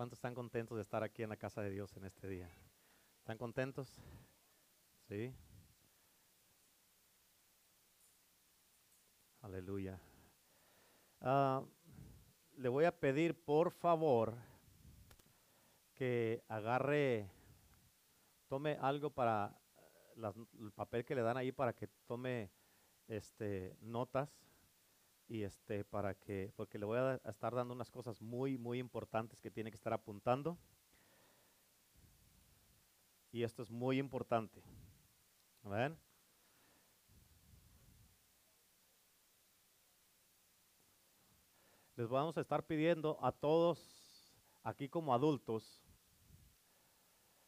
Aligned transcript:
¿Cuántos 0.00 0.16
están 0.16 0.34
contentos 0.34 0.76
de 0.76 0.82
estar 0.82 1.02
aquí 1.02 1.22
en 1.22 1.28
la 1.28 1.36
casa 1.36 1.60
de 1.60 1.68
Dios 1.68 1.94
en 1.98 2.06
este 2.06 2.26
día? 2.26 2.48
¿Están 3.18 3.36
contentos? 3.36 4.00
Sí. 5.06 5.30
Aleluya. 9.42 10.00
Ah, 11.20 11.62
le 12.56 12.70
voy 12.70 12.86
a 12.86 12.98
pedir, 12.98 13.44
por 13.44 13.72
favor, 13.72 14.32
que 15.92 16.42
agarre, 16.48 17.30
tome 18.48 18.78
algo 18.80 19.10
para 19.10 19.54
las- 20.16 20.34
el 20.58 20.72
papel 20.72 21.04
que 21.04 21.14
le 21.14 21.20
dan 21.20 21.36
ahí 21.36 21.52
para 21.52 21.74
que 21.74 21.88
tome 22.06 22.50
este, 23.06 23.76
notas 23.82 24.49
y 25.30 25.44
este 25.44 25.84
para 25.84 26.14
que 26.14 26.52
porque 26.56 26.76
le 26.76 26.84
voy 26.84 26.98
a, 26.98 27.14
estar 27.24 27.54
dando 27.54 27.72
unas 27.72 27.88
cosas 27.88 28.20
muy 28.20 28.58
muy 28.58 28.80
importantes 28.80 29.40
que 29.40 29.50
tiene 29.50 29.70
que 29.70 29.76
estar 29.76 29.92
apuntando 29.92 30.58
y 33.30 33.44
esto 33.44 33.62
es 33.62 33.70
muy 33.70 34.00
importante 34.00 34.60
¿ven? 35.62 35.96
les 41.94 42.08
vamos 42.08 42.36
a 42.36 42.40
estar 42.40 42.66
pidiendo 42.66 43.16
a 43.22 43.30
todos 43.30 44.34
aquí 44.64 44.88
como 44.88 45.14
adultos 45.14 45.80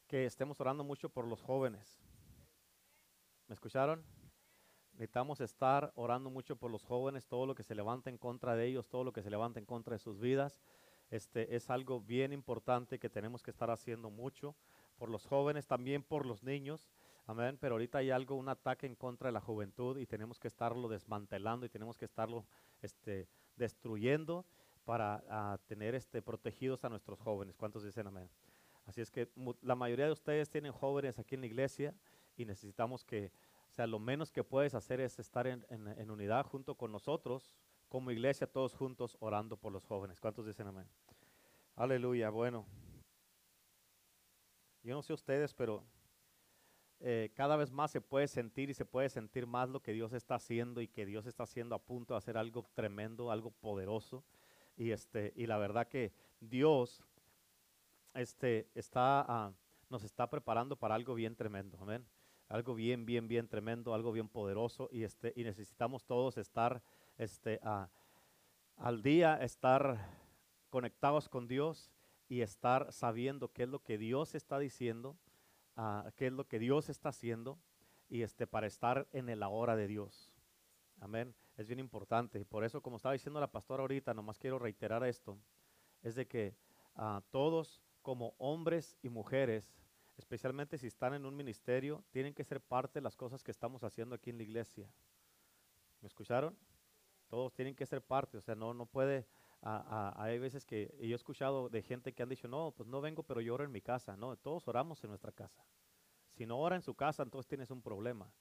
que 0.07 0.25
estemos 0.25 0.61
orando 0.61 0.85
mucho 0.85 1.09
por 1.09 1.27
los 1.27 1.43
jóvenes 1.43 2.01
¿me 3.49 3.55
escucharon? 3.55 4.22
Necesitamos 4.93 5.41
estar 5.41 5.93
orando 5.97 6.31
mucho 6.31 6.57
por 6.57 6.71
los 6.71 6.85
jóvenes, 6.85 7.27
todo 7.27 7.47
lo 7.47 7.55
que 7.55 7.63
se 7.63 7.75
levanta 7.75 8.11
en 8.11 8.19
contra 8.19 8.55
de 8.55 8.67
ellos, 8.67 8.89
todo 8.89 9.05
lo 9.05 9.13
que 9.13 9.23
se 9.23 9.31
levanta 9.31 9.59
en 9.59 9.67
contra 9.67 9.95
de 9.95 9.99
sus 9.99 10.21
vidas. 10.21 10.59
Este 11.11 11.57
es 11.57 11.71
algo 11.71 12.01
bien 12.01 12.33
importante 12.33 12.99
que 12.99 13.11
tenemos 13.11 13.43
que 13.43 13.51
estar 13.51 13.71
haciendo 13.71 14.11
mucho 14.11 14.55
por 14.97 15.09
los 15.09 15.27
jóvenes, 15.27 15.67
también 15.67 16.03
por 16.03 16.27
los 16.27 16.43
niños. 16.43 16.89
Amén. 17.27 17.59
Pero 17.61 17.75
ahorita 17.75 17.99
hay 17.99 18.11
algo, 18.11 18.37
un 18.37 18.49
ataque 18.49 18.87
en 18.87 18.95
contra 18.95 19.29
de 19.29 19.33
la 19.33 19.41
juventud 19.41 19.99
y 19.99 20.07
tenemos 20.07 20.39
que 20.39 20.49
estarlo 20.49 20.89
desmantelando 20.89 21.67
y 21.67 21.69
tenemos 21.69 21.97
que 21.97 22.05
estarlo 22.05 22.45
este, 22.83 23.29
destruyendo 23.57 24.45
para 24.85 25.23
ah, 25.29 25.59
tener 25.67 25.95
este, 25.95 26.23
protegidos 26.23 26.85
a 26.85 26.89
nuestros 26.89 27.19
jóvenes. 27.21 27.57
¿Cuántos 27.57 27.85
dicen 27.85 28.07
amén? 28.07 28.29
Así 28.87 29.01
es 29.01 29.11
que 29.11 29.29
la 29.63 29.75
mayoría 29.75 30.07
de 30.07 30.13
ustedes 30.13 30.51
tienen 30.51 30.73
jóvenes 30.73 31.19
aquí 31.19 31.35
en 31.35 31.43
la 31.43 31.47
iglesia 31.47 31.95
y 32.37 32.45
necesitamos 32.45 33.05
que 33.05 33.31
o 33.73 33.75
sea, 33.75 33.87
lo 33.87 33.99
menos 33.99 34.31
que 34.31 34.45
puedes 34.45 34.75
hacer 34.75 35.01
es 35.01 35.19
estar 35.19 35.47
en, 35.47 36.11
unidad 36.11 36.45
junto 36.45 36.75
con 36.75 36.93
nosotros, 36.93 37.55
como 37.89 38.11
iglesia, 38.11 38.47
todos 38.47 38.75
juntos 38.75 39.17
orando 39.19 39.57
por 39.57 39.73
los 39.73 39.83
jóvenes. 39.87 40.21
¿Cuántos 40.21 40.45
dicen 40.45 40.67
amén? 40.67 40.87
Aleluya, 41.75 42.29
bueno. 42.29 42.67
Yo 44.83 44.95
no 44.95 45.01
sé 45.01 45.15
ustedes, 45.15 45.55
pero 45.55 45.83
eh, 47.01 47.33
cada 47.35 47.57
vez 47.57 47.73
más 47.73 47.91
se 47.91 48.03
puede 48.03 48.29
sentir 48.29 48.69
y 48.69 48.75
se 48.75 48.85
puede 48.85 49.09
sentir 49.09 49.47
más 49.47 49.71
lo 49.71 49.81
que 49.81 49.95
Dios 49.95 50.13
está 50.13 50.35
haciendo 50.35 50.83
y 50.83 50.89
que 50.89 51.07
Dios 51.07 51.25
está 51.25 51.45
haciendo 51.45 51.75
a 51.75 51.83
punto 51.83 52.13
de 52.13 52.19
hacer 52.19 52.37
algo 52.37 52.67
tremendo, 52.75 53.31
algo 53.31 53.53
poderoso. 53.53 54.23
Y, 54.77 54.91
este, 54.91 55.33
y 55.35 55.47
la 55.47 55.57
verdad 55.57 55.89
que 55.89 56.13
Dios 56.41 57.03
este, 58.13 58.69
está, 58.75 59.25
ah, 59.27 59.55
nos 59.89 60.05
está 60.05 60.29
preparando 60.29 60.77
para 60.77 60.95
algo 60.95 61.15
bien 61.15 61.35
tremendo. 61.35 61.79
Amén 61.81 62.12
algo 62.53 62.75
bien, 62.75 63.07
bien, 63.07 63.29
bien 63.29 63.49
tremendo, 63.49 63.95
algo 63.95 64.13
bien 64.13 64.29
poderoso 64.29 64.91
y, 64.93 65.05
este, 65.05 65.33
y 65.35 65.43
necesitamos 65.43 66.05
todos 66.05 66.37
estar 66.37 66.83
este, 67.17 67.59
al 68.77 69.03
día, 69.03 69.43
estar 69.43 69.99
conectados 70.69 71.31
con 71.31 71.49
Dios 71.49 71.91
y 72.29 72.43
estar 72.43 72.93
sabiendo 72.93 73.51
qué 73.53 73.63
es 73.63 73.71
lo 73.71 73.83
que 73.83 73.97
Dios 73.97 74.35
está 74.35 74.59
diciendo, 74.59 75.17
ah, 75.77 76.11
qué 76.15 76.27
es 76.27 76.33
lo 76.35 76.47
que 76.47 76.59
Dios 76.59 76.91
está 76.91 77.09
haciendo 77.09 77.59
y 78.11 78.21
este, 78.21 78.47
para 78.47 78.67
estar 78.67 79.09
en 79.13 79.31
el 79.31 79.43
ahora 79.43 79.75
de 79.75 79.87
Dios. 79.87 80.31
Amén. 81.01 81.35
Es 81.57 81.67
bien 81.67 81.81
importante. 81.81 82.39
Y 82.39 82.45
por 82.45 82.65
eso, 82.65 82.83
como 82.83 82.97
estaba 82.97 83.15
diciendo 83.15 83.41
la 83.41 83.51
pastora 83.51 83.81
ahorita, 83.81 84.13
nomás 84.13 84.39
quiero 84.39 84.59
reiterar 84.59 85.05
esto, 85.05 85.39
es 86.03 86.17
de 86.17 86.27
que 86.27 86.55
todos 87.31 87.83
como 88.03 88.35
hombres 88.37 88.99
y 89.03 89.09
mujeres 89.09 89.73
especialmente 90.23 90.79
si 90.79 90.87
están 90.87 91.15
en 91.15 91.27
un 91.27 91.37
ministerio, 91.37 92.05
tienen 92.11 92.33
que 92.33 92.45
ser 92.45 92.61
parte 92.61 93.01
de 93.01 93.03
las 93.03 93.17
cosas 93.17 93.43
que 93.43 93.51
estamos 93.51 93.83
haciendo 93.83 94.15
aquí 94.15 94.31
en 94.31 94.37
la 94.37 94.45
iglesia. 94.45 94.89
¿Me 96.01 96.07
escucharon? 96.07 96.57
Todos 97.29 97.53
tienen 97.53 97.75
que 97.75 97.87
ser 97.87 98.03
parte, 98.03 98.39
o 98.39 98.41
sea, 98.41 98.55
no, 98.55 98.73
no 98.73 98.87
puede, 98.87 99.27
hay 99.63 100.39
veces 100.39 100.65
que 100.65 100.95
yo 101.01 101.15
he 101.15 101.15
escuchado 101.15 101.69
de 101.69 101.83
gente 101.83 102.13
que 102.13 102.23
han 102.23 102.29
dicho, 102.29 102.47
no, 102.47 102.73
pues 102.73 102.89
no 102.89 103.01
vengo, 103.01 103.23
pero 103.23 103.41
yo 103.41 103.55
oro 103.55 103.65
en 103.65 103.73
mi 103.73 103.81
casa. 103.81 104.17
No, 104.17 104.37
todos 104.37 104.67
oramos 104.69 105.03
en 105.03 105.11
nuestra 105.11 105.33
casa. 105.33 105.65
Si 106.31 106.47
no 106.47 106.59
ora 106.59 106.77
en 106.77 106.83
su 106.83 106.95
casa, 106.95 107.23
entonces 107.23 107.49
tienes 107.49 107.71
un 107.71 107.83
problema. 107.83 108.33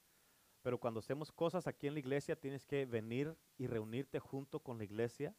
Pero 0.61 0.79
cuando 0.79 0.99
hacemos 0.99 1.31
cosas 1.31 1.67
aquí 1.67 1.87
en 1.87 1.93
la 1.93 1.99
iglesia, 1.99 2.35
tienes 2.35 2.65
que 2.65 2.85
venir 2.85 3.35
y 3.57 3.67
reunirte 3.67 4.19
junto 4.19 4.59
con 4.59 4.77
la 4.77 4.83
iglesia 4.83 5.35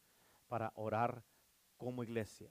para 0.49 0.73
orar 0.75 1.25
como 1.77 2.03
iglesia. 2.03 2.51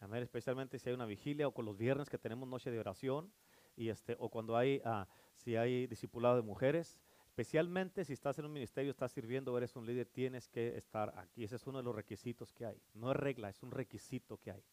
Amén, 0.00 0.22
especialmente 0.22 0.78
si 0.78 0.88
hay 0.88 0.94
una 0.94 1.04
vigilia 1.04 1.46
o 1.46 1.52
con 1.52 1.66
los 1.66 1.76
viernes 1.76 2.08
que 2.08 2.18
tenemos 2.18 2.48
noche 2.48 2.70
de 2.70 2.80
oración 2.80 3.30
y 3.76 3.90
este 3.90 4.16
o 4.18 4.30
cuando 4.30 4.56
hay 4.56 4.80
ah, 4.84 5.06
si 5.36 5.56
hay 5.56 5.86
discipulado 5.86 6.36
de 6.36 6.42
mujeres, 6.42 6.98
especialmente 7.26 8.04
si 8.04 8.14
estás 8.14 8.38
en 8.38 8.46
un 8.46 8.52
ministerio, 8.52 8.90
estás 8.90 9.12
sirviendo, 9.12 9.56
eres 9.56 9.76
un 9.76 9.86
líder, 9.86 10.06
tienes 10.06 10.48
que 10.48 10.76
estar 10.76 11.12
aquí. 11.18 11.44
Ese 11.44 11.56
es 11.56 11.66
uno 11.66 11.78
de 11.78 11.84
los 11.84 11.94
requisitos 11.94 12.52
que 12.52 12.66
hay. 12.66 12.82
No 12.94 13.10
es 13.10 13.16
regla, 13.16 13.48
es 13.48 13.62
un 13.62 13.70
requisito 13.70 14.38
que 14.38 14.50
hay. 14.50 14.64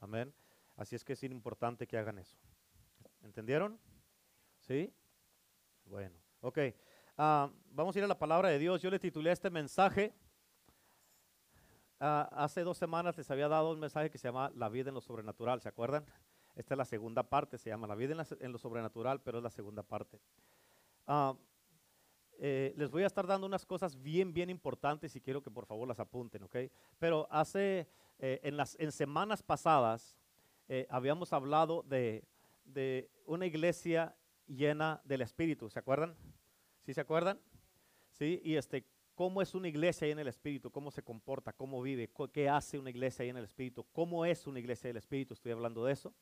Amén. 0.00 0.32
Así 0.76 0.94
es 0.94 1.04
que 1.04 1.14
es 1.14 1.22
importante 1.24 1.86
que 1.86 1.96
hagan 1.98 2.18
eso. 2.18 2.38
¿Entendieron? 3.22 3.78
¿Sí? 4.60 4.92
Bueno, 5.84 6.18
ok. 6.40 6.58
Ah, 7.16 7.50
vamos 7.70 7.96
a 7.96 7.98
ir 7.98 8.04
a 8.04 8.08
la 8.08 8.18
palabra 8.18 8.50
de 8.50 8.58
Dios. 8.58 8.82
Yo 8.82 8.90
le 8.90 8.98
titulé 8.98 9.32
este 9.32 9.50
mensaje. 9.50 10.14
Ah, 11.98 12.28
hace 12.32 12.62
dos 12.62 12.76
semanas 12.76 13.16
les 13.16 13.30
había 13.30 13.48
dado 13.48 13.70
un 13.70 13.80
mensaje 13.80 14.10
que 14.10 14.18
se 14.18 14.28
llama 14.28 14.52
La 14.54 14.68
vida 14.68 14.90
en 14.90 14.94
lo 14.94 15.00
sobrenatural, 15.00 15.62
¿se 15.62 15.68
acuerdan? 15.68 16.04
Esta 16.54 16.74
es 16.74 16.78
la 16.78 16.84
segunda 16.84 17.22
parte, 17.22 17.58
se 17.58 17.70
llama 17.70 17.86
La 17.86 17.94
vida 17.94 18.14
en, 18.40 18.52
lo 18.52 18.58
sobrenatural, 18.58 19.22
pero 19.22 19.38
es 19.38 19.44
la 19.44 19.50
segunda 19.50 19.82
parte. 19.82 20.20
Ah, 21.06 21.34
eh, 22.38 22.74
les 22.76 22.90
voy 22.90 23.02
a 23.02 23.06
estar 23.06 23.26
dando 23.26 23.46
unas 23.46 23.64
cosas 23.64 24.00
bien, 24.02 24.34
bien 24.34 24.50
importantes 24.50 25.16
y 25.16 25.20
quiero 25.22 25.42
que 25.42 25.50
por 25.50 25.64
favor 25.64 25.88
las 25.88 25.98
apunten, 25.98 26.42
¿ok? 26.42 26.56
Pero 26.98 27.26
hace, 27.30 27.88
eh, 28.18 28.40
en, 28.42 28.58
las, 28.58 28.76
semanas 28.90 29.42
pasadas, 29.42 30.18
eh, 30.68 30.86
habíamos 30.90 31.32
hablado 31.32 31.82
de 31.82 32.22
una 33.24 33.46
iglesia 33.46 34.14
llena 34.46 35.00
del 35.04 35.22
Espíritu, 35.22 35.70
¿se 35.70 35.78
acuerdan? 35.78 36.14
¿Sí 36.82 36.94
se 36.94 37.00
acuerdan? 37.00 37.40
Sí, 38.12 38.40
y 38.44 38.56
este, 38.56 38.86
cómo 39.16 39.40
es 39.40 39.54
una 39.54 39.66
iglesia 39.66 40.06
en 40.06 40.18
el 40.18 40.28
Espíritu, 40.28 40.70
cómo 40.70 40.90
se 40.90 41.02
comporta, 41.02 41.52
cómo 41.52 41.80
vive, 41.80 42.10
qué 42.32 42.48
hace 42.48 42.78
una 42.78 42.90
iglesia 42.90 43.24
en 43.24 43.38
el 43.38 43.44
Espíritu, 43.44 43.84
cómo 43.92 44.26
es 44.26 44.46
una 44.46 44.60
iglesia 44.60 44.88
del 44.88 44.98
Espíritu, 44.98 45.32
estoy 45.34 45.52
hablando 45.52 45.84
de 45.84 45.94
eso. 45.94 46.14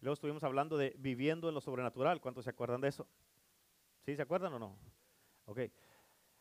Luego 0.00 0.14
estuvimos 0.14 0.42
hablando 0.42 0.76
de 0.76 0.94
viviendo 0.98 1.48
en 1.48 1.54
lo 1.54 1.60
sobrenatural, 1.60 2.20
¿cuántos 2.20 2.44
se 2.44 2.50
acuerdan 2.50 2.80
de 2.80 2.88
eso? 2.88 3.06
¿Sí 4.04 4.16
se 4.16 4.22
acuerdan 4.22 4.52
o 4.54 4.58
no? 4.58 4.76
Ok. 5.46 5.60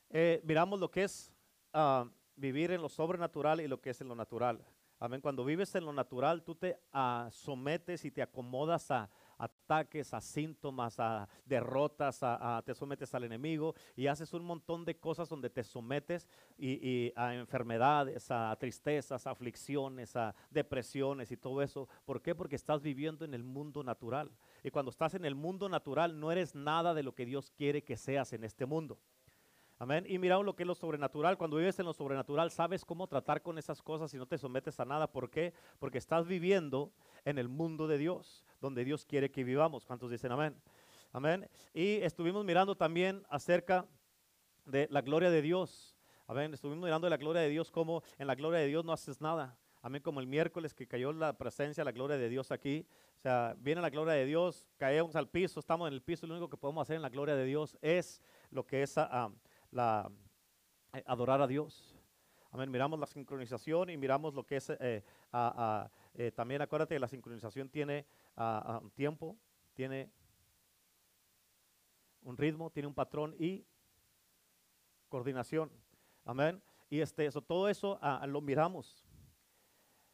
Eh, 0.09 0.41
miramos 0.43 0.79
lo 0.79 0.89
que 0.89 1.03
es 1.03 1.31
ah, 1.73 2.09
vivir 2.35 2.71
en 2.71 2.81
lo 2.81 2.89
sobrenatural 2.89 3.61
y 3.61 3.67
lo 3.67 3.79
que 3.79 3.91
es 3.91 4.01
en 4.01 4.07
lo 4.07 4.15
natural. 4.15 4.65
Amén. 4.97 5.21
Cuando 5.21 5.45
vives 5.45 5.75
en 5.75 5.85
lo 5.85 5.93
natural, 5.93 6.43
tú 6.43 6.55
te 6.55 6.79
ah, 6.91 7.29
sometes 7.31 8.03
y 8.03 8.09
te 8.09 8.23
acomodas 8.23 8.89
a 8.89 9.11
ataques, 9.39 10.13
a 10.13 10.21
síntomas, 10.21 10.99
a 10.99 11.27
derrotas, 11.45 12.19
a- 12.21 12.61
te 12.65 12.75
sometes 12.75 13.15
al 13.15 13.23
enemigo 13.23 13.73
y 13.95 14.05
haces 14.05 14.33
un 14.33 14.43
montón 14.45 14.85
de 14.85 14.99
cosas 14.99 15.29
donde 15.29 15.49
te 15.49 15.63
sometes 15.63 16.27
y, 16.57 17.11
a 17.15 17.33
enfermedades, 17.33 18.29
a 18.29 18.55
tristezas, 18.59 19.25
a 19.25 19.31
aflicciones, 19.31 20.15
a 20.15 20.35
depresiones 20.51 21.31
y 21.31 21.37
todo 21.37 21.61
eso. 21.63 21.87
¿Por 22.05 22.21
qué? 22.21 22.35
Porque 22.35 22.55
estás 22.55 22.81
viviendo 22.81 23.25
en 23.25 23.33
el 23.33 23.43
mundo 23.43 23.83
natural. 23.83 24.29
Y 24.63 24.69
cuando 24.69 24.91
estás 24.91 25.15
en 25.15 25.25
el 25.25 25.33
mundo 25.35 25.69
natural, 25.69 26.19
no 26.19 26.31
eres 26.31 26.53
nada 26.53 26.93
de 26.93 27.03
lo 27.03 27.15
que 27.15 27.25
Dios 27.25 27.49
quiere 27.49 27.83
que 27.83 27.97
seas 27.97 28.33
en 28.33 28.43
este 28.43 28.65
mundo. 28.65 28.99
Amén. 29.81 30.05
Y 30.09 30.19
miramos 30.19 30.45
lo 30.45 30.57
que 30.57 30.63
es 30.63 30.67
lo 30.67 30.75
sobrenatural. 30.75 31.37
Cuando 31.37 31.55
vives 31.55 31.79
en 31.79 31.85
lo 31.85 31.93
sobrenatural, 31.93 32.51
sabes 32.51 32.83
cómo 32.83 33.07
tratar 33.07 33.41
con 33.41 33.57
esas 33.57 33.81
cosas 33.81 34.13
y 34.13 34.17
no 34.17 34.25
te 34.25 34.37
sometes 34.37 34.77
a 34.81 34.83
nada. 34.83 35.09
¿Por 35.09 35.29
qué? 35.29 35.53
Porque 35.79 35.97
estás 35.97 36.27
viviendo 36.27 36.91
en 37.23 37.37
el 37.37 37.47
mundo 37.47 37.87
de 37.87 37.97
Dios, 37.97 38.43
donde 38.61 38.83
Dios 38.83 39.05
quiere 39.05 39.29
que 39.29 39.43
vivamos. 39.43 39.85
¿Cuántos 39.85 40.09
dicen 40.11 40.31
amén? 40.31 40.55
Amén. 41.11 41.49
Y 41.73 41.95
estuvimos 41.97 42.45
mirando 42.45 42.75
también 42.75 43.23
acerca 43.29 43.85
de 44.65 44.87
la 44.91 45.01
gloria 45.01 45.31
de 45.31 45.41
Dios. 45.41 45.95
Amén. 46.27 46.53
Estuvimos 46.53 46.83
mirando 46.83 47.07
de 47.07 47.09
la 47.09 47.17
gloria 47.17 47.41
de 47.41 47.49
Dios, 47.49 47.71
como 47.71 48.03
en 48.19 48.27
la 48.27 48.35
gloria 48.35 48.59
de 48.59 48.67
Dios 48.67 48.85
no 48.85 48.93
haces 48.93 49.19
nada. 49.19 49.57
Amén. 49.81 50.01
Como 50.01 50.19
el 50.19 50.27
miércoles 50.27 50.73
que 50.73 50.87
cayó 50.87 51.11
la 51.11 51.33
presencia, 51.33 51.83
la 51.83 51.91
gloria 51.91 52.17
de 52.17 52.29
Dios 52.29 52.51
aquí. 52.51 52.85
O 53.17 53.21
sea, 53.21 53.55
viene 53.57 53.81
la 53.81 53.89
gloria 53.89 54.13
de 54.13 54.25
Dios, 54.25 54.67
caemos 54.77 55.15
al 55.15 55.27
piso, 55.27 55.59
estamos 55.59 55.87
en 55.87 55.93
el 55.93 56.01
piso. 56.01 56.27
Lo 56.27 56.35
único 56.35 56.49
que 56.49 56.57
podemos 56.57 56.83
hacer 56.83 56.97
en 56.97 57.01
la 57.01 57.09
gloria 57.09 57.35
de 57.35 57.45
Dios 57.45 57.77
es 57.81 58.21
lo 58.51 58.65
que 58.65 58.83
es 58.83 58.97
ah, 58.97 59.09
ah, 59.11 59.31
la, 59.71 60.11
eh, 60.93 61.03
adorar 61.07 61.41
a 61.41 61.47
Dios. 61.47 61.95
Amén. 62.51 62.69
Miramos 62.69 62.99
la 62.99 63.07
sincronización 63.07 63.89
y 63.89 63.97
miramos 63.97 64.33
lo 64.33 64.45
que 64.45 64.57
es, 64.57 64.69
eh, 64.69 65.03
eh, 66.13 66.31
también 66.31 66.61
acuérdate 66.61 66.95
que 66.95 66.99
la 66.99 67.07
sincronización 67.07 67.69
tiene 67.69 68.05
un 68.35 68.91
tiempo, 68.91 69.37
tiene 69.73 70.11
un 72.21 72.37
ritmo, 72.37 72.69
tiene 72.69 72.87
un 72.87 72.93
patrón 72.93 73.35
y 73.37 73.65
coordinación. 75.09 75.71
Amén. 76.25 76.61
Y 76.89 77.01
este, 77.01 77.25
eso, 77.25 77.41
todo 77.41 77.69
eso 77.69 77.99
lo 78.27 78.41
miramos. 78.41 79.05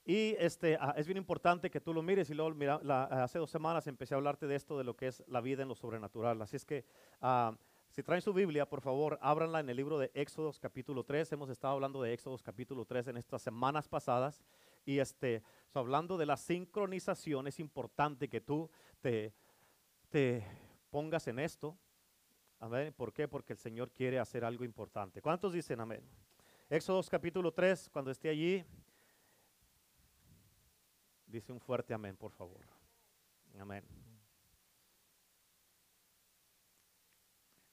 Y 0.06 0.36
este, 0.38 0.78
es 0.96 1.08
bien 1.08 1.18
importante 1.18 1.72
que 1.72 1.82
tú 1.82 1.94
lo 1.94 2.04
mires. 2.04 2.30
Y 2.30 2.36
luego, 2.36 2.54
mira, 2.54 2.76
hace 3.24 3.40
dos 3.40 3.50
semanas 3.50 3.88
empecé 3.88 4.14
a 4.14 4.18
hablarte 4.18 4.46
de 4.46 4.56
esto, 4.56 4.78
de 4.78 4.84
lo 4.84 4.96
que 4.96 5.08
es 5.08 5.24
la 5.28 5.42
vida 5.42 5.64
en 5.64 5.68
lo 5.68 5.76
sobrenatural. 5.76 6.42
Así 6.42 6.56
es 6.56 6.66
que 6.66 6.86
si 7.90 8.04
traen 8.04 8.22
su 8.22 8.34
Biblia, 8.34 8.68
por 8.68 8.82
favor, 8.82 9.18
ábranla 9.22 9.62
en 9.62 9.70
el 9.70 9.78
libro 9.78 9.98
de 9.98 10.12
Éxodos 10.14 10.60
capítulo 10.60 11.04
3. 11.04 11.32
Hemos 11.32 11.50
estado 11.50 11.74
hablando 11.74 12.02
de 12.02 12.14
Éxodos 12.14 12.44
capítulo 12.44 12.86
3 12.86 13.08
en 13.08 13.18
estas 13.18 13.42
semanas 13.42 13.88
pasadas. 13.88 14.44
Y 14.86 15.00
este, 15.00 15.44
hablando 15.74 16.18
de 16.18 16.26
la 16.26 16.38
sincronización, 16.38 17.48
es 17.48 17.60
importante 17.60 18.30
que 18.30 18.40
tú 18.40 18.70
te, 19.02 19.34
te 20.10 20.46
pongas 20.90 21.28
en 21.28 21.40
esto. 21.40 21.78
Amén. 22.60 22.94
¿Por 22.94 23.12
qué? 23.12 23.28
Porque 23.28 23.54
el 23.54 23.60
Señor 23.60 23.92
quiere 23.92 24.20
hacer 24.20 24.46
algo 24.46 24.64
importante. 24.64 25.22
¿Cuántos 25.22 25.54
dicen 25.54 25.82
amén? 25.82 26.02
Éxodos 26.70 27.10
capítulo 27.10 27.52
3, 27.52 27.90
cuando 27.90 28.12
esté 28.12 28.30
allí, 28.30 28.64
dice 31.28 31.52
un 31.52 31.60
fuerte 31.60 31.94
amén, 31.94 32.16
por 32.16 32.32
favor. 32.32 32.62
Amén. 33.60 33.84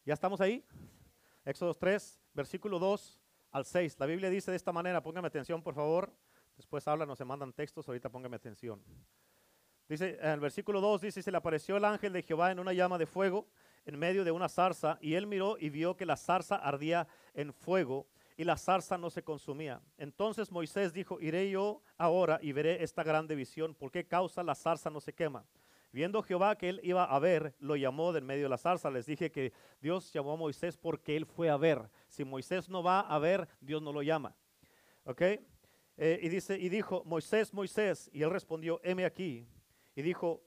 ¿Ya 0.04 0.14
estamos 0.14 0.40
ahí? 0.40 0.64
Éxodo 1.44 1.74
3, 1.74 2.20
versículo 2.34 2.78
2 2.78 3.20
al 3.52 3.64
6. 3.64 3.96
La 4.00 4.06
Biblia 4.06 4.30
dice 4.30 4.50
de 4.50 4.56
esta 4.56 4.72
manera, 4.72 5.02
póngame 5.02 5.28
atención 5.28 5.62
por 5.62 5.74
favor. 5.74 6.12
Después 6.56 6.86
hablan 6.88 7.10
o 7.10 7.16
se 7.16 7.24
mandan 7.24 7.52
textos, 7.52 7.86
ahorita 7.88 8.08
póngame 8.08 8.36
atención. 8.36 8.82
Dice, 9.88 10.18
en 10.20 10.30
el 10.30 10.40
versículo 10.40 10.80
2 10.80 11.00
dice, 11.02 11.22
se 11.22 11.30
le 11.30 11.36
apareció 11.36 11.76
el 11.76 11.84
ángel 11.84 12.12
de 12.12 12.22
Jehová 12.22 12.50
en 12.50 12.58
una 12.58 12.72
llama 12.72 12.98
de 12.98 13.06
fuego 13.06 13.48
en 13.84 13.98
medio 13.98 14.24
de 14.24 14.30
una 14.30 14.48
zarza, 14.48 14.96
y 15.00 15.14
él 15.14 15.26
miró 15.26 15.56
y 15.58 15.68
vio 15.68 15.96
que 15.96 16.06
la 16.06 16.16
zarza 16.16 16.56
ardía 16.56 17.08
en 17.34 17.52
fuego, 17.52 18.06
y 18.36 18.44
la 18.44 18.56
zarza 18.56 18.96
no 18.96 19.10
se 19.10 19.22
consumía. 19.22 19.80
Entonces 19.98 20.50
Moisés 20.50 20.92
dijo, 20.92 21.20
iré 21.20 21.50
yo 21.50 21.82
ahora 21.98 22.38
y 22.42 22.52
veré 22.52 22.82
esta 22.82 23.02
grande 23.02 23.34
visión, 23.34 23.74
¿por 23.74 23.90
qué 23.90 24.06
causa 24.06 24.42
la 24.42 24.54
zarza 24.54 24.88
no 24.88 25.00
se 25.00 25.12
quema? 25.12 25.44
Viendo 25.92 26.22
Jehová 26.22 26.56
que 26.56 26.70
él 26.70 26.80
iba 26.82 27.04
a 27.04 27.18
ver, 27.18 27.54
lo 27.58 27.76
llamó 27.76 28.14
del 28.14 28.24
medio 28.24 28.44
de 28.44 28.48
la 28.48 28.56
zarza. 28.56 28.90
Les 28.90 29.04
dije 29.04 29.30
que 29.30 29.52
Dios 29.78 30.10
llamó 30.10 30.32
a 30.32 30.36
Moisés 30.36 30.78
porque 30.78 31.16
él 31.16 31.26
fue 31.26 31.50
a 31.50 31.58
ver. 31.58 31.90
Si 32.08 32.24
Moisés 32.24 32.70
no 32.70 32.82
va 32.82 33.00
a 33.00 33.18
ver, 33.18 33.46
Dios 33.60 33.82
no 33.82 33.92
lo 33.92 34.00
llama. 34.00 34.34
¿Ok? 35.04 35.22
Eh, 35.96 36.20
y, 36.22 36.28
dice, 36.28 36.58
y 36.58 36.68
dijo, 36.68 37.02
Moisés, 37.04 37.52
Moisés. 37.52 38.10
Y 38.12 38.22
él 38.22 38.30
respondió, 38.30 38.80
heme 38.82 39.04
aquí. 39.04 39.46
Y 39.94 40.02
dijo, 40.02 40.42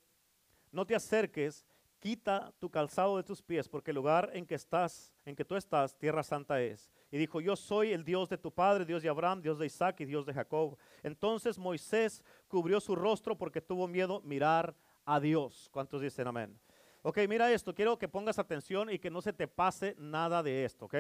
no 0.72 0.86
te 0.86 0.96
acerques, 0.96 1.66
quita 2.00 2.54
tu 2.60 2.70
calzado 2.70 3.18
de 3.18 3.24
tus 3.24 3.42
pies, 3.42 3.68
porque 3.68 3.92
el 3.92 3.96
lugar 3.96 4.30
en 4.34 4.46
que 4.46 4.56
estás, 4.56 5.14
en 5.26 5.36
que 5.36 5.46
tú 5.46 5.56
estás, 5.56 5.98
tierra 5.98 6.24
santa 6.24 6.62
es. 6.62 6.92
Y 7.12 7.18
dijo, 7.18 7.42
yo 7.42 7.56
soy 7.56 7.94
el 7.94 8.04
Dios 8.04 8.30
de 8.30 8.38
tu 8.38 8.52
padre, 8.52 8.86
Dios 8.86 9.02
de 9.02 9.10
Abraham, 9.10 9.42
Dios 9.42 9.58
de 9.58 9.66
Isaac 9.66 10.02
y 10.02 10.06
Dios 10.06 10.26
de 10.26 10.34
Jacob. 10.34 10.78
Entonces 11.02 11.58
Moisés 11.58 12.22
cubrió 12.48 12.80
su 12.80 12.96
rostro 12.96 13.38
porque 13.38 13.62
tuvo 13.62 13.88
miedo 13.88 14.22
mirar 14.22 14.76
a 15.06 15.20
Dios. 15.20 15.70
¿Cuántos 15.72 16.02
dicen 16.02 16.28
amén? 16.28 16.60
Ok, 17.02 17.20
mira 17.30 17.52
esto, 17.52 17.74
quiero 17.74 18.00
que 18.00 18.08
pongas 18.08 18.40
atención 18.40 18.90
y 18.90 18.98
que 18.98 19.12
no 19.12 19.22
se 19.22 19.32
te 19.32 19.48
pase 19.48 19.96
nada 19.98 20.42
de 20.42 20.66
esto, 20.66 20.86
ok. 20.86 20.96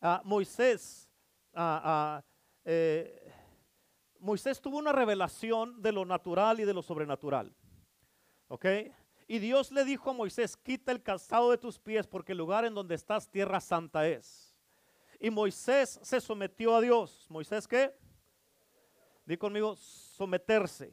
Ah, 0.00 0.20
Moisés, 0.22 1.08
ah, 1.54 1.80
ah, 1.82 2.24
eh, 2.64 3.32
Moisés 4.24 4.58
tuvo 4.58 4.78
una 4.78 4.90
revelación 4.90 5.82
de 5.82 5.92
lo 5.92 6.06
natural 6.06 6.58
y 6.58 6.64
de 6.64 6.72
lo 6.72 6.80
sobrenatural, 6.80 7.54
ok. 8.48 8.64
Y 9.26 9.38
Dios 9.38 9.70
le 9.70 9.84
dijo 9.84 10.08
a 10.08 10.14
Moisés, 10.14 10.56
quita 10.56 10.92
el 10.92 11.02
calzado 11.02 11.50
de 11.50 11.58
tus 11.58 11.78
pies 11.78 12.06
porque 12.06 12.32
el 12.32 12.38
lugar 12.38 12.64
en 12.64 12.72
donde 12.72 12.94
estás 12.94 13.30
tierra 13.30 13.60
santa 13.60 14.08
es. 14.08 14.56
Y 15.20 15.28
Moisés 15.28 16.00
se 16.02 16.22
sometió 16.22 16.74
a 16.74 16.80
Dios. 16.80 17.26
¿Moisés 17.28 17.68
qué? 17.68 17.94
Di 19.26 19.36
conmigo, 19.36 19.76
someterse. 19.76 20.90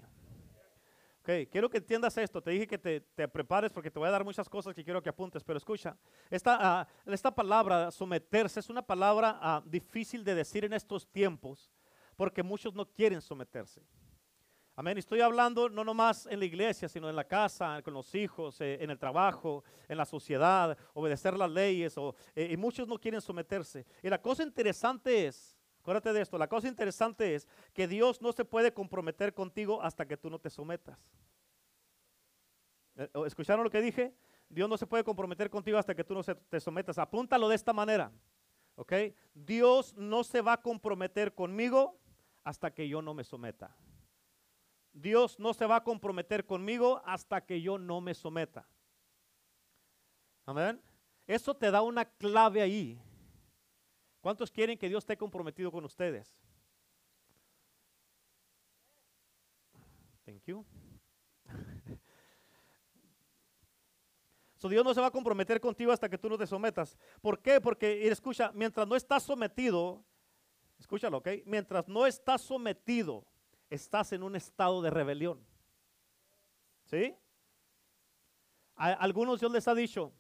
Ok, 1.21 1.49
quiero 1.49 1.69
que 1.69 1.77
entiendas 1.77 2.17
esto. 2.17 2.41
Te 2.41 2.51
dije 2.51 2.67
que 2.67 2.77
te, 2.77 3.27
prepares 3.29 3.71
porque 3.71 3.89
te 3.89 3.97
voy 3.97 4.09
a 4.09 4.11
dar 4.11 4.25
muchas 4.25 4.49
cosas 4.49 4.75
que 4.75 4.83
quiero 4.83 5.01
que 5.01 5.09
apuntes, 5.09 5.41
pero 5.41 5.57
escucha, 5.57 5.97
esta, 6.29 6.57
ah, 6.59 6.87
esta 7.05 7.33
palabra 7.33 7.91
someterse 7.91 8.59
es 8.59 8.69
una 8.69 8.81
palabra 8.81 9.39
ah, 9.41 9.63
difícil 9.65 10.21
de 10.25 10.35
decir 10.35 10.65
en 10.65 10.73
estos 10.73 11.07
tiempos 11.07 11.71
porque 12.15 12.43
muchos 12.43 12.73
no 12.73 12.85
quieren 12.85 13.21
someterse. 13.21 13.81
Amén. 14.75 14.97
Estoy 14.97 15.21
hablando 15.21 15.69
no 15.69 15.83
nomás 15.83 16.25
en 16.27 16.39
la 16.39 16.45
iglesia, 16.45 16.87
sino 16.87 17.09
en 17.09 17.15
la 17.15 17.27
casa, 17.27 17.81
con 17.83 17.93
los 17.93 18.15
hijos, 18.15 18.59
eh, 18.61 18.77
en 18.81 18.89
el 18.89 18.97
trabajo, 18.97 19.63
en 19.87 19.97
la 19.97 20.05
sociedad, 20.05 20.77
obedecer 20.93 21.37
las 21.37 21.51
leyes, 21.51 21.95
eh, 22.35 22.49
y 22.51 22.57
muchos 22.57 22.87
no 22.87 22.97
quieren 22.97 23.21
someterse. 23.21 23.85
Y 24.01 24.09
la 24.09 24.21
cosa 24.21 24.43
interesante 24.43 25.27
es 25.27 25.57
Acuérdate 25.81 26.13
de 26.13 26.21
esto, 26.21 26.37
la 26.37 26.47
cosa 26.47 26.67
interesante 26.67 27.33
es 27.33 27.47
que 27.73 27.87
Dios 27.87 28.21
no 28.21 28.31
se 28.33 28.45
puede 28.45 28.71
comprometer 28.71 29.33
contigo 29.33 29.81
hasta 29.81 30.07
que 30.07 30.15
tú 30.15 30.29
no 30.29 30.37
te 30.37 30.51
sometas. 30.51 30.99
Eh, 32.97 33.09
¿Escucharon 33.25 33.63
lo 33.63 33.69
que 33.71 33.81
dije? 33.81 34.13
Dios 34.47 34.69
no 34.69 34.77
se 34.77 34.85
puede 34.85 35.03
comprometer 35.03 35.49
contigo 35.49 35.79
hasta 35.79 35.95
que 35.95 36.03
tú 36.03 36.13
no 36.13 36.23
te 36.23 36.59
sometas. 36.59 36.99
Apúntalo 36.99 37.49
de 37.49 37.55
esta 37.55 37.73
manera. 37.73 38.11
¿Ok? 38.75 38.93
Dios 39.33 39.95
no 39.95 40.23
se 40.23 40.41
va 40.41 40.53
a 40.53 40.61
comprometer 40.61 41.33
conmigo 41.33 41.99
hasta 42.43 42.73
que 42.73 42.87
yo 42.87 43.01
no 43.01 43.13
me 43.13 43.23
someta. 43.23 43.75
Dios 44.93 45.39
no 45.39 45.53
se 45.53 45.65
va 45.65 45.77
a 45.77 45.83
comprometer 45.83 46.45
conmigo 46.45 47.01
hasta 47.05 47.45
que 47.45 47.61
yo 47.61 47.77
no 47.77 48.01
me 48.01 48.13
someta. 48.13 48.67
Amén. 50.45 50.81
Eso 51.27 51.55
te 51.55 51.71
da 51.71 51.81
una 51.81 52.05
clave 52.05 52.61
ahí. 52.61 52.99
¿Cuántos 54.19 54.51
quieren 54.51 54.77
que 54.77 54.89
Dios 54.89 55.03
esté 55.03 55.17
comprometido 55.17 55.71
con 55.71 55.85
ustedes? 55.85 56.35
Thank 60.25 60.43
you. 60.45 60.65
So, 64.57 64.69
Dios 64.69 64.85
no 64.85 64.93
se 64.93 65.01
va 65.01 65.07
a 65.07 65.11
comprometer 65.11 65.59
contigo 65.59 65.91
hasta 65.91 66.07
que 66.07 66.19
tú 66.19 66.29
no 66.29 66.37
te 66.37 66.45
sometas. 66.45 66.95
¿Por 67.19 67.41
qué? 67.41 67.59
Porque, 67.59 68.07
escucha, 68.07 68.51
mientras 68.53 68.87
no 68.87 68.95
estás 68.95 69.23
sometido, 69.23 70.05
escúchalo, 70.81 71.19
¿ok? 71.19 71.29
Mientras 71.45 71.87
no 71.87 72.05
estás 72.05 72.41
sometido, 72.41 73.25
estás 73.69 74.11
en 74.11 74.23
un 74.23 74.35
estado 74.35 74.81
de 74.81 74.89
rebelión. 74.89 75.39
¿Sí? 76.85 77.15
A 78.75 78.87
algunos 78.93 79.39
Dios 79.39 79.51
les 79.51 79.67
ha 79.67 79.75
dicho, 79.75 80.11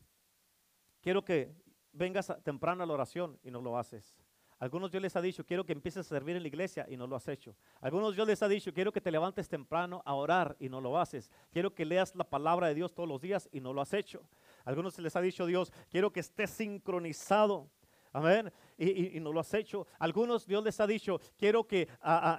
quiero 1.01 1.25
que 1.25 1.53
vengas 1.91 2.31
temprano 2.43 2.83
a 2.83 2.85
la 2.85 2.93
oración 2.93 3.39
y 3.43 3.51
no 3.51 3.61
lo 3.61 3.77
haces. 3.77 4.15
Algunos 4.59 4.91
Dios 4.91 5.01
les 5.01 5.15
ha 5.15 5.21
dicho, 5.21 5.43
quiero 5.43 5.65
que 5.65 5.73
empieces 5.73 6.05
a 6.05 6.09
servir 6.09 6.35
en 6.35 6.43
la 6.43 6.47
iglesia 6.47 6.85
y 6.87 6.95
no 6.95 7.07
lo 7.07 7.15
has 7.15 7.27
hecho. 7.27 7.55
Algunos 7.79 8.13
Dios 8.13 8.27
les 8.27 8.43
ha 8.43 8.47
dicho, 8.47 8.71
quiero 8.71 8.91
que 8.91 9.01
te 9.01 9.09
levantes 9.09 9.49
temprano 9.49 10.03
a 10.05 10.13
orar 10.13 10.55
y 10.59 10.69
no 10.69 10.79
lo 10.79 10.99
haces. 10.99 11.31
Quiero 11.51 11.73
que 11.73 11.83
leas 11.83 12.13
la 12.15 12.23
palabra 12.23 12.67
de 12.67 12.75
Dios 12.75 12.93
todos 12.93 13.09
los 13.09 13.19
días 13.19 13.49
y 13.51 13.59
no 13.59 13.73
lo 13.73 13.81
has 13.81 13.91
hecho. 13.93 14.21
Algunos 14.63 14.99
les 14.99 15.15
ha 15.15 15.21
dicho 15.21 15.47
Dios, 15.47 15.73
quiero 15.89 16.13
que 16.13 16.19
estés 16.19 16.51
sincronizado. 16.51 17.71
Amén. 18.11 18.51
Y, 18.77 19.19
no 19.19 19.31
lo 19.31 19.39
has 19.39 19.53
hecho. 19.53 19.87
Algunos 19.99 20.45
Dios 20.45 20.63
les 20.63 20.79
ha 20.79 20.87
dicho, 20.87 21.19
quiero 21.37 21.65
que 21.65 21.87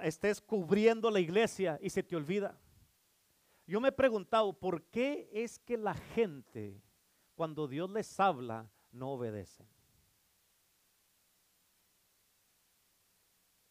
estés 0.03 0.41
cubriendo 0.41 1.09
la 1.09 1.19
iglesia 1.19 1.79
y 1.81 1.89
se 1.89 2.03
te 2.03 2.15
olvida. 2.15 2.57
Yo 3.65 3.79
me 3.79 3.89
he 3.89 3.93
preguntado, 3.93 4.53
¿por 4.53 4.83
qué 4.83 5.29
es 5.31 5.57
que 5.59 5.77
la 5.77 5.93
gente, 5.93 6.81
cuando 7.35 7.67
Dios 7.67 7.89
les 7.89 8.19
habla, 8.19 8.69
no 8.93 9.11
obedecen. 9.11 9.67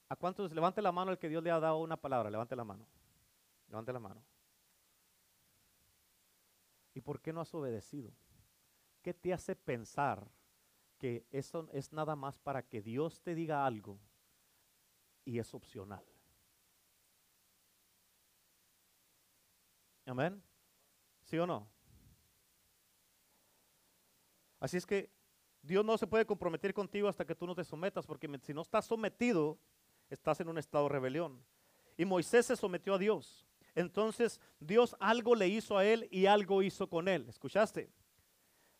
¿A 0.09 0.16
cuántos? 0.16 0.52
Levante 0.52 0.82
la 0.82 0.92
mano 0.92 1.11
el 1.11 1.18
que 1.18 1.28
Dios 1.28 1.42
le 1.42 1.50
ha 1.50 1.59
dado 1.59 1.78
una 1.78 1.97
palabra. 1.97 2.30
Levante 2.30 2.54
la 2.54 2.64
mano. 2.64 2.87
Levante 3.68 3.92
la 3.92 3.99
mano. 3.99 4.23
¿Y 6.92 7.00
por 7.00 7.21
qué 7.21 7.32
no 7.32 7.40
has 7.40 7.54
obedecido? 7.54 8.12
¿Qué 9.00 9.14
te 9.14 9.32
hace 9.32 9.56
pensar 9.56 10.28
que 11.02 11.26
eso 11.32 11.68
es 11.73 11.92
nada 11.92 12.14
más 12.14 12.38
para 12.38 12.62
que 12.62 12.80
Dios 12.80 13.21
te 13.23 13.35
diga 13.35 13.66
algo 13.66 13.99
y 15.25 15.40
es 15.40 15.52
opcional? 15.52 16.04
Amén. 20.06 20.40
¿Sí 21.25 21.37
o 21.38 21.44
no? 21.44 21.68
Así 24.61 24.76
es 24.76 24.87
que 24.87 25.11
Dios 25.61 25.85
no 25.85 25.99
se 25.99 26.06
puede 26.06 26.25
comprometer 26.25 26.73
contigo 26.73 27.09
hasta 27.09 27.25
que 27.25 27.35
tú 27.35 27.49
no 27.49 27.56
te 27.56 27.64
sometas, 27.64 28.06
porque 28.06 28.30
si 28.40 28.54
no 28.54 28.62
estás 28.62 28.87
sometido, 28.87 29.59
estás 30.09 30.38
en 30.38 30.50
un 30.50 30.59
estado 30.59 30.85
de 30.85 30.90
rebelión. 30.90 31.44
Y 31.97 32.04
Moisés 32.04 32.47
se 32.47 32.54
sometió 32.54 32.94
a 32.94 32.99
Dios. 32.99 33.44
Entonces 33.75 34.40
Dios 34.61 34.94
algo 35.00 35.35
le 35.35 35.49
hizo 35.49 35.76
a 35.76 35.85
él 35.85 36.06
y 36.12 36.26
algo 36.26 36.62
hizo 36.62 36.88
con 36.88 37.09
él. 37.09 37.28
¿Escuchaste? 37.28 37.90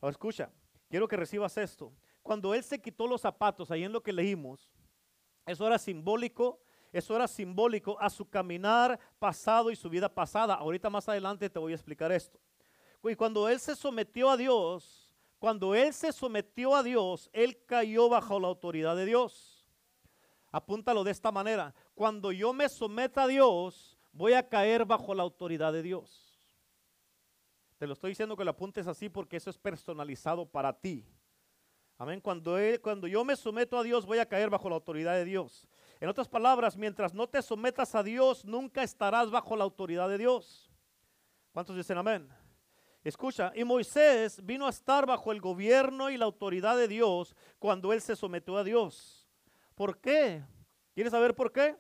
Ahora 0.01 0.13
escucha, 0.13 0.53
quiero 0.89 1.09
que 1.09 1.17
recibas 1.17 1.59
esto. 1.59 1.93
Cuando 2.23 2.55
él 2.55 2.63
se 2.63 2.81
quitó 2.81 3.07
los 3.07 3.21
zapatos, 3.21 3.71
ahí 3.71 3.85
en 3.85 3.93
lo 3.93 4.03
que 4.03 4.13
leímos, 4.13 4.71
Eso 5.45 5.67
era 5.67 5.77
simbólico, 5.77 6.61
eso 6.93 7.17
era 7.17 7.27
simbólico 7.27 7.99
a 8.01 8.09
su 8.09 8.29
caminar 8.29 8.99
pasado 9.19 9.71
y 9.73 9.77
su 9.77 9.91
vida 9.91 10.09
pasada. 10.09 10.55
Ahorita 10.55 10.89
más 10.89 11.09
adelante 11.09 11.51
te 11.51 11.59
voy 11.59 11.73
a 11.73 11.75
explicar 11.75 12.13
esto. 12.13 12.39
Y 13.03 13.17
cuando 13.17 13.49
él 13.49 13.59
se 13.59 13.75
sometió 13.75 14.31
a 14.31 14.37
Dios, 14.37 15.13
cuando 15.41 15.75
él 15.75 15.93
se 15.93 16.13
sometió 16.13 16.77
a 16.77 16.85
Dios, 16.85 17.29
él 17.33 17.65
cayó 17.67 18.09
bajo 18.09 18.39
la 18.39 18.47
autoridad 18.47 18.95
de 18.95 19.07
Dios. 19.07 19.67
Apúntalo 20.53 21.03
de 21.03 21.11
esta 21.11 21.33
manera. 21.33 21.75
Cuando 21.95 22.31
yo 22.31 22.53
me 22.53 22.69
someta 22.69 23.25
a 23.25 23.27
Dios, 23.27 23.99
voy 24.13 24.35
a 24.35 24.49
caer 24.49 24.85
bajo 24.85 25.15
la 25.15 25.25
autoridad 25.25 25.73
de 25.73 25.83
Dios. 25.83 26.39
Te 27.79 27.87
lo 27.89 27.95
estoy 27.95 28.11
diciendo 28.11 28.37
que 28.37 28.45
lo 28.45 28.53
apuntes 28.53 28.87
así 28.87 29.09
porque 29.09 29.39
eso 29.39 29.51
es 29.51 29.59
personalizado 29.59 30.47
para 30.47 30.73
ti. 30.73 31.05
Amén. 32.03 32.21
Cuando, 32.21 32.57
cuando 32.83 33.07
yo 33.07 33.25
me 33.25 33.37
someto 33.37 33.79
a 33.79 33.83
Dios, 33.85 34.05
voy 34.05 34.19
a 34.19 34.27
caer 34.27 34.51
bajo 34.51 34.69
la 34.69 34.75
autoridad 34.75 35.13
de 35.13 35.25
Dios. 35.25 35.69
En 36.01 36.09
otras 36.09 36.27
palabras, 36.27 36.77
mientras 36.77 37.15
no 37.15 37.29
te 37.29 37.41
sometas 37.41 37.95
a 37.95 38.03
Dios, 38.03 38.45
nunca 38.45 38.83
estarás 38.83 39.31
bajo 39.31 39.55
la 39.55 39.63
autoridad 39.63 40.09
de 40.09 40.19
Dios. 40.19 40.69
¿Cuántos 41.53 41.77
dicen 41.77 41.97
amén? 41.97 42.29
Escucha, 43.05 43.53
y 43.55 43.63
Moisés 43.63 44.45
vino 44.45 44.67
a 44.67 44.71
estar 44.71 45.07
bajo 45.07 45.31
el 45.31 45.41
gobierno 45.41 46.11
y 46.11 46.17
la 46.17 46.25
autoridad 46.25 46.77
de 46.77 46.89
Dios 46.89 47.37
cuando 47.61 47.93
él 47.93 48.01
se 48.01 48.17
sometió 48.17 48.57
a 48.57 48.65
Dios. 48.65 49.31
¿Por 49.77 50.01
qué? 50.01 50.43
¿Quieres 50.95 51.13
saber 51.13 51.37
por 51.37 51.53
qué? 51.53 51.77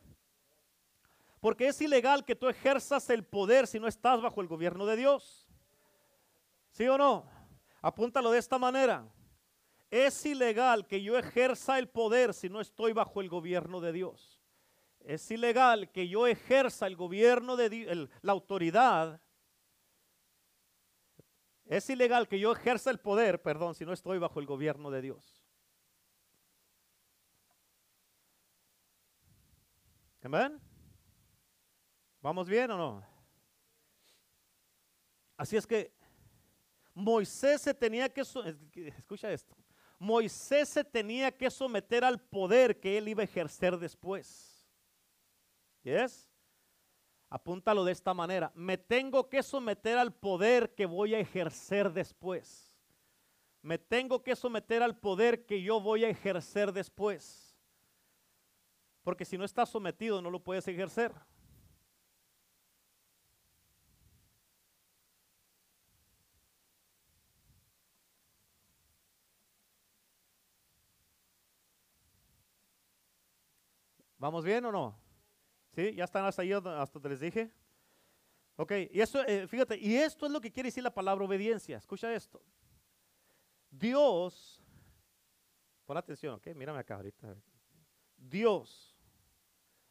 Porque 1.40 1.66
es 1.66 1.80
ilegal 1.80 2.24
que 2.24 2.36
tú 2.36 2.48
ejerzas 2.48 3.10
el 3.10 3.24
poder 3.24 3.66
si 3.66 3.80
no 3.80 3.88
estás 3.88 4.22
bajo 4.22 4.40
el 4.40 4.46
gobierno 4.46 4.86
de 4.86 4.94
Dios. 4.94 5.48
¿Sí 6.70 6.86
o 6.86 6.96
no? 6.96 7.26
Apúntalo 7.80 8.30
de 8.30 8.38
esta 8.38 8.56
manera. 8.56 9.04
Es 9.92 10.24
ilegal 10.24 10.86
que 10.86 11.02
yo 11.02 11.18
ejerza 11.18 11.78
el 11.78 11.86
poder 11.86 12.32
si 12.32 12.48
no 12.48 12.62
estoy 12.62 12.94
bajo 12.94 13.20
el 13.20 13.28
gobierno 13.28 13.78
de 13.78 13.92
Dios. 13.92 14.42
Es 15.00 15.30
ilegal 15.30 15.92
que 15.92 16.08
yo 16.08 16.26
ejerza 16.26 16.86
el 16.86 16.96
gobierno 16.96 17.56
de 17.56 17.68
Dios, 17.68 18.08
la 18.22 18.32
autoridad. 18.32 19.20
Es 21.66 21.90
ilegal 21.90 22.26
que 22.26 22.40
yo 22.40 22.52
ejerza 22.52 22.90
el 22.90 23.00
poder, 23.00 23.42
perdón, 23.42 23.74
si 23.74 23.84
no 23.84 23.92
estoy 23.92 24.18
bajo 24.18 24.40
el 24.40 24.46
gobierno 24.46 24.90
de 24.90 25.02
Dios. 25.02 25.44
Amén. 30.22 30.58
¿Vamos 32.22 32.48
bien 32.48 32.70
o 32.70 32.78
no? 32.78 33.06
Así 35.36 35.58
es 35.58 35.66
que 35.66 35.92
Moisés 36.94 37.60
se 37.60 37.74
tenía 37.74 38.08
que, 38.08 38.22
escucha 38.96 39.30
esto, 39.30 39.54
Moisés 40.02 40.68
se 40.68 40.82
tenía 40.82 41.30
que 41.30 41.48
someter 41.48 42.02
al 42.02 42.20
poder 42.20 42.80
que 42.80 42.98
él 42.98 43.06
iba 43.06 43.20
a 43.20 43.24
ejercer 43.24 43.78
después. 43.78 44.66
¿Yes? 45.84 46.28
Apúntalo 47.30 47.84
de 47.84 47.92
esta 47.92 48.12
manera. 48.12 48.50
Me 48.56 48.76
tengo 48.76 49.28
que 49.28 49.44
someter 49.44 49.96
al 49.96 50.12
poder 50.12 50.74
que 50.74 50.86
voy 50.86 51.14
a 51.14 51.20
ejercer 51.20 51.92
después. 51.92 52.74
Me 53.62 53.78
tengo 53.78 54.24
que 54.24 54.34
someter 54.34 54.82
al 54.82 54.98
poder 54.98 55.46
que 55.46 55.62
yo 55.62 55.80
voy 55.80 56.04
a 56.04 56.08
ejercer 56.08 56.72
después. 56.72 57.56
Porque 59.04 59.24
si 59.24 59.38
no 59.38 59.44
estás 59.44 59.68
sometido 59.68 60.20
no 60.20 60.30
lo 60.32 60.42
puedes 60.42 60.66
ejercer. 60.66 61.12
¿Vamos 74.22 74.44
bien 74.44 74.64
o 74.66 74.70
no? 74.70 74.96
¿Sí? 75.74 75.96
¿Ya 75.96 76.04
están 76.04 76.24
hasta 76.24 76.42
ahí 76.42 76.52
hasta 76.52 77.00
te 77.00 77.08
les 77.08 77.18
dije? 77.18 77.50
Ok, 78.54 78.70
y 78.92 79.00
eso, 79.00 79.20
eh, 79.26 79.48
fíjate, 79.48 79.76
y 79.76 79.96
esto 79.96 80.26
es 80.26 80.30
lo 80.30 80.40
que 80.40 80.52
quiere 80.52 80.68
decir 80.68 80.84
la 80.84 80.94
palabra 80.94 81.24
obediencia. 81.24 81.76
Escucha 81.76 82.14
esto. 82.14 82.40
Dios, 83.68 84.62
pon 85.84 85.96
atención, 85.96 86.36
ok, 86.36 86.54
mírame 86.54 86.78
acá 86.78 86.94
ahorita. 86.94 87.34
Dios 88.16 88.96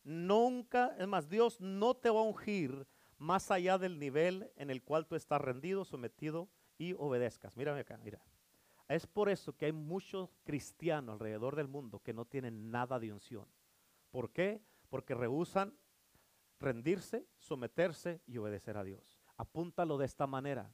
nunca, 0.02 0.96
es 0.98 1.08
más, 1.10 1.28
Dios 1.28 1.60
no 1.60 1.94
te 1.94 2.10
va 2.10 2.22
a 2.22 2.24
ungir 2.24 2.88
más 3.18 3.52
allá 3.52 3.78
del 3.78 4.00
nivel 4.00 4.50
en 4.56 4.70
el 4.70 4.82
cual 4.82 5.08
tú 5.08 5.16
estás 5.18 5.42
rendido, 5.42 5.84
sometido 5.84 6.48
y 6.78 6.94
obedezcas. 6.94 7.58
Mírame 7.58 7.82
acá, 7.82 7.98
mira. 7.98 8.24
Es 8.88 9.06
por 9.06 9.28
eso 9.28 9.58
que 9.58 9.66
hay 9.66 9.74
muchos 9.74 10.30
cristianos 10.46 11.16
alrededor 11.16 11.58
del 11.58 11.68
mundo 11.68 12.00
que 12.00 12.14
no 12.14 12.24
tienen 12.24 12.72
nada 12.72 12.98
de 12.98 13.12
unción. 13.12 13.46
¿Por 14.12 14.32
qué? 14.32 14.62
Porque 14.89 15.15
rehusan 15.15 15.74
rendirse, 16.60 17.25
someterse 17.38 18.22
y 18.27 18.38
obedecer 18.38 18.77
a 18.77 18.84
Dios. 18.84 19.20
Apúntalo 19.38 19.98
de 19.98 20.06
esta 20.06 20.27
manera. 20.27 20.72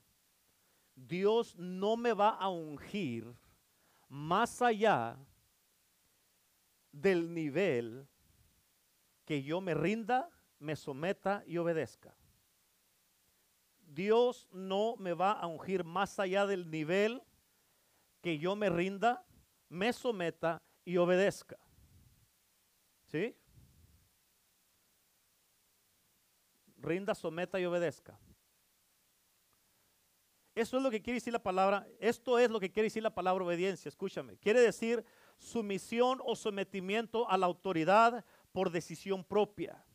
Dios 0.96 1.56
no 1.58 1.96
me 1.96 2.14
va 2.14 2.32
a 2.32 2.50
ungir 2.50 3.34
más 4.10 4.62
allá 4.62 5.18
del 6.92 7.34
nivel 7.34 8.08
que 9.26 9.44
yo 9.44 9.62
me 9.62 9.74
rinda, 9.74 10.30
me 10.60 10.76
someta 10.76 11.44
y 11.46 11.58
obedezca. 11.58 12.16
Dios 13.86 14.48
no 14.52 14.96
me 14.98 15.14
va 15.14 15.32
a 15.34 15.48
ungir 15.48 15.84
más 15.84 16.20
allá 16.20 16.46
del 16.46 16.70
nivel 16.70 17.22
que 18.22 18.40
yo 18.40 18.56
me 18.56 18.70
rinda, 18.70 19.26
me 19.70 19.94
someta 19.94 20.62
y 20.84 20.98
obedezca. 20.98 21.58
¿Sí? 23.08 23.36
Rinda, 26.78 27.16
someta 27.16 27.60
y 27.60 27.66
obedezca. 27.66 28.20
Eso 30.54 30.78
es 30.78 30.84
lo 30.84 30.90
que 30.90 31.02
quiere 31.02 31.18
decir 31.18 31.34
la 31.34 31.44
palabra, 31.44 31.88
esto 32.00 32.40
es 32.40 32.50
lo 32.50 32.60
que 32.60 32.72
quiere 32.72 32.88
decir 32.88 33.04
la 33.04 33.14
palabra 33.14 33.46
obediencia, 33.46 33.90
escúchame. 33.90 34.38
Quiere 34.38 34.60
decir 34.60 35.06
sumisión 35.38 36.20
o 36.26 36.36
sometimiento 36.36 37.30
a 37.30 37.38
la 37.38 37.46
autoridad 37.46 38.26
por 38.52 38.72
decisión 38.72 39.24
propia. 39.24 39.86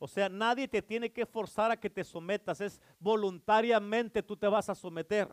O 0.00 0.08
sea, 0.08 0.28
nadie 0.28 0.66
te 0.66 0.82
tiene 0.82 1.12
que 1.12 1.24
forzar 1.24 1.70
a 1.70 1.76
que 1.76 1.88
te 1.88 2.02
sometas, 2.02 2.60
es 2.60 2.80
voluntariamente 2.98 4.24
tú 4.24 4.36
te 4.36 4.48
vas 4.48 4.68
a 4.68 4.74
someter. 4.74 5.32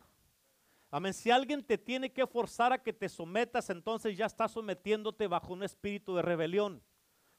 Amén. 0.92 1.16
Si 1.16 1.32
alguien 1.32 1.64
te 1.64 1.80
tiene 1.80 2.12
que 2.12 2.28
forzar 2.28 2.72
a 2.72 2.82
que 2.82 2.94
te 2.94 3.10
sometas, 3.10 3.72
entonces 3.72 4.16
ya 4.16 4.28
estás 4.28 4.52
sometiéndote 4.52 5.26
bajo 5.26 5.54
un 5.54 5.64
espíritu 5.64 6.16
de 6.16 6.22
rebelión 6.22 6.84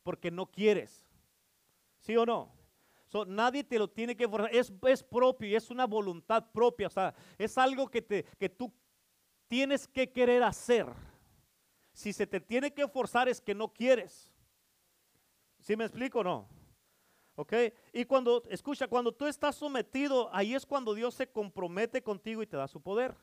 porque 0.02 0.30
no 0.30 0.46
quieres. 0.46 1.06
¿Sí 1.98 2.16
o 2.16 2.24
no? 2.26 2.60
nadie 3.26 3.64
te 3.64 3.78
lo 3.78 3.88
tiene 3.88 4.16
que 4.16 4.28
forzar. 4.28 4.54
Es, 4.54 4.72
es 4.86 5.02
propio 5.02 5.48
y 5.48 5.54
es 5.54 5.70
una 5.70 5.86
voluntad 5.86 6.50
propia. 6.52 6.86
O 6.86 6.90
sea, 6.90 7.14
es 7.38 7.58
algo 7.58 7.88
que, 7.88 8.02
te, 8.02 8.24
que 8.38 8.48
tú 8.48 8.72
tienes 9.48 9.88
que 9.88 10.10
querer 10.10 10.42
hacer. 10.42 10.86
Si 11.92 12.12
se 12.12 12.26
te 12.26 12.40
tiene 12.40 12.72
que 12.72 12.86
forzar 12.86 13.28
es 13.28 13.40
que 13.40 13.54
no 13.54 13.72
quieres. 13.72 14.32
¿Sí 15.58 15.76
me 15.76 15.84
explico 15.84 16.20
o 16.20 16.24
no? 16.24 16.48
¿Ok? 17.34 17.52
Y 17.92 18.04
cuando, 18.04 18.44
escucha, 18.48 18.86
cuando 18.86 19.12
tú 19.12 19.26
estás 19.26 19.56
sometido, 19.56 20.28
ahí 20.32 20.54
es 20.54 20.64
cuando 20.64 20.94
Dios 20.94 21.14
se 21.14 21.26
compromete 21.26 22.02
contigo 22.02 22.42
y 22.42 22.46
te 22.46 22.56
da 22.56 22.68
su 22.68 22.80
poder. 22.80 23.16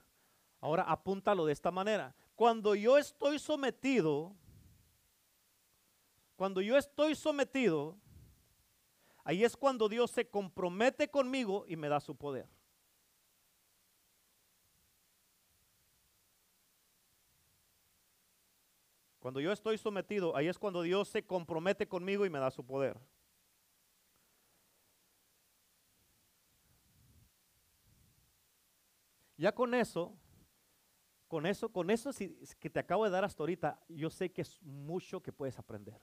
Ahora 0.60 0.84
apúntalo 0.84 1.46
de 1.46 1.54
esta 1.54 1.72
manera. 1.72 2.16
Cuando 2.36 2.76
yo 2.76 2.98
estoy 2.98 3.40
sometido, 3.40 4.36
cuando 6.38 6.62
yo 6.62 6.78
estoy 6.78 7.16
sometido, 7.16 7.98
ahí 9.24 9.44
es 9.44 9.58
cuando 9.58 9.90
Dios 9.90 10.12
se 10.12 10.30
compromete 10.30 11.10
conmigo 11.10 11.66
y 11.68 11.76
me 11.76 11.90
da 11.90 12.00
su 12.00 12.16
poder. 12.16 12.48
Cuando 19.20 19.42
yo 19.42 19.52
estoy 19.52 19.80
sometido, 19.80 20.36
ahí 20.38 20.48
es 20.48 20.60
cuando 20.60 20.84
Dios 20.84 21.10
se 21.10 21.26
compromete 21.26 21.88
conmigo 21.88 22.24
y 22.24 22.30
me 22.30 22.38
da 22.38 22.52
su 22.52 22.64
poder. 22.64 22.98
Ya 29.38 29.52
con 29.54 29.74
eso, 29.74 30.16
con 31.28 31.48
eso, 31.48 31.70
con 31.70 31.90
eso 31.90 32.12
que 32.60 32.70
te 32.70 32.80
acabo 32.80 33.06
de 33.06 33.10
dar 33.10 33.26
hasta 33.26 33.42
ahorita, 33.42 33.84
yo 33.90 34.12
sé 34.12 34.32
que 34.32 34.44
es 34.44 34.62
mucho 34.62 35.22
que 35.22 35.34
puedes 35.34 35.58
aprender. 35.58 36.00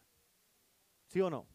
¿Sí 1.14 1.20
o 1.20 1.30
no? 1.30 1.46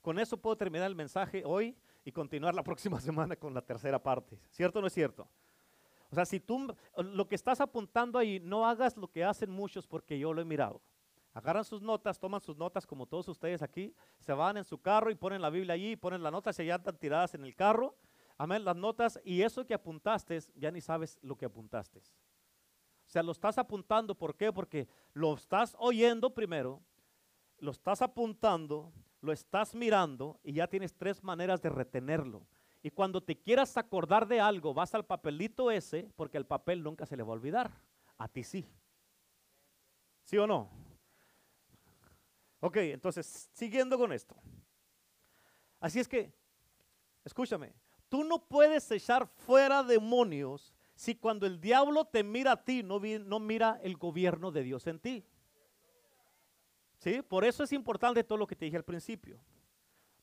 Con 0.00 0.20
eso 0.20 0.36
puedo 0.36 0.56
terminar 0.56 0.86
el 0.86 0.94
mensaje 0.94 1.42
hoy 1.44 1.76
y 2.04 2.12
continuar 2.12 2.54
la 2.54 2.62
próxima 2.70 3.00
semana 3.00 3.34
con 3.34 3.52
la 3.52 3.60
tercera 3.60 4.00
parte. 4.00 4.38
¿Cierto 4.50 4.78
o 4.78 4.82
no 4.82 4.86
es 4.86 4.92
cierto? 4.92 5.28
O 6.12 6.14
sea, 6.14 6.24
si 6.24 6.38
tú 6.38 6.72
lo 6.96 7.26
que 7.26 7.34
estás 7.34 7.60
apuntando 7.60 8.20
ahí, 8.20 8.38
no 8.38 8.64
hagas 8.64 8.96
lo 8.96 9.10
que 9.10 9.24
hacen 9.24 9.50
muchos 9.50 9.84
porque 9.88 10.16
yo 10.16 10.32
lo 10.32 10.40
he 10.40 10.44
mirado. 10.44 10.80
Agarran 11.34 11.64
sus 11.64 11.82
notas, 11.82 12.20
toman 12.20 12.40
sus 12.40 12.56
notas 12.56 12.86
como 12.86 13.04
todos 13.04 13.26
ustedes 13.26 13.62
aquí, 13.62 13.92
se 14.20 14.32
van 14.32 14.58
en 14.58 14.64
su 14.64 14.80
carro 14.80 15.10
y 15.10 15.16
ponen 15.16 15.42
la 15.42 15.50
Biblia 15.50 15.74
allí, 15.74 15.96
ponen 15.96 16.22
las 16.22 16.30
notas 16.30 16.56
y 16.60 16.66
ya 16.66 16.76
están 16.76 16.98
tiradas 16.98 17.34
en 17.34 17.42
el 17.42 17.56
carro. 17.56 17.96
Amén, 18.36 18.64
las 18.64 18.76
notas 18.76 19.18
y 19.24 19.42
eso 19.42 19.66
que 19.66 19.74
apuntaste, 19.74 20.38
ya 20.54 20.70
ni 20.70 20.80
sabes 20.80 21.18
lo 21.20 21.34
que 21.34 21.46
apuntaste. 21.46 21.98
O 21.98 23.10
sea, 23.10 23.24
lo 23.24 23.32
estás 23.32 23.58
apuntando, 23.58 24.14
¿por 24.14 24.36
qué? 24.36 24.52
Porque 24.52 24.86
lo 25.14 25.34
estás 25.34 25.74
oyendo 25.80 26.32
primero, 26.32 26.80
lo 27.60 27.70
estás 27.70 28.02
apuntando, 28.02 28.92
lo 29.20 29.32
estás 29.32 29.74
mirando 29.74 30.40
y 30.42 30.54
ya 30.54 30.66
tienes 30.66 30.94
tres 30.94 31.22
maneras 31.22 31.60
de 31.62 31.70
retenerlo. 31.70 32.46
Y 32.82 32.90
cuando 32.90 33.22
te 33.22 33.36
quieras 33.36 33.76
acordar 33.76 34.26
de 34.28 34.40
algo, 34.40 34.72
vas 34.72 34.94
al 34.94 35.04
papelito 35.04 35.70
ese, 35.70 36.10
porque 36.16 36.38
el 36.38 36.46
papel 36.46 36.82
nunca 36.82 37.06
se 37.06 37.16
le 37.16 37.22
va 37.22 37.30
a 37.30 37.32
olvidar. 37.32 37.72
A 38.16 38.28
ti 38.28 38.44
sí. 38.44 38.66
¿Sí 40.24 40.38
o 40.38 40.46
no? 40.46 40.70
Ok, 42.60 42.76
entonces, 42.76 43.48
siguiendo 43.52 43.98
con 43.98 44.12
esto. 44.12 44.36
Así 45.80 46.00
es 46.00 46.08
que, 46.08 46.32
escúchame, 47.24 47.72
tú 48.08 48.24
no 48.24 48.44
puedes 48.44 48.90
echar 48.90 49.26
fuera 49.26 49.82
demonios 49.82 50.74
si 50.94 51.14
cuando 51.14 51.46
el 51.46 51.60
diablo 51.60 52.04
te 52.04 52.24
mira 52.24 52.52
a 52.52 52.64
ti, 52.64 52.82
no, 52.82 52.98
no 53.00 53.38
mira 53.38 53.78
el 53.82 53.96
gobierno 53.96 54.50
de 54.50 54.64
Dios 54.64 54.86
en 54.88 54.98
ti. 54.98 55.24
¿Sí? 56.98 57.22
Por 57.22 57.44
eso 57.44 57.64
es 57.64 57.72
importante 57.72 58.24
todo 58.24 58.38
lo 58.38 58.46
que 58.46 58.56
te 58.56 58.64
dije 58.64 58.76
al 58.76 58.84
principio. 58.84 59.40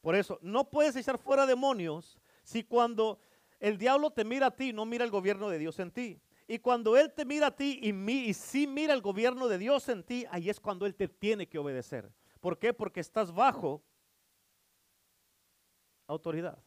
Por 0.02 0.16
eso, 0.16 0.38
no 0.42 0.70
puedes 0.70 0.96
echar 0.96 1.18
fuera 1.18 1.46
demonios 1.46 2.20
si 2.44 2.64
cuando 2.64 3.20
el 3.60 3.78
diablo 3.78 4.12
te 4.12 4.24
mira 4.24 4.48
a 4.48 4.56
ti, 4.56 4.72
no 4.72 4.86
mira 4.86 5.04
el 5.04 5.10
gobierno 5.10 5.50
de 5.50 5.58
Dios 5.58 5.80
en 5.80 5.92
ti. 5.92 6.22
Y 6.48 6.60
cuando 6.60 6.96
Él 6.96 7.12
te 7.12 7.26
mira 7.26 7.48
a 7.48 7.56
ti 7.56 7.80
y, 7.82 7.92
mi, 7.92 8.26
y 8.26 8.34
sí 8.34 8.68
mira 8.68 8.94
el 8.94 9.02
gobierno 9.02 9.48
de 9.48 9.58
Dios 9.58 9.90
en 9.90 10.04
ti, 10.04 10.26
ahí 10.30 10.50
es 10.50 10.60
cuando 10.60 10.86
Él 10.86 10.94
te 10.94 11.08
tiene 11.08 11.48
que 11.48 11.58
obedecer. 11.58 12.12
¿Por 12.40 12.60
qué? 12.60 12.72
Porque 12.72 13.00
estás 13.00 13.34
bajo 13.34 13.84
autoridad. 16.06 16.60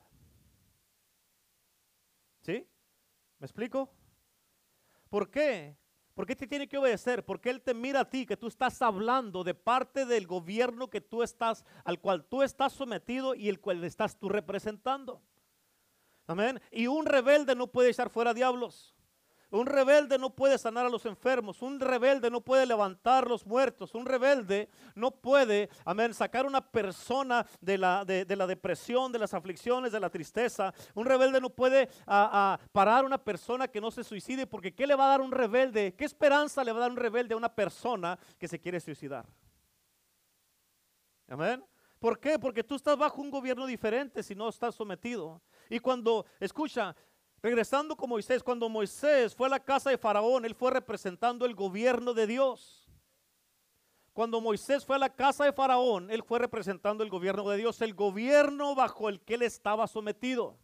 ¿Sí? 2.40 2.66
¿Me 3.38 3.46
explico? 3.46 3.88
¿Por 5.08 5.30
qué? 5.30 5.77
¿Por 6.18 6.26
qué 6.26 6.34
te 6.34 6.48
tiene 6.48 6.66
que 6.66 6.76
obedecer? 6.76 7.25
Porque 7.25 7.48
Él 7.48 7.62
te 7.62 7.75
mira 7.75 8.00
a 8.00 8.10
ti, 8.10 8.26
que 8.26 8.37
tú 8.37 8.48
estás 8.48 8.82
hablando 8.82 9.44
de 9.44 9.54
parte 9.54 10.04
del 10.04 10.26
gobierno 10.26 10.90
que 10.90 11.00
tú 11.00 11.22
estás, 11.22 11.64
al 11.84 12.00
cual 12.00 12.25
tú 12.25 12.42
estás 12.42 12.72
sometido 12.72 13.37
y 13.37 13.48
el 13.48 13.60
cual 13.60 13.84
estás 13.84 14.18
tú 14.18 14.28
representando. 14.28 15.22
Amén. 16.26 16.60
Y 16.72 16.88
un 16.88 17.06
rebelde 17.06 17.54
no 17.54 17.68
puede 17.68 17.90
echar 17.90 18.10
fuera 18.10 18.34
diablos. 18.34 18.96
Un 19.50 19.64
rebelde 19.66 20.18
no 20.18 20.30
puede 20.30 20.58
sanar 20.58 20.84
a 20.84 20.90
los 20.90 21.06
enfermos. 21.06 21.62
Un 21.62 21.80
rebelde 21.80 22.30
no 22.30 22.42
puede 22.42 22.66
levantar 22.66 23.26
los 23.26 23.46
muertos. 23.46 23.94
Un 23.94 24.04
rebelde 24.04 24.68
no 24.94 25.10
puede, 25.10 25.70
amén, 25.86 26.12
sacar 26.12 26.44
una 26.44 26.60
persona 26.60 27.46
de 27.60 27.78
la, 27.78 28.04
de, 28.04 28.36
la 28.36 28.46
depresión, 28.46 29.10
de 29.10 29.18
las 29.18 29.32
aflicciones, 29.32 29.90
de 29.90 30.00
la 30.00 30.10
tristeza. 30.10 30.74
Un 30.94 31.06
rebelde 31.06 31.40
no 31.40 31.48
puede 31.48 31.88
a, 32.06 32.54
a 32.54 32.68
parar 32.72 33.06
una 33.06 33.16
persona 33.16 33.68
que 33.68 33.80
no 33.80 33.90
se 33.90 34.04
suicide. 34.04 34.46
Porque 34.46 34.74
¿qué 34.74 34.86
le 34.86 34.94
va 34.94 35.06
a 35.06 35.10
dar 35.10 35.20
un 35.22 35.32
rebelde? 35.32 35.94
¿Qué 35.94 36.04
esperanza 36.04 36.62
le 36.62 36.72
va 36.72 36.78
a 36.78 36.82
dar 36.82 36.90
un 36.90 36.98
rebelde 36.98 37.32
a 37.32 37.38
una 37.38 37.54
persona 37.54 38.18
que 38.38 38.48
se 38.48 38.60
quiere 38.60 38.80
suicidar? 38.80 39.24
Amén. 41.26 41.64
¿Por 41.98 42.20
qué? 42.20 42.38
Porque 42.38 42.62
tú 42.62 42.76
estás 42.76 42.96
bajo 42.96 43.20
un 43.20 43.30
gobierno 43.30 43.66
diferente 43.66 44.22
si 44.22 44.34
no 44.34 44.48
estás 44.48 44.74
sometido. 44.74 45.42
Y 45.68 45.80
cuando, 45.80 46.26
escucha, 46.38 46.94
Regresando 47.40 47.97
con 47.97 48.11
Moisés, 48.11 48.42
cuando 48.42 48.68
Moisés 48.68 49.35
fue 49.35 49.47
a 49.47 49.50
la 49.50 49.61
casa 49.61 49.90
de 49.90 49.99
Faraón, 49.99 50.45
él 50.45 50.54
fue 50.54 50.73
representando 50.73 51.47
el 51.47 51.54
gobierno 51.54 52.12
de 52.12 52.26
Dios. 52.26 52.88
Cuando 54.12 54.40
Moisés 54.40 54.85
fue 54.85 54.97
a 54.97 54.99
la 54.99 55.14
casa 55.14 55.45
de 55.45 55.52
Faraón, 55.52 56.11
él 56.11 56.25
fue 56.25 56.40
representando 56.40 57.04
el 57.04 57.11
gobierno 57.11 57.49
de 57.49 57.59
Dios, 57.59 57.80
el 57.80 57.95
gobierno 57.95 58.75
bajo 58.75 59.09
el 59.09 59.21
que 59.21 59.35
él 59.35 59.42
estaba 59.42 59.87
sometido. 59.87 60.59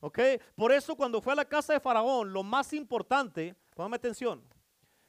¿Ok? 0.00 0.18
Por 0.56 0.72
eso 0.72 0.96
cuando 0.96 1.22
fue 1.22 1.34
a 1.34 1.36
la 1.36 1.44
casa 1.44 1.72
de 1.72 1.80
Faraón, 1.80 2.32
lo 2.32 2.42
más 2.42 2.72
importante, 2.72 3.54
póngame 3.76 3.94
atención, 3.94 4.42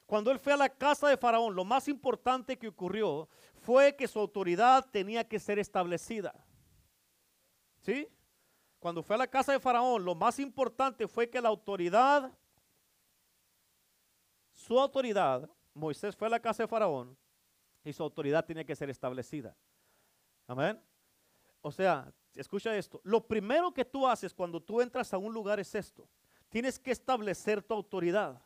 cuando 0.06 0.30
él 0.30 0.38
fue 0.38 0.52
a 0.52 0.56
la 0.56 0.68
casa 0.68 1.08
de 1.08 1.16
Faraón, 1.16 1.56
lo 1.56 1.64
más 1.64 1.88
importante 1.88 2.56
que 2.56 2.68
ocurrió 2.68 3.28
fue 3.56 3.96
que 3.96 4.06
su 4.06 4.20
autoridad 4.20 4.86
tenía 4.92 5.26
que 5.26 5.40
ser 5.40 5.58
establecida. 5.58 6.32
¿Sí? 7.80 8.08
Cuando 8.86 9.02
fue 9.02 9.16
a 9.16 9.18
la 9.18 9.26
casa 9.26 9.50
de 9.50 9.58
Faraón, 9.58 10.04
lo 10.04 10.14
más 10.14 10.38
importante 10.38 11.08
fue 11.08 11.28
que 11.28 11.40
la 11.40 11.48
autoridad, 11.48 12.32
su 14.52 14.78
autoridad, 14.78 15.50
Moisés 15.74 16.14
fue 16.14 16.28
a 16.28 16.30
la 16.30 16.38
casa 16.38 16.62
de 16.62 16.68
Faraón 16.68 17.18
y 17.82 17.92
su 17.92 18.04
autoridad 18.04 18.44
tiene 18.44 18.64
que 18.64 18.76
ser 18.76 18.88
establecida. 18.88 19.56
Amén. 20.46 20.80
O 21.62 21.72
sea, 21.72 22.12
escucha 22.32 22.76
esto. 22.76 23.00
Lo 23.02 23.26
primero 23.26 23.74
que 23.74 23.84
tú 23.84 24.06
haces 24.06 24.32
cuando 24.32 24.62
tú 24.62 24.80
entras 24.80 25.12
a 25.12 25.18
un 25.18 25.34
lugar 25.34 25.58
es 25.58 25.74
esto. 25.74 26.08
Tienes 26.48 26.78
que 26.78 26.92
establecer 26.92 27.64
tu 27.64 27.74
autoridad. 27.74 28.40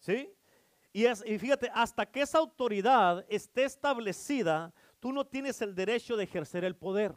¿Sí? 0.00 0.34
Y, 0.92 1.06
fíjate, 1.38 1.70
hasta 1.72 2.04
que 2.04 2.22
esa 2.22 2.38
autoridad 2.38 3.24
esté 3.28 3.62
establecida, 3.62 4.74
tú 4.98 5.12
no 5.12 5.24
tienes 5.24 5.62
el 5.62 5.76
derecho 5.76 6.16
de 6.16 6.24
ejercer 6.24 6.64
el 6.64 6.74
poder. 6.74 7.14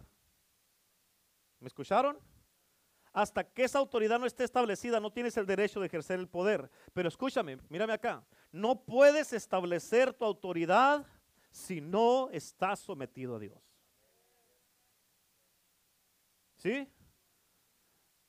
¿Me 1.59 1.67
escucharon? 1.67 2.17
Hasta 3.11 3.43
que 3.43 3.63
esa 3.63 3.79
autoridad 3.79 4.19
no 4.19 4.25
esté 4.25 4.43
establecida, 4.43 4.99
no 4.99 5.11
tienes 5.11 5.35
el 5.37 5.45
derecho 5.45 5.79
de 5.79 5.87
ejercer 5.87 6.19
el 6.19 6.27
poder. 6.27 6.69
Pero 6.93 7.09
escúchame, 7.09 7.57
mírame 7.69 7.93
acá. 7.93 8.23
No 8.51 8.83
puedes 8.83 9.33
establecer 9.33 10.13
tu 10.13 10.25
autoridad 10.25 11.05
si 11.49 11.81
no 11.81 12.29
estás 12.29 12.79
sometido 12.79 13.35
a 13.35 13.39
Dios. 13.39 13.59
¿Sí? 16.57 16.87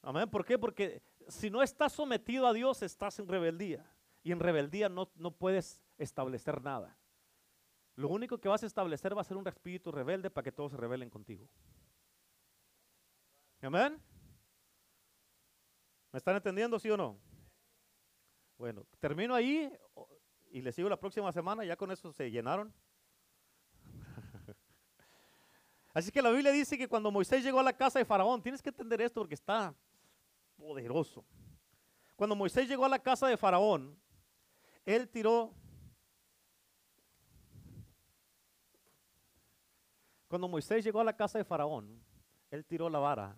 Amén. 0.03 0.29
¿Por 0.31 0.45
qué? 0.45 0.59
Porque 0.59 1.03
si 1.29 1.51
no 1.51 1.63
estás 1.63 1.93
sometido 1.93 2.47
a 2.47 2.53
Dios, 2.53 2.83
estás 2.83 3.19
en 3.19 3.29
rebeldía. 3.29 3.85
Y 4.23 4.33
en 4.33 4.41
rebeldía 4.41 4.89
no, 4.89 5.11
no 5.17 5.31
puedes 5.33 5.83
establecer 5.99 6.63
nada. 6.63 6.97
Lo 7.97 8.09
único 8.09 8.39
que 8.39 8.49
vas 8.49 8.63
a 8.63 8.67
establecer 8.67 9.17
va 9.17 9.21
a 9.21 9.25
ser 9.25 9.37
un 9.37 9.47
espíritu 9.47 9.93
rebelde 9.93 10.31
para 10.31 10.45
que 10.45 10.53
todos 10.53 10.73
se 10.73 10.79
rebelen 10.79 11.11
contigo. 11.11 11.49
Amén. 13.63 14.01
¿Me 16.13 16.17
están 16.17 16.35
entendiendo, 16.35 16.79
sí 16.79 16.91
o 16.91 16.97
no? 16.97 17.19
Bueno, 18.57 18.87
termino 18.99 19.35
ahí 19.35 19.71
y 20.51 20.63
les 20.63 20.75
sigo 20.75 20.89
la 20.89 20.99
próxima 20.99 21.31
semana, 21.31 21.65
ya 21.65 21.77
con 21.77 21.91
eso 21.91 22.11
se 22.13 22.31
llenaron. 22.31 22.73
Así 25.95 26.11
que 26.11 26.23
la 26.23 26.31
Biblia 26.31 26.53
dice 26.53 26.79
que 26.79 26.89
cuando 26.89 27.11
Moisés 27.11 27.45
llegó 27.45 27.61
a 27.61 27.63
la 27.63 27.75
casa 27.75 27.99
de 27.99 28.05
Faraón, 28.05 28.43
tienes 28.43 28.63
que 28.63 28.71
entender 28.71 29.03
esto 29.03 29.21
porque 29.21 29.35
está 29.35 29.75
poderoso. 30.57 31.25
Cuando 32.17 32.35
Moisés 32.35 32.67
llegó 32.67 32.87
a 32.87 32.89
la 32.89 32.99
casa 32.99 33.29
de 33.29 33.37
Faraón, 33.37 33.97
él 34.87 35.09
tiró... 35.09 35.55
Cuando 40.29 40.49
Moisés 40.49 40.83
llegó 40.83 41.01
a 41.01 41.05
la 41.05 41.17
casa 41.17 41.39
de 41.39 41.45
Faraón, 41.45 42.03
él 42.51 42.65
tiró 42.65 42.89
la 42.89 42.99
vara 43.01 43.37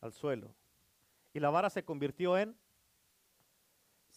al 0.00 0.12
suelo. 0.12 0.54
Y 1.32 1.40
la 1.40 1.50
vara 1.50 1.70
se 1.70 1.84
convirtió 1.84 2.36
en, 2.36 2.56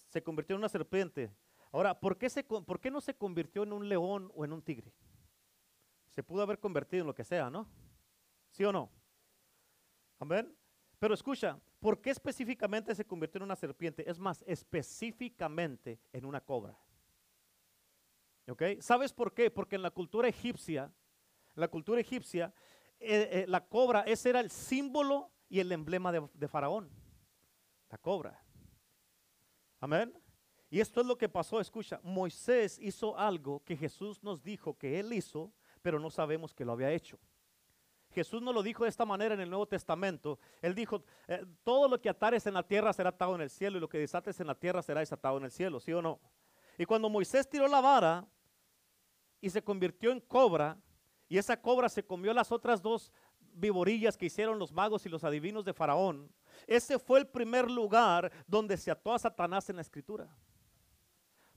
se 0.09 0.21
convirtió 0.23 0.55
en 0.55 0.59
una 0.59 0.69
serpiente. 0.69 1.31
Ahora, 1.71 1.99
¿por 1.99 2.17
qué, 2.17 2.29
se, 2.29 2.43
¿por 2.43 2.79
qué 2.79 2.91
no 2.91 2.99
se 3.01 3.15
convirtió 3.15 3.63
en 3.63 3.73
un 3.73 3.87
león 3.87 4.31
o 4.35 4.43
en 4.43 4.53
un 4.53 4.61
tigre? 4.61 4.93
Se 6.09 6.23
pudo 6.23 6.41
haber 6.41 6.59
convertido 6.59 7.01
en 7.01 7.07
lo 7.07 7.15
que 7.15 7.23
sea, 7.23 7.49
¿no? 7.49 7.67
¿Sí 8.49 8.65
o 8.65 8.71
no? 8.71 8.91
Amén. 10.19 10.53
Pero 10.99 11.13
escucha, 11.13 11.59
¿por 11.79 12.01
qué 12.01 12.09
específicamente 12.11 12.93
se 12.93 13.05
convirtió 13.05 13.39
en 13.39 13.43
una 13.43 13.55
serpiente? 13.55 14.07
Es 14.09 14.19
más, 14.19 14.43
específicamente 14.45 15.99
en 16.11 16.25
una 16.25 16.41
cobra. 16.41 16.77
¿Ok? 18.47 18.63
¿Sabes 18.81 19.13
por 19.13 19.33
qué? 19.33 19.49
Porque 19.49 19.77
en 19.77 19.81
la 19.81 19.91
cultura 19.91 20.27
egipcia, 20.27 20.91
la 21.55 21.69
cultura 21.69 22.01
egipcia, 22.01 22.53
eh, 22.99 23.29
eh, 23.31 23.45
la 23.47 23.65
cobra, 23.65 24.01
ese 24.01 24.29
era 24.29 24.41
el 24.41 24.51
símbolo 24.51 25.31
y 25.51 25.59
el 25.59 25.69
emblema 25.73 26.13
de, 26.13 26.47
Faraón, 26.47 26.89
la 27.89 27.97
cobra. 27.97 28.41
Amén. 29.81 30.17
Y 30.69 30.79
esto 30.79 31.01
es 31.01 31.07
lo 31.07 31.17
que 31.17 31.27
pasó, 31.27 31.59
escucha, 31.59 31.99
Moisés 32.03 32.79
hizo 32.79 33.17
algo 33.17 33.61
que 33.65 33.75
Jesús 33.75 34.23
nos 34.23 34.41
dijo 34.41 34.77
que 34.77 34.97
él 34.97 35.11
hizo, 35.11 35.51
pero 35.81 35.99
no 35.99 36.09
sabemos 36.09 36.53
que 36.53 36.63
lo 36.63 36.71
había 36.71 36.89
hecho. 36.91 37.19
Jesús 38.11 38.41
no 38.41 38.53
lo 38.53 38.63
dijo 38.63 38.85
de 38.85 38.89
esta 38.89 39.03
manera 39.03 39.33
en 39.33 39.41
el 39.41 39.49
Nuevo 39.49 39.67
Testamento. 39.67 40.39
Él 40.61 40.73
dijo, 40.73 41.03
eh, 41.27 41.45
todo 41.65 41.89
lo 41.89 41.99
que 41.99 42.07
atares 42.07 42.47
en 42.47 42.53
la 42.53 42.63
tierra 42.63 42.93
será 42.93 43.09
atado 43.09 43.35
en 43.35 43.41
el 43.41 43.49
cielo 43.49 43.77
y 43.77 43.81
lo 43.81 43.89
que 43.89 43.97
desates 43.97 44.39
en 44.39 44.47
la 44.47 44.55
tierra 44.55 44.81
será 44.81 45.01
desatado 45.01 45.37
en 45.37 45.43
el 45.43 45.51
cielo, 45.51 45.81
¿sí 45.81 45.91
o 45.91 46.01
no? 46.01 46.21
Y 46.77 46.85
cuando 46.85 47.09
Moisés 47.09 47.49
tiró 47.49 47.67
la 47.67 47.81
vara 47.81 48.25
y 49.41 49.49
se 49.49 49.61
convirtió 49.61 50.13
en 50.13 50.21
cobra, 50.21 50.77
y 51.27 51.37
esa 51.37 51.61
cobra 51.61 51.89
se 51.89 52.05
comió 52.05 52.33
las 52.33 52.51
otras 52.51 52.81
dos 52.81 53.11
viborillas 53.53 54.17
que 54.17 54.25
hicieron 54.25 54.59
los 54.59 54.71
magos 54.71 55.05
y 55.05 55.09
los 55.09 55.23
adivinos 55.23 55.65
de 55.65 55.73
Faraón, 55.73 56.31
ese 56.67 56.99
fue 56.99 57.19
el 57.19 57.27
primer 57.27 57.69
lugar 57.69 58.31
donde 58.47 58.77
se 58.77 58.91
ató 58.91 59.13
a 59.13 59.19
Satanás 59.19 59.69
en 59.69 59.77
la 59.77 59.81
escritura. 59.81 60.35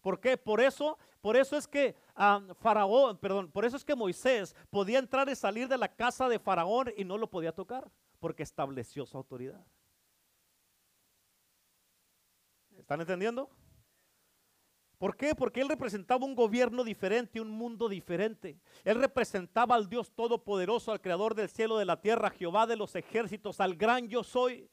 ¿Por 0.00 0.20
qué? 0.20 0.36
Por 0.36 0.60
eso, 0.60 0.98
por 1.20 1.36
eso 1.36 1.56
es 1.56 1.66
que 1.66 1.96
ah, 2.14 2.42
Faraón, 2.60 3.16
perdón, 3.18 3.50
por 3.50 3.64
eso 3.64 3.76
es 3.76 3.84
que 3.84 3.94
Moisés 3.94 4.54
podía 4.68 4.98
entrar 4.98 5.28
y 5.28 5.34
salir 5.34 5.66
de 5.66 5.78
la 5.78 5.88
casa 5.88 6.28
de 6.28 6.38
Faraón 6.38 6.92
y 6.96 7.04
no 7.04 7.16
lo 7.16 7.30
podía 7.30 7.52
tocar, 7.52 7.90
porque 8.20 8.42
estableció 8.42 9.06
su 9.06 9.16
autoridad. 9.16 9.64
¿Están 12.76 13.00
entendiendo? 13.00 13.48
¿Por 14.98 15.16
qué? 15.16 15.34
Porque 15.34 15.60
él 15.60 15.68
representaba 15.68 16.24
un 16.24 16.34
gobierno 16.34 16.84
diferente, 16.84 17.40
un 17.40 17.50
mundo 17.50 17.88
diferente. 17.88 18.56
Él 18.84 19.00
representaba 19.00 19.74
al 19.74 19.88
Dios 19.88 20.12
Todopoderoso, 20.12 20.92
al 20.92 21.00
Creador 21.00 21.34
del 21.34 21.48
cielo, 21.48 21.78
de 21.78 21.84
la 21.84 22.00
tierra, 22.00 22.30
Jehová 22.30 22.66
de 22.66 22.76
los 22.76 22.94
ejércitos, 22.94 23.60
al 23.60 23.74
gran 23.74 24.08
yo 24.08 24.22
soy. 24.22 24.70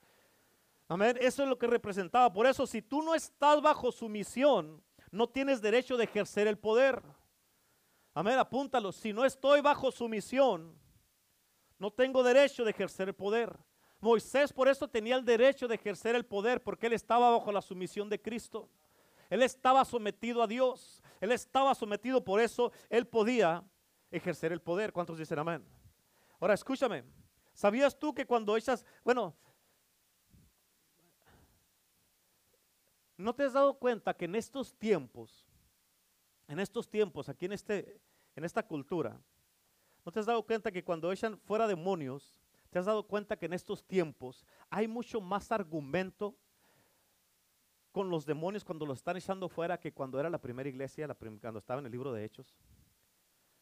Amén. 0.87 1.17
Eso 1.19 1.43
es 1.43 1.49
lo 1.49 1.57
que 1.57 1.67
representaba. 1.67 2.31
Por 2.31 2.45
eso, 2.45 2.67
si 2.67 2.81
tú 2.81 3.01
no 3.01 3.15
estás 3.15 3.61
bajo 3.61 3.91
su 3.91 4.09
misión, 4.09 4.83
no 5.09 5.27
tienes 5.27 5.61
derecho 5.61 5.97
de 5.97 6.03
ejercer 6.03 6.47
el 6.47 6.57
poder. 6.57 7.01
Amén. 8.13 8.37
Apúntalo. 8.37 8.91
Si 8.91 9.13
no 9.13 9.25
estoy 9.25 9.61
bajo 9.61 9.91
su 9.91 10.07
misión, 10.07 10.77
no 11.79 11.91
tengo 11.91 12.21
derecho 12.23 12.63
de 12.63 12.71
ejercer 12.71 13.07
el 13.07 13.15
poder. 13.15 13.57
Moisés 13.99 14.51
por 14.51 14.67
eso 14.67 14.87
tenía 14.87 15.15
el 15.15 15.23
derecho 15.23 15.67
de 15.67 15.75
ejercer 15.75 16.15
el 16.15 16.25
poder, 16.25 16.61
porque 16.61 16.87
él 16.87 16.93
estaba 16.93 17.31
bajo 17.31 17.51
la 17.51 17.61
sumisión 17.61 18.09
de 18.09 18.21
Cristo. 18.21 18.69
Él 19.31 19.41
estaba 19.43 19.85
sometido 19.85 20.43
a 20.43 20.47
Dios. 20.47 21.01
Él 21.21 21.31
estaba 21.31 21.73
sometido, 21.73 22.23
por 22.23 22.41
eso 22.41 22.73
él 22.89 23.07
podía 23.07 23.63
ejercer 24.11 24.51
el 24.51 24.61
poder. 24.61 24.91
¿Cuántos 24.91 25.17
dicen 25.17 25.39
amén? 25.39 25.65
Ahora 26.39 26.53
escúchame. 26.53 27.05
¿Sabías 27.53 27.97
tú 27.97 28.13
que 28.13 28.25
cuando 28.25 28.57
echas, 28.57 28.85
bueno, 29.05 29.33
¿no 33.15 33.33
te 33.33 33.43
has 33.43 33.53
dado 33.53 33.73
cuenta 33.75 34.13
que 34.13 34.25
en 34.25 34.35
estos 34.35 34.73
tiempos, 34.77 35.47
en 36.49 36.59
estos 36.59 36.89
tiempos, 36.89 37.29
aquí 37.29 37.45
en, 37.45 37.53
este, 37.53 38.01
en 38.35 38.43
esta 38.43 38.67
cultura, 38.67 39.17
¿no 40.05 40.11
te 40.11 40.19
has 40.19 40.25
dado 40.25 40.43
cuenta 40.43 40.73
que 40.73 40.83
cuando 40.83 41.09
echan 41.09 41.37
fuera 41.37 41.67
demonios, 41.67 42.35
te 42.69 42.79
has 42.79 42.85
dado 42.85 43.07
cuenta 43.07 43.37
que 43.37 43.45
en 43.45 43.53
estos 43.53 43.85
tiempos 43.85 44.45
hay 44.69 44.89
mucho 44.89 45.21
más 45.21 45.53
argumento 45.53 46.35
con 47.91 48.09
los 48.09 48.25
demonios 48.25 48.63
cuando 48.63 48.85
los 48.85 48.99
están 48.99 49.17
echando 49.17 49.49
fuera 49.49 49.79
que 49.79 49.91
cuando 49.91 50.19
era 50.19 50.29
la 50.29 50.39
primera 50.39 50.69
iglesia, 50.69 51.07
cuando 51.41 51.59
estaba 51.59 51.79
en 51.79 51.85
el 51.85 51.91
libro 51.91 52.13
de 52.13 52.23
Hechos. 52.23 52.55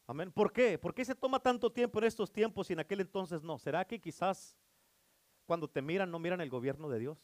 Amén. 0.06 0.32
¿Por 0.32 0.52
qué? 0.52 0.78
¿Por 0.78 0.94
qué 0.94 1.04
se 1.04 1.14
toma 1.14 1.40
tanto 1.40 1.70
tiempo 1.70 1.98
en 1.98 2.04
estos 2.04 2.32
tiempos 2.32 2.68
y 2.70 2.72
en 2.72 2.80
aquel 2.80 3.00
entonces 3.00 3.42
no? 3.42 3.58
¿Será 3.58 3.84
que 3.84 4.00
quizás 4.00 4.56
cuando 5.46 5.68
te 5.68 5.82
miran 5.82 6.10
no 6.10 6.18
miran 6.18 6.40
el 6.40 6.50
gobierno 6.50 6.88
de 6.88 6.98
Dios? 6.98 7.18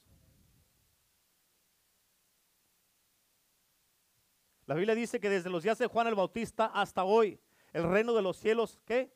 La 4.67 4.75
Biblia 4.75 4.95
dice 4.95 5.21
que 5.21 5.31
desde 5.31 5.49
los 5.49 5.63
días 5.63 5.79
de 5.79 5.87
Juan 5.87 6.09
el 6.09 6.17
Bautista 6.17 6.67
hasta 6.67 7.05
hoy, 7.05 7.41
el 7.73 7.85
reino 7.85 8.15
de 8.15 8.23
los 8.23 8.37
cielos, 8.37 8.81
¿qué? 8.85 9.15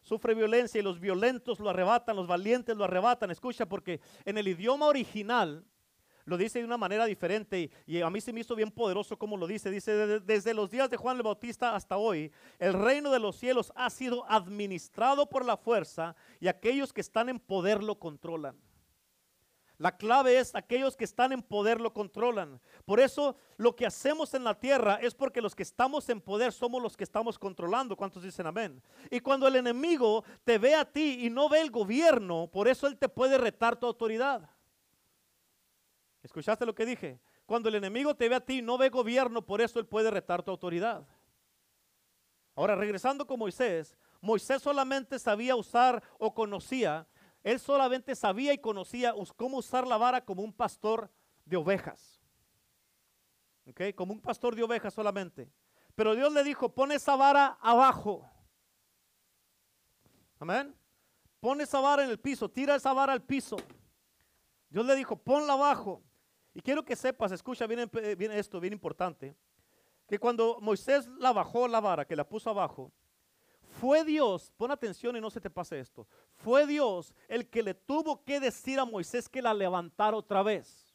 Sufre 0.00 0.34
violencia 0.34 0.78
y 0.78 0.82
los 0.82 1.00
violentos 1.00 1.60
lo 1.60 1.70
arrebatan, 1.70 2.16
los 2.16 2.26
valientes 2.26 2.76
lo 2.76 2.84
arrebatan. 2.84 3.30
Escucha, 3.30 3.66
porque 3.66 4.00
en 4.24 4.36
el 4.38 4.48
idioma 4.48 4.86
original 4.86 5.66
lo 6.24 6.36
dice 6.36 6.58
de 6.58 6.64
una 6.64 6.76
manera 6.78 7.04
diferente 7.06 7.70
y, 7.86 8.00
a 8.00 8.10
mí 8.10 8.20
se 8.20 8.32
me 8.32 8.40
hizo 8.40 8.54
bien 8.54 8.70
poderoso 8.70 9.18
como 9.18 9.36
lo 9.36 9.46
dice. 9.46 9.70
Dice, 9.70 10.20
desde, 10.20 10.54
los 10.54 10.70
días 10.70 10.90
de 10.90 10.96
Juan 10.96 11.16
el 11.16 11.22
Bautista 11.22 11.74
hasta 11.74 11.96
hoy, 11.96 12.32
el 12.58 12.72
reino 12.72 13.10
de 13.10 13.18
los 13.18 13.36
cielos 13.36 13.72
ha 13.74 13.90
sido 13.90 14.24
administrado 14.30 15.28
por 15.28 15.44
la 15.44 15.56
fuerza 15.56 16.16
y 16.40 16.48
aquellos 16.48 16.92
que 16.92 17.00
están 17.00 17.28
en 17.28 17.38
poder 17.38 17.82
lo 17.82 17.98
controlan. 17.98 18.56
La 19.76 19.96
clave 19.96 20.38
es 20.38 20.54
aquellos 20.54 20.96
que 20.96 21.04
están 21.04 21.32
en 21.32 21.42
poder 21.42 21.80
lo 21.80 21.92
controlan. 21.92 22.60
Por 22.84 23.00
eso 23.00 23.36
lo 23.56 23.74
que 23.74 23.84
hacemos 23.84 24.32
en 24.32 24.44
la 24.44 24.54
tierra 24.54 25.00
es 25.02 25.14
porque 25.14 25.42
los 25.42 25.54
que 25.54 25.64
estamos 25.64 26.08
en 26.08 26.20
poder 26.20 26.52
somos 26.52 26.80
los 26.80 26.96
que 26.96 27.02
estamos 27.02 27.38
controlando. 27.38 27.96
¿Cuántos 27.96 28.22
dicen 28.22 28.46
amén? 28.46 28.80
Y 29.10 29.18
cuando 29.18 29.48
el 29.48 29.56
enemigo 29.56 30.24
te 30.44 30.58
ve 30.58 30.76
a 30.76 30.84
ti 30.84 31.26
y 31.26 31.30
no 31.30 31.48
ve 31.48 31.60
el 31.60 31.72
gobierno, 31.72 32.48
por 32.52 32.68
eso 32.68 32.86
él 32.86 32.96
te 32.96 33.08
puede 33.08 33.36
retar 33.36 33.76
tu 33.76 33.86
autoridad. 33.86 34.48
¿Escuchaste 36.34 36.66
lo 36.66 36.74
que 36.74 36.84
dije? 36.84 37.20
Cuando 37.46 37.68
el 37.68 37.76
enemigo 37.76 38.16
te 38.16 38.28
ve 38.28 38.34
a 38.34 38.40
ti, 38.40 38.60
no 38.60 38.76
ve 38.76 38.88
gobierno, 38.88 39.46
por 39.46 39.60
eso 39.60 39.78
él 39.78 39.86
puede 39.86 40.10
retar 40.10 40.42
tu 40.42 40.50
autoridad. 40.50 41.06
Ahora, 42.56 42.74
regresando 42.74 43.24
con 43.24 43.38
Moisés, 43.38 43.96
Moisés 44.20 44.60
solamente 44.60 45.20
sabía 45.20 45.54
usar 45.54 46.02
o 46.18 46.34
conocía, 46.34 47.06
él 47.44 47.60
solamente 47.60 48.16
sabía 48.16 48.52
y 48.52 48.58
conocía 48.58 49.14
cómo 49.36 49.58
usar 49.58 49.86
la 49.86 49.96
vara 49.96 50.24
como 50.24 50.42
un 50.42 50.52
pastor 50.52 51.08
de 51.44 51.56
ovejas. 51.56 52.20
¿Ok? 53.68 53.94
Como 53.94 54.12
un 54.12 54.20
pastor 54.20 54.56
de 54.56 54.64
ovejas 54.64 54.92
solamente. 54.92 55.48
Pero 55.94 56.16
Dios 56.16 56.32
le 56.32 56.42
dijo, 56.42 56.68
pon 56.74 56.90
esa 56.90 57.14
vara 57.14 57.58
abajo. 57.60 58.28
Amén. 60.40 60.74
Pon 61.38 61.60
esa 61.60 61.78
vara 61.78 62.02
en 62.02 62.10
el 62.10 62.18
piso, 62.18 62.50
tira 62.50 62.74
esa 62.74 62.92
vara 62.92 63.12
al 63.12 63.22
piso. 63.22 63.54
Dios 64.68 64.84
le 64.84 64.96
dijo, 64.96 65.14
ponla 65.14 65.52
abajo. 65.52 66.02
Y 66.54 66.60
quiero 66.60 66.84
que 66.84 66.94
sepas, 66.94 67.32
escucha 67.32 67.66
bien, 67.66 67.90
esto, 68.30 68.60
bien 68.60 68.72
importante, 68.72 69.34
que 70.06 70.18
cuando 70.20 70.58
Moisés 70.60 71.08
la 71.18 71.32
bajó 71.32 71.66
la 71.66 71.80
vara, 71.80 72.04
que 72.04 72.14
la 72.14 72.26
puso 72.26 72.48
abajo, 72.48 72.92
fue 73.80 74.04
Dios, 74.04 74.52
pon 74.56 74.70
atención 74.70 75.16
y 75.16 75.20
no 75.20 75.30
se 75.30 75.40
te 75.40 75.50
pase 75.50 75.80
esto, 75.80 76.06
fue 76.36 76.64
Dios 76.64 77.12
el 77.26 77.48
que 77.48 77.62
le 77.62 77.74
tuvo 77.74 78.22
que 78.22 78.38
decir 78.38 78.78
a 78.78 78.84
Moisés 78.84 79.28
que 79.28 79.42
la 79.42 79.52
levantara 79.52 80.16
otra 80.16 80.44
vez. 80.44 80.94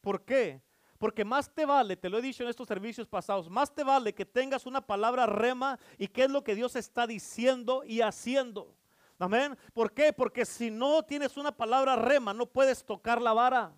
¿Por 0.00 0.24
qué? 0.24 0.62
Porque 0.96 1.24
más 1.24 1.52
te 1.52 1.66
vale, 1.66 1.96
te 1.96 2.08
lo 2.08 2.18
he 2.18 2.22
dicho 2.22 2.44
en 2.44 2.48
estos 2.48 2.68
servicios 2.68 3.08
pasados, 3.08 3.50
más 3.50 3.74
te 3.74 3.82
vale 3.82 4.14
que 4.14 4.24
tengas 4.24 4.64
una 4.64 4.80
palabra 4.80 5.26
rema 5.26 5.76
y 5.98 6.06
qué 6.06 6.24
es 6.24 6.30
lo 6.30 6.44
que 6.44 6.54
Dios 6.54 6.76
está 6.76 7.04
diciendo 7.08 7.82
y 7.84 8.00
haciendo. 8.00 8.76
Amén. 9.18 9.56
¿Por 9.72 9.92
qué? 9.92 10.12
Porque 10.12 10.44
si 10.44 10.70
no 10.70 11.02
tienes 11.02 11.36
una 11.36 11.50
palabra 11.50 11.96
rema, 11.96 12.32
no 12.32 12.46
puedes 12.46 12.84
tocar 12.84 13.20
la 13.20 13.32
vara 13.32 13.74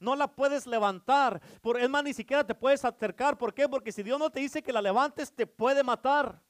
no 0.00 0.14
la 0.16 0.28
puedes 0.28 0.66
levantar. 0.66 1.40
Por, 1.60 1.80
es 1.80 1.88
más, 1.88 2.04
ni 2.04 2.14
siquiera 2.14 2.44
te 2.44 2.54
puedes 2.54 2.84
acercar. 2.84 3.36
¿Por 3.36 3.52
qué? 3.52 3.68
Porque 3.68 3.92
si 3.92 4.02
Dios 4.02 4.18
no 4.18 4.30
te 4.30 4.40
dice 4.40 4.62
que 4.62 4.72
la 4.72 4.82
levantes, 4.82 5.32
te 5.32 5.46
puede 5.46 5.82
matar. 5.82 6.40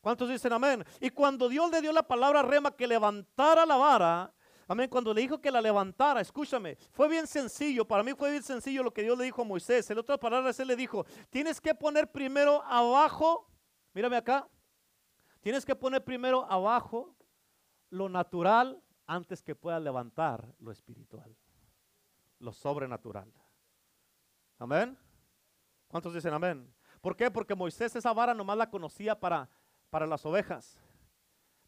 ¿Cuántos 0.00 0.28
dicen 0.28 0.52
amén? 0.52 0.84
Y 1.00 1.10
cuando 1.10 1.48
Dios 1.48 1.70
le 1.70 1.80
dio 1.80 1.92
la 1.92 2.02
palabra 2.02 2.42
rema 2.42 2.70
que 2.70 2.86
levantara 2.86 3.66
la 3.66 3.76
vara, 3.76 4.32
amén, 4.68 4.88
cuando 4.88 5.12
le 5.12 5.22
dijo 5.22 5.40
que 5.40 5.50
la 5.50 5.60
levantara, 5.60 6.20
escúchame, 6.20 6.76
fue 6.92 7.08
bien 7.08 7.26
sencillo, 7.26 7.84
para 7.84 8.04
mí 8.04 8.12
fue 8.14 8.30
bien 8.30 8.42
sencillo 8.42 8.84
lo 8.84 8.92
que 8.92 9.02
Dios 9.02 9.18
le 9.18 9.24
dijo 9.24 9.42
a 9.42 9.44
Moisés. 9.44 9.90
En 9.90 9.98
otras 9.98 10.18
palabras, 10.18 10.60
él 10.60 10.68
le 10.68 10.76
dijo, 10.76 11.04
tienes 11.28 11.60
que 11.60 11.74
poner 11.74 12.12
primero 12.12 12.62
abajo, 12.62 13.50
mírame 13.94 14.16
acá, 14.16 14.46
tienes 15.40 15.64
que 15.64 15.74
poner 15.74 16.04
primero 16.04 16.46
abajo 16.48 17.16
lo 17.90 18.08
natural 18.08 18.80
antes 19.06 19.42
que 19.42 19.56
pueda 19.56 19.80
levantar 19.80 20.54
lo 20.60 20.70
espiritual 20.70 21.36
lo 22.38 22.52
sobrenatural. 22.52 23.32
Amén. 24.58 24.96
¿Cuántos 25.88 26.14
dicen 26.14 26.32
amén? 26.32 26.72
¿Por 27.00 27.16
qué? 27.16 27.30
Porque 27.30 27.54
Moisés 27.54 27.94
esa 27.94 28.12
vara 28.12 28.34
nomás 28.34 28.56
la 28.56 28.70
conocía 28.70 29.18
para, 29.18 29.48
para 29.90 30.06
las 30.06 30.24
ovejas. 30.26 30.78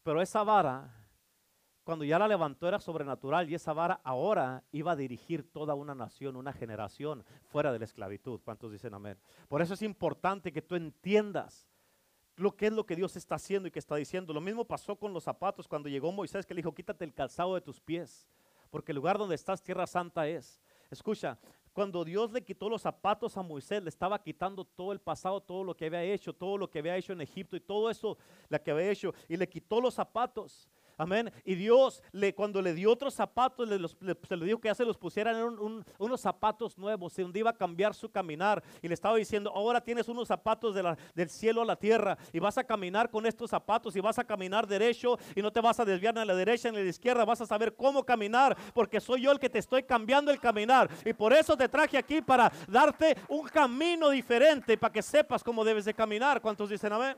Pero 0.03 0.21
esa 0.21 0.43
vara, 0.43 0.93
cuando 1.83 2.03
ya 2.03 2.19
la 2.19 2.27
levantó, 2.27 2.67
era 2.67 2.79
sobrenatural. 2.79 3.49
Y 3.49 3.55
esa 3.55 3.73
vara 3.73 4.01
ahora 4.03 4.63
iba 4.71 4.91
a 4.91 4.95
dirigir 4.95 5.49
toda 5.51 5.75
una 5.75 5.95
nación, 5.95 6.35
una 6.35 6.53
generación 6.53 7.23
fuera 7.45 7.71
de 7.71 7.79
la 7.79 7.85
esclavitud. 7.85 8.41
¿Cuántos 8.43 8.71
dicen 8.71 8.93
amén? 8.93 9.17
Por 9.47 9.61
eso 9.61 9.73
es 9.73 9.81
importante 9.81 10.51
que 10.51 10.61
tú 10.61 10.75
entiendas 10.75 11.67
lo 12.35 12.55
que 12.55 12.67
es 12.67 12.73
lo 12.73 12.85
que 12.85 12.95
Dios 12.95 13.15
está 13.17 13.35
haciendo 13.35 13.67
y 13.67 13.71
que 13.71 13.79
está 13.79 13.95
diciendo. 13.95 14.33
Lo 14.33 14.41
mismo 14.41 14.65
pasó 14.65 14.95
con 14.95 15.13
los 15.13 15.23
zapatos 15.23 15.67
cuando 15.67 15.89
llegó 15.89 16.11
Moisés 16.11 16.45
que 16.45 16.53
le 16.53 16.59
dijo, 16.59 16.73
quítate 16.73 17.05
el 17.05 17.13
calzado 17.13 17.55
de 17.55 17.61
tus 17.61 17.79
pies 17.79 18.27
porque 18.69 18.91
el 18.91 18.97
lugar 18.97 19.17
donde 19.17 19.35
estás, 19.35 19.61
tierra 19.61 19.87
santa 19.87 20.27
es. 20.27 20.61
Escucha, 20.89 21.37
cuando 21.73 22.03
Dios 22.03 22.31
le 22.31 22.43
quitó 22.43 22.69
los 22.69 22.81
zapatos 22.81 23.37
a 23.37 23.41
Moisés, 23.41 23.81
le 23.83 23.89
estaba 23.89 24.21
quitando 24.21 24.65
todo 24.65 24.91
el 24.91 24.99
pasado, 24.99 25.39
todo 25.41 25.63
lo 25.63 25.75
que 25.75 25.85
había 25.85 26.03
hecho, 26.03 26.33
todo 26.33 26.57
lo 26.57 26.69
que 26.69 26.79
había 26.79 26.97
hecho 26.97 27.13
en 27.13 27.21
Egipto 27.21 27.55
y 27.55 27.61
todo 27.61 27.89
eso, 27.89 28.17
lo 28.49 28.61
que 28.61 28.71
había 28.71 28.91
hecho, 28.91 29.13
y 29.27 29.37
le 29.37 29.47
quitó 29.47 29.79
los 29.79 29.93
zapatos. 29.93 30.67
Amén. 30.99 31.31
Y 31.45 31.55
Dios, 31.55 32.03
le, 32.11 32.35
cuando 32.35 32.61
le 32.61 32.73
dio 32.73 32.91
otros 32.91 33.13
zapatos, 33.13 33.69
le, 33.69 33.87
se 34.27 34.35
le 34.35 34.45
dijo 34.45 34.59
que 34.59 34.67
ya 34.67 34.75
se 34.75 34.83
los 34.83 34.97
pusieran 34.97 35.33
en 35.37 35.85
unos 35.97 36.19
zapatos 36.19 36.77
nuevos, 36.77 37.15
donde 37.15 37.39
iba 37.39 37.51
a 37.51 37.55
cambiar 37.55 37.95
su 37.95 38.11
caminar. 38.11 38.61
Y 38.81 38.89
le 38.89 38.95
estaba 38.95 39.15
diciendo, 39.15 39.49
ahora 39.55 39.79
tienes 39.79 40.09
unos 40.09 40.27
zapatos 40.27 40.75
del 41.15 41.29
cielo 41.29 41.61
a 41.61 41.65
la 41.65 41.77
tierra 41.77 42.17
y 42.33 42.39
vas 42.39 42.57
a 42.57 42.65
caminar 42.65 43.09
con 43.09 43.25
estos 43.25 43.49
zapatos 43.49 43.95
y 43.95 44.01
vas 44.01 44.19
a 44.19 44.25
caminar 44.25 44.67
derecho 44.67 45.17
y 45.37 45.41
no 45.41 45.53
te 45.53 45.61
vas 45.61 45.79
a 45.79 45.85
desviar 45.85 46.13
ni 46.15 46.19
a 46.19 46.25
la 46.25 46.35
derecha 46.35 46.69
ni 46.69 46.79
a 46.79 46.81
la 46.81 46.89
izquierda. 46.89 47.23
Vas 47.23 47.39
a 47.39 47.45
saber 47.45 47.77
cómo 47.77 48.03
caminar 48.03 48.57
porque 48.73 48.99
soy 48.99 49.21
yo 49.21 49.31
el 49.31 49.39
que 49.39 49.49
te 49.49 49.59
estoy 49.59 49.83
cambiando 49.83 50.31
el 50.31 50.39
caminar. 50.41 50.89
Y 51.05 51.13
por 51.13 51.31
eso 51.31 51.55
te 51.55 51.69
traje 51.69 51.97
aquí 51.97 52.21
para 52.21 52.51
darte 52.67 53.15
un 53.29 53.47
camino 53.47 54.09
diferente 54.09 54.77
para 54.77 54.91
que 54.91 55.01
sepas 55.01 55.45
cómo 55.45 55.63
debes 55.63 55.85
de 55.85 55.93
caminar. 55.93 56.41
¿Cuántos 56.41 56.69
dicen 56.69 56.91
amén? 56.91 57.15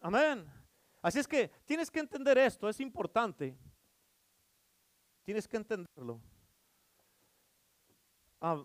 Amén. 0.00 0.55
Así 1.02 1.18
es 1.18 1.28
que 1.28 1.48
tienes 1.64 1.90
que 1.90 2.00
entender 2.00 2.38
esto, 2.38 2.68
es 2.68 2.80
importante. 2.80 3.56
Tienes 5.22 5.46
que 5.46 5.56
entenderlo. 5.56 6.20
Ah, 8.40 8.64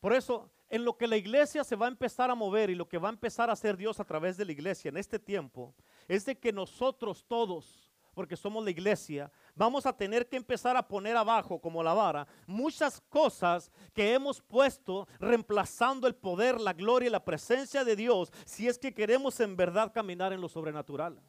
por 0.00 0.12
eso, 0.12 0.50
en 0.68 0.84
lo 0.84 0.96
que 0.96 1.06
la 1.06 1.16
iglesia 1.16 1.64
se 1.64 1.76
va 1.76 1.86
a 1.86 1.90
empezar 1.90 2.30
a 2.30 2.34
mover 2.34 2.70
y 2.70 2.74
lo 2.74 2.88
que 2.88 2.98
va 2.98 3.08
a 3.08 3.12
empezar 3.12 3.50
a 3.50 3.54
hacer 3.54 3.76
Dios 3.76 4.00
a 4.00 4.04
través 4.04 4.36
de 4.36 4.44
la 4.44 4.52
iglesia 4.52 4.88
en 4.88 4.96
este 4.96 5.18
tiempo, 5.18 5.74
es 6.08 6.24
de 6.24 6.38
que 6.38 6.52
nosotros 6.52 7.24
todos 7.26 7.90
porque 8.14 8.36
somos 8.36 8.64
la 8.64 8.70
iglesia, 8.70 9.30
vamos 9.54 9.86
a 9.86 9.96
tener 9.96 10.28
que 10.28 10.36
empezar 10.36 10.76
a 10.76 10.86
poner 10.86 11.16
abajo, 11.16 11.60
como 11.60 11.82
la 11.82 11.94
vara, 11.94 12.26
muchas 12.46 13.00
cosas 13.08 13.70
que 13.94 14.12
hemos 14.12 14.40
puesto 14.42 15.06
reemplazando 15.18 16.06
el 16.06 16.14
poder, 16.14 16.60
la 16.60 16.72
gloria 16.72 17.06
y 17.06 17.10
la 17.10 17.24
presencia 17.24 17.84
de 17.84 17.96
Dios, 17.96 18.32
si 18.44 18.68
es 18.68 18.78
que 18.78 18.92
queremos 18.92 19.38
en 19.40 19.56
verdad 19.56 19.92
caminar 19.92 20.32
en 20.32 20.40
lo 20.40 20.48
sobrenatural. 20.48 21.20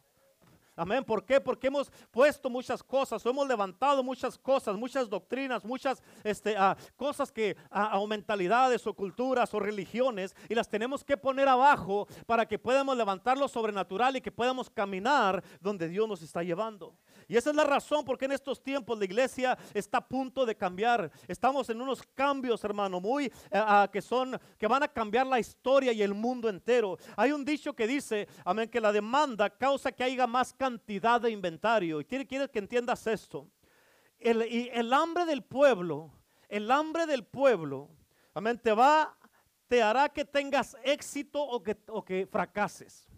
Amén. 0.74 1.04
¿Por 1.04 1.24
qué? 1.24 1.40
Porque 1.40 1.66
hemos 1.66 1.90
puesto 2.10 2.48
muchas 2.48 2.82
cosas, 2.82 3.24
hemos 3.26 3.46
levantado 3.46 4.02
muchas 4.02 4.38
cosas, 4.38 4.74
muchas 4.76 5.08
doctrinas, 5.08 5.64
muchas 5.64 6.02
este, 6.24 6.56
ah, 6.56 6.76
cosas 6.96 7.30
que, 7.30 7.56
ah, 7.70 7.98
o 7.98 8.06
mentalidades, 8.06 8.86
o 8.86 8.94
culturas, 8.94 9.52
o 9.52 9.60
religiones, 9.60 10.34
y 10.48 10.54
las 10.54 10.68
tenemos 10.68 11.04
que 11.04 11.16
poner 11.16 11.46
abajo 11.46 12.06
para 12.26 12.46
que 12.46 12.58
podamos 12.58 12.96
levantar 12.96 13.36
lo 13.36 13.48
sobrenatural 13.48 14.16
y 14.16 14.22
que 14.22 14.32
podamos 14.32 14.70
caminar 14.70 15.44
donde 15.60 15.88
Dios 15.88 16.08
nos 16.08 16.22
está 16.22 16.42
llevando. 16.42 16.96
Y 17.32 17.36
esa 17.38 17.48
es 17.48 17.56
la 17.56 17.64
razón 17.64 18.04
por 18.04 18.18
qué 18.18 18.26
en 18.26 18.32
estos 18.32 18.62
tiempos 18.62 18.98
la 18.98 19.06
iglesia 19.06 19.56
está 19.72 19.96
a 19.96 20.06
punto 20.06 20.44
de 20.44 20.54
cambiar. 20.54 21.10
Estamos 21.26 21.70
en 21.70 21.80
unos 21.80 22.02
cambios, 22.14 22.62
hermano, 22.62 23.00
muy 23.00 23.32
ah, 23.50 23.88
que 23.90 24.02
son, 24.02 24.38
que 24.58 24.66
van 24.66 24.82
a 24.82 24.88
cambiar 24.88 25.26
la 25.26 25.40
historia 25.40 25.92
y 25.94 26.02
el 26.02 26.12
mundo 26.12 26.50
entero. 26.50 26.98
Hay 27.16 27.32
un 27.32 27.42
dicho 27.42 27.72
que 27.72 27.86
dice, 27.86 28.28
amén, 28.44 28.68
que 28.68 28.82
la 28.82 28.92
demanda 28.92 29.48
causa 29.48 29.90
que 29.92 30.04
haya 30.04 30.26
más 30.26 30.52
cantidad 30.52 31.22
de 31.22 31.30
inventario. 31.30 32.02
Y 32.02 32.04
quiere, 32.04 32.26
quiere 32.26 32.50
que 32.50 32.58
entiendas 32.58 33.06
esto. 33.06 33.48
El, 34.18 34.42
y 34.42 34.68
el 34.70 34.92
hambre 34.92 35.24
del 35.24 35.42
pueblo, 35.42 36.12
el 36.50 36.70
hambre 36.70 37.06
del 37.06 37.24
pueblo, 37.24 37.88
amén, 38.34 38.60
te 38.62 38.74
va, 38.74 39.16
te 39.68 39.82
hará 39.82 40.10
que 40.10 40.26
tengas 40.26 40.76
éxito 40.84 41.42
o 41.42 41.62
que, 41.62 41.78
o 41.88 42.04
que 42.04 42.26
fracases. 42.26 43.08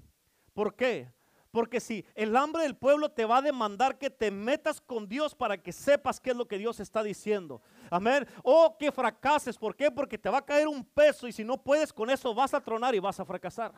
¿Por 0.52 0.76
qué? 0.76 1.12
Porque 1.54 1.78
si 1.78 2.04
el 2.16 2.34
hambre 2.34 2.64
del 2.64 2.74
pueblo 2.74 3.12
te 3.12 3.24
va 3.24 3.36
a 3.36 3.40
demandar 3.42 3.96
que 3.96 4.10
te 4.10 4.32
metas 4.32 4.80
con 4.80 5.08
Dios 5.08 5.36
para 5.36 5.56
que 5.56 5.70
sepas 5.70 6.18
qué 6.18 6.30
es 6.30 6.36
lo 6.36 6.48
que 6.48 6.58
Dios 6.58 6.80
está 6.80 7.00
diciendo. 7.00 7.62
Amén. 7.90 8.26
O 8.42 8.76
que 8.76 8.90
fracases. 8.90 9.56
¿Por 9.56 9.76
qué? 9.76 9.88
Porque 9.88 10.18
te 10.18 10.28
va 10.28 10.38
a 10.38 10.44
caer 10.44 10.66
un 10.66 10.84
peso 10.84 11.28
y 11.28 11.32
si 11.32 11.44
no 11.44 11.56
puedes 11.56 11.92
con 11.92 12.10
eso 12.10 12.34
vas 12.34 12.54
a 12.54 12.60
tronar 12.60 12.92
y 12.96 12.98
vas 12.98 13.20
a 13.20 13.24
fracasar. 13.24 13.72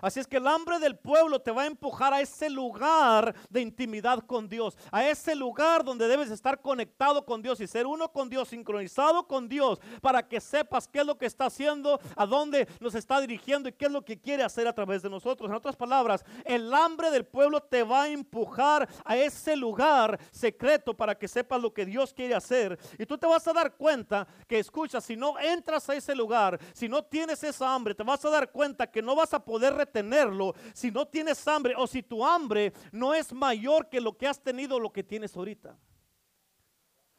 Así 0.00 0.20
es 0.20 0.26
que 0.26 0.36
el 0.36 0.46
hambre 0.46 0.78
del 0.78 0.96
pueblo 0.96 1.40
te 1.40 1.50
va 1.50 1.62
a 1.62 1.66
empujar 1.66 2.12
a 2.12 2.20
ese 2.20 2.50
lugar 2.50 3.34
de 3.50 3.60
intimidad 3.60 4.20
con 4.20 4.48
Dios, 4.48 4.76
a 4.90 5.08
ese 5.08 5.34
lugar 5.34 5.84
donde 5.84 6.08
debes 6.08 6.30
estar 6.30 6.60
conectado 6.60 7.24
con 7.24 7.42
Dios 7.42 7.60
y 7.60 7.66
ser 7.66 7.86
uno 7.86 8.10
con 8.12 8.28
Dios, 8.28 8.48
sincronizado 8.48 9.26
con 9.26 9.48
Dios, 9.48 9.80
para 10.00 10.26
que 10.26 10.40
sepas 10.40 10.88
qué 10.88 11.00
es 11.00 11.06
lo 11.06 11.18
que 11.18 11.26
está 11.26 11.46
haciendo, 11.46 12.00
a 12.16 12.26
dónde 12.26 12.68
nos 12.80 12.94
está 12.94 13.20
dirigiendo 13.20 13.68
y 13.68 13.72
qué 13.72 13.86
es 13.86 13.92
lo 13.92 14.04
que 14.04 14.20
quiere 14.20 14.42
hacer 14.42 14.66
a 14.68 14.74
través 14.74 15.02
de 15.02 15.10
nosotros. 15.10 15.48
En 15.48 15.56
otras 15.56 15.76
palabras, 15.76 16.24
el 16.44 16.72
hambre 16.72 17.10
del 17.10 17.24
pueblo 17.24 17.60
te 17.60 17.82
va 17.82 18.02
a 18.02 18.08
empujar 18.08 18.88
a 19.04 19.16
ese 19.16 19.56
lugar 19.56 20.18
secreto 20.30 20.94
para 20.94 21.16
que 21.16 21.28
sepas 21.28 21.60
lo 21.60 21.72
que 21.72 21.86
Dios 21.86 22.12
quiere 22.12 22.34
hacer. 22.34 22.78
Y 22.98 23.06
tú 23.06 23.18
te 23.18 23.26
vas 23.26 23.46
a 23.48 23.52
dar 23.52 23.74
cuenta 23.76 24.26
que, 24.46 24.58
escucha, 24.58 25.00
si 25.00 25.16
no 25.16 25.38
entras 25.38 25.88
a 25.88 25.94
ese 25.94 26.14
lugar, 26.14 26.58
si 26.72 26.88
no 26.88 27.04
tienes 27.04 27.42
esa 27.44 27.74
hambre, 27.74 27.94
te 27.94 28.02
vas 28.02 28.24
a 28.24 28.30
dar 28.30 28.50
cuenta 28.50 28.86
que 28.86 29.02
no 29.02 29.14
vas 29.14 29.34
a 29.34 29.44
poder 29.44 29.74
tenerlo 29.86 30.54
si 30.72 30.90
no 30.90 31.06
tienes 31.06 31.46
hambre 31.46 31.74
o 31.76 31.86
si 31.86 32.02
tu 32.02 32.24
hambre 32.24 32.72
no 32.92 33.14
es 33.14 33.32
mayor 33.32 33.88
que 33.88 34.00
lo 34.00 34.16
que 34.16 34.26
has 34.26 34.42
tenido 34.42 34.78
lo 34.78 34.92
que 34.92 35.02
tienes 35.02 35.36
ahorita. 35.36 35.78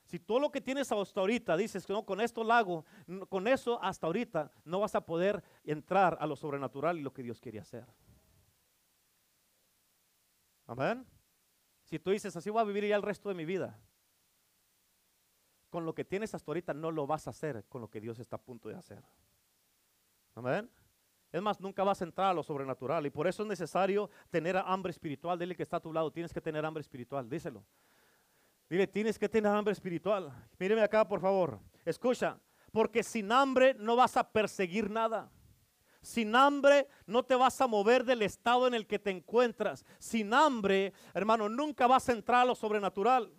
Si 0.06 0.20
todo 0.20 0.40
lo 0.40 0.52
que 0.52 0.62
tienes 0.62 0.92
hasta 0.92 1.20
ahorita 1.20 1.58
dices 1.58 1.86
que 1.86 1.94
no, 1.94 2.06
con 2.06 2.22
esto 2.22 2.44
lo 2.44 2.54
hago, 2.54 2.86
con 3.28 3.48
eso 3.48 3.82
hasta 3.82 4.06
ahorita 4.06 4.52
no 4.64 4.80
vas 4.80 4.94
a 4.94 5.02
poder 5.02 5.44
entrar 5.64 6.16
a 6.20 6.28
lo 6.28 6.36
sobrenatural 6.36 6.98
y 6.98 7.02
lo 7.02 7.12
que 7.12 7.24
Dios 7.24 7.42
quiere 7.42 7.60
hacer. 7.60 7.86
Amén. 10.68 11.06
Si 11.84 12.00
tú 12.00 12.12
dices 12.12 12.36
así 12.36 12.50
voy 12.50 12.62
a 12.62 12.66
vivir 12.66 12.86
ya 12.86 12.96
el 12.96 13.02
resto 13.02 13.30
de 13.30 13.36
mi 13.36 13.46
vida, 13.46 13.80
con 15.70 15.86
lo 15.86 15.94
que 15.94 16.06
tienes 16.06 16.34
hasta 16.34 16.50
ahorita 16.52 16.74
no 16.74 16.92
lo 16.92 17.06
vas 17.08 17.28
a 17.28 17.32
hacer 17.32 17.66
con 17.66 17.82
lo 17.82 17.90
que 17.90 18.00
Dios 18.00 18.20
está 18.20 18.36
a 18.38 18.42
punto 18.42 18.70
de 18.70 18.76
hacer. 18.76 19.04
Amén. 20.36 20.70
Es 21.36 21.42
más, 21.42 21.60
nunca 21.60 21.84
vas 21.84 22.00
a 22.02 22.06
entrar 22.06 22.28
a 22.28 22.34
lo 22.34 22.42
sobrenatural. 22.44 23.06
Y 23.06 23.10
por 23.10 23.28
eso 23.28 23.44
es 23.44 23.50
necesario 23.50 24.10
tener 24.30 24.56
hambre 24.56 24.92
espiritual. 24.92 25.38
Dile 25.38 25.54
que 25.54 25.64
está 25.64 25.76
a 25.76 25.80
tu 25.82 25.92
lado, 25.92 26.10
tienes 26.10 26.34
que 26.34 26.40
tener 26.40 26.66
hambre 26.66 26.80
espiritual. 26.80 27.30
Díselo. 27.30 27.62
Dile, 28.70 28.88
tienes 28.88 29.20
que 29.20 29.28
tener 29.28 29.52
hambre 29.52 29.74
espiritual. 29.74 30.32
Míreme 30.58 30.82
acá, 30.82 31.06
por 31.06 31.20
favor. 31.20 31.60
Escucha, 31.84 32.40
porque 32.72 33.04
sin 33.04 33.34
hambre 33.34 33.76
no 33.78 33.98
vas 33.98 34.16
a 34.16 34.32
perseguir 34.32 34.90
nada. 34.90 35.30
Sin 36.02 36.34
hambre 36.38 36.88
no 37.06 37.22
te 37.22 37.36
vas 37.36 37.60
a 37.60 37.68
mover 37.68 38.06
del 38.06 38.22
estado 38.22 38.66
en 38.66 38.74
el 38.74 38.88
que 38.88 38.98
te 38.98 39.12
encuentras. 39.12 39.84
Sin 40.00 40.34
hambre, 40.34 40.94
hermano, 41.14 41.50
nunca 41.50 41.86
vas 41.86 42.08
a 42.08 42.14
entrar 42.14 42.44
a 42.44 42.46
lo 42.46 42.56
sobrenatural. 42.56 43.30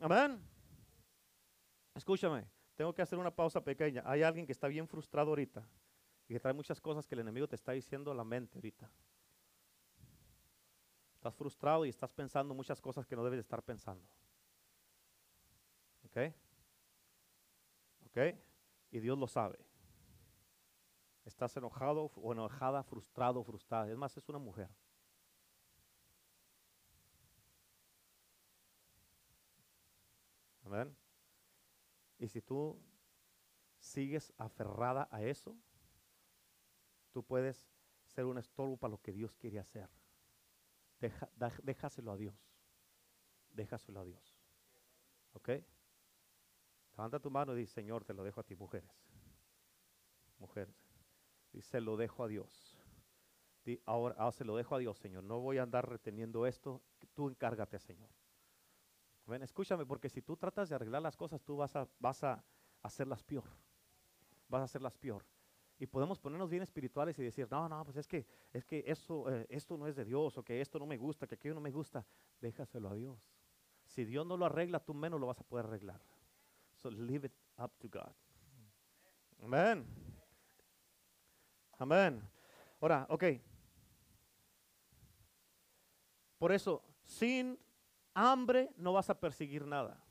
Amén. 0.00 0.42
Escúchame, 1.94 2.46
tengo 2.82 2.92
que 2.92 3.02
hacer 3.02 3.16
una 3.16 3.30
pausa 3.30 3.62
pequeña. 3.62 4.02
Hay 4.04 4.24
alguien 4.24 4.44
que 4.44 4.50
está 4.50 4.66
bien 4.66 4.88
frustrado 4.88 5.28
ahorita 5.28 5.64
y 6.26 6.34
que 6.34 6.40
trae 6.40 6.52
muchas 6.52 6.80
cosas 6.80 7.06
que 7.06 7.14
el 7.14 7.20
enemigo 7.20 7.46
te 7.46 7.54
está 7.54 7.70
diciendo 7.70 8.10
a 8.10 8.14
la 8.16 8.24
mente 8.24 8.58
ahorita. 8.58 8.90
Estás 11.14 11.32
frustrado 11.36 11.86
y 11.86 11.90
estás 11.90 12.10
pensando 12.10 12.54
muchas 12.54 12.80
cosas 12.80 13.06
que 13.06 13.14
no 13.14 13.22
debes 13.22 13.38
estar 13.38 13.62
pensando. 13.62 14.04
¿Ok? 16.06 16.34
¿Ok? 18.06 18.18
Y 18.90 18.98
Dios 18.98 19.16
lo 19.16 19.28
sabe. 19.28 19.60
Estás 21.24 21.56
enojado 21.56 22.10
o 22.16 22.32
enojada, 22.32 22.82
frustrado, 22.82 23.44
frustrada. 23.44 23.88
Es 23.92 23.96
más, 23.96 24.16
es 24.16 24.28
una 24.28 24.40
mujer. 24.40 24.68
Amén. 30.64 31.01
Y 32.22 32.28
si 32.28 32.40
tú 32.40 32.80
sigues 33.80 34.32
aferrada 34.38 35.08
a 35.10 35.24
eso, 35.24 35.58
tú 37.10 37.24
puedes 37.24 37.68
ser 38.06 38.26
un 38.26 38.38
estorbo 38.38 38.76
para 38.76 38.92
lo 38.92 39.02
que 39.02 39.12
Dios 39.12 39.34
quiere 39.34 39.58
hacer. 39.58 39.90
déjaselo 41.64 42.12
a 42.12 42.16
Dios. 42.16 42.36
Déjaselo 43.50 43.98
a 43.98 44.04
Dios. 44.04 44.38
¿Ok? 45.32 45.48
Levanta 46.92 47.18
tu 47.18 47.28
mano 47.28 47.54
y 47.54 47.62
dice, 47.62 47.74
Señor, 47.74 48.04
te 48.04 48.14
lo 48.14 48.22
dejo 48.22 48.40
a 48.40 48.44
ti, 48.44 48.54
mujeres. 48.54 48.92
Mujeres. 50.38 50.76
Dice, 51.52 51.80
lo 51.80 51.96
dejo 51.96 52.22
a 52.22 52.28
Dios. 52.28 52.78
ahora, 53.84 54.14
ahora 54.16 54.30
se 54.30 54.44
lo 54.44 54.56
dejo 54.56 54.76
a 54.76 54.78
Dios, 54.78 54.96
Señor. 54.96 55.24
No 55.24 55.40
voy 55.40 55.58
a 55.58 55.64
andar 55.64 55.88
reteniendo 55.88 56.46
esto. 56.46 56.82
Tú 57.14 57.28
encárgate, 57.28 57.80
Señor. 57.80 58.10
Escúchame, 59.40 59.86
porque 59.86 60.08
si 60.08 60.20
tú 60.20 60.36
tratas 60.36 60.68
de 60.68 60.74
arreglar 60.74 61.02
las 61.02 61.16
cosas, 61.16 61.42
tú 61.42 61.56
vas 61.56 61.74
a, 61.76 61.88
vas 61.98 62.22
a 62.24 62.44
hacerlas 62.82 63.22
peor. 63.22 63.44
Vas 64.48 64.62
a 64.62 64.64
hacerlas 64.64 64.96
peor. 64.96 65.24
Y 65.78 65.86
podemos 65.86 66.18
ponernos 66.20 66.50
bien 66.50 66.62
espirituales 66.62 67.18
y 67.18 67.22
decir, 67.22 67.48
no, 67.50 67.68
no, 67.68 67.84
pues 67.84 67.96
es 67.96 68.06
que, 68.06 68.26
es 68.52 68.64
que 68.64 68.84
eh, 68.86 69.46
esto 69.48 69.76
no 69.76 69.86
es 69.86 69.96
de 69.96 70.04
Dios, 70.04 70.36
o 70.38 70.42
que 70.44 70.60
esto 70.60 70.78
no 70.78 70.86
me 70.86 70.96
gusta, 70.96 71.26
que 71.26 71.36
aquello 71.36 71.54
no 71.54 71.60
me 71.60 71.70
gusta. 71.70 72.04
Déjaselo 72.40 72.90
a 72.90 72.94
Dios. 72.94 73.18
Si 73.86 74.04
Dios 74.04 74.26
no 74.26 74.36
lo 74.36 74.46
arregla, 74.46 74.80
tú 74.80 74.94
menos 74.94 75.20
lo 75.20 75.26
vas 75.26 75.40
a 75.40 75.44
poder 75.44 75.66
arreglar. 75.66 76.00
So 76.74 76.90
leave 76.90 77.26
it 77.26 77.32
up 77.58 77.72
to 77.78 77.88
God. 77.88 78.12
Amén. 79.42 79.84
Amén. 81.78 82.22
Ahora, 82.80 83.06
ok. 83.08 83.24
Por 86.38 86.52
eso, 86.52 86.82
sin 87.02 87.58
hambre 88.14 88.70
no 88.76 88.92
vas 88.92 89.10
a 89.10 89.18
perseguir 89.18 89.66
nada. 89.66 90.02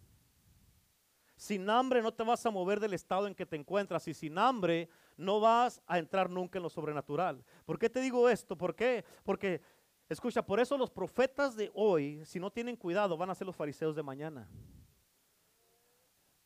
Sin 1.35 1.69
hambre 1.69 2.01
no 2.01 2.13
te 2.13 2.23
vas 2.23 2.45
a 2.45 2.51
mover 2.51 2.79
del 2.79 2.93
estado 2.93 3.25
en 3.25 3.33
que 3.33 3.47
te 3.47 3.55
encuentras 3.55 4.07
y 4.07 4.13
sin 4.13 4.37
hambre 4.37 4.89
no 5.17 5.39
vas 5.39 5.81
a 5.87 5.97
entrar 5.97 6.29
nunca 6.29 6.59
en 6.59 6.63
lo 6.63 6.69
sobrenatural. 6.69 7.43
¿Por 7.65 7.79
qué 7.79 7.89
te 7.89 7.99
digo 7.99 8.29
esto? 8.29 8.55
¿Por 8.55 8.75
qué? 8.75 9.03
Porque, 9.23 9.61
escucha, 10.07 10.45
por 10.45 10.59
eso 10.59 10.77
los 10.77 10.91
profetas 10.91 11.55
de 11.55 11.71
hoy, 11.73 12.23
si 12.25 12.39
no 12.39 12.51
tienen 12.51 12.75
cuidado, 12.75 13.17
van 13.17 13.31
a 13.31 13.35
ser 13.35 13.47
los 13.47 13.55
fariseos 13.55 13.95
de 13.95 14.03
mañana. 14.03 14.47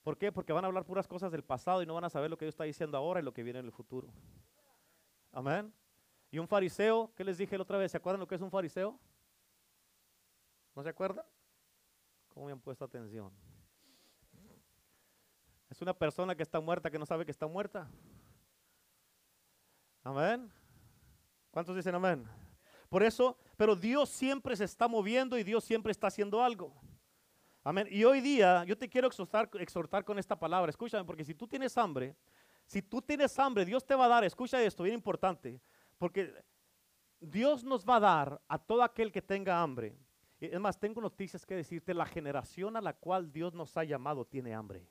¿Por 0.01 0.17
qué? 0.17 0.31
Porque 0.31 0.53
van 0.53 0.63
a 0.63 0.67
hablar 0.67 0.85
puras 0.85 1.07
cosas 1.07 1.31
del 1.31 1.43
pasado 1.43 1.81
y 1.81 1.85
no 1.85 1.95
van 1.95 2.05
a 2.05 2.09
saber 2.09 2.29
lo 2.29 2.37
que 2.37 2.45
Dios 2.45 2.53
está 2.53 2.63
diciendo 2.63 2.95
ahora 2.95 3.19
y 3.19 3.23
lo 3.23 3.33
que 3.33 3.43
viene 3.43 3.59
en 3.59 3.65
el 3.65 3.71
futuro. 3.71 4.07
Amén. 5.31 5.73
Y 6.31 6.37
un 6.37 6.47
fariseo, 6.47 7.11
¿qué 7.15 7.23
les 7.23 7.37
dije 7.37 7.57
la 7.57 7.63
otra 7.63 7.77
vez? 7.77 7.91
¿Se 7.91 7.97
acuerdan 7.97 8.19
lo 8.19 8.27
que 8.27 8.35
es 8.35 8.41
un 8.41 8.51
fariseo? 8.51 8.97
¿No 10.75 10.83
se 10.83 10.89
acuerdan? 10.89 11.25
¿Cómo 12.35 12.47
me 12.47 12.51
han 12.51 12.59
puesto 12.59 12.83
atención? 12.83 13.31
Es 15.69 15.81
una 15.81 15.93
persona 15.93 16.35
que 16.35 16.43
está 16.43 16.59
muerta 16.59 16.91
que 16.91 16.99
no 16.99 17.05
sabe 17.05 17.23
que 17.23 17.31
está 17.31 17.47
muerta. 17.47 17.89
Amén. 20.03 20.51
¿Cuántos 21.49 21.77
dicen 21.77 21.95
amén? 21.95 22.27
Por 22.89 23.03
eso, 23.03 23.37
pero 23.55 23.73
Dios 23.73 24.09
siempre 24.09 24.53
se 24.57 24.65
está 24.65 24.89
moviendo 24.89 25.37
y 25.37 25.45
Dios 25.45 25.63
siempre 25.63 25.93
está 25.93 26.07
haciendo 26.07 26.43
algo. 26.43 26.75
Amén. 27.63 27.87
Y 27.89 28.03
hoy 28.03 28.19
día 28.19 28.65
yo 28.65 28.77
te 28.77 28.89
quiero 28.89 29.07
exhortar, 29.07 29.49
exhortar 29.53 30.03
con 30.03 30.19
esta 30.19 30.37
palabra. 30.37 30.69
Escúchame, 30.69 31.05
porque 31.05 31.23
si 31.23 31.33
tú 31.33 31.47
tienes 31.47 31.77
hambre, 31.77 32.17
si 32.65 32.81
tú 32.81 33.01
tienes 33.01 33.39
hambre, 33.39 33.63
Dios 33.63 33.85
te 33.85 33.95
va 33.95 34.05
a 34.05 34.09
dar, 34.09 34.25
escucha 34.25 34.61
esto, 34.61 34.83
bien 34.83 34.95
importante, 34.95 35.61
porque 35.97 36.33
Dios 37.21 37.63
nos 37.63 37.85
va 37.85 37.95
a 37.95 38.01
dar 38.01 38.41
a 38.49 38.59
todo 38.59 38.83
aquel 38.83 39.09
que 39.09 39.21
tenga 39.21 39.61
hambre. 39.61 39.97
Es 40.39 40.59
más, 40.59 40.79
tengo 40.79 41.01
noticias 41.01 41.45
que 41.45 41.55
decirte. 41.55 41.93
La 41.93 42.05
generación 42.05 42.75
a 42.75 42.81
la 42.81 42.93
cual 42.93 43.31
Dios 43.31 43.53
nos 43.53 43.75
ha 43.77 43.83
llamado 43.83 44.25
tiene 44.25 44.53
hambre. 44.53 44.85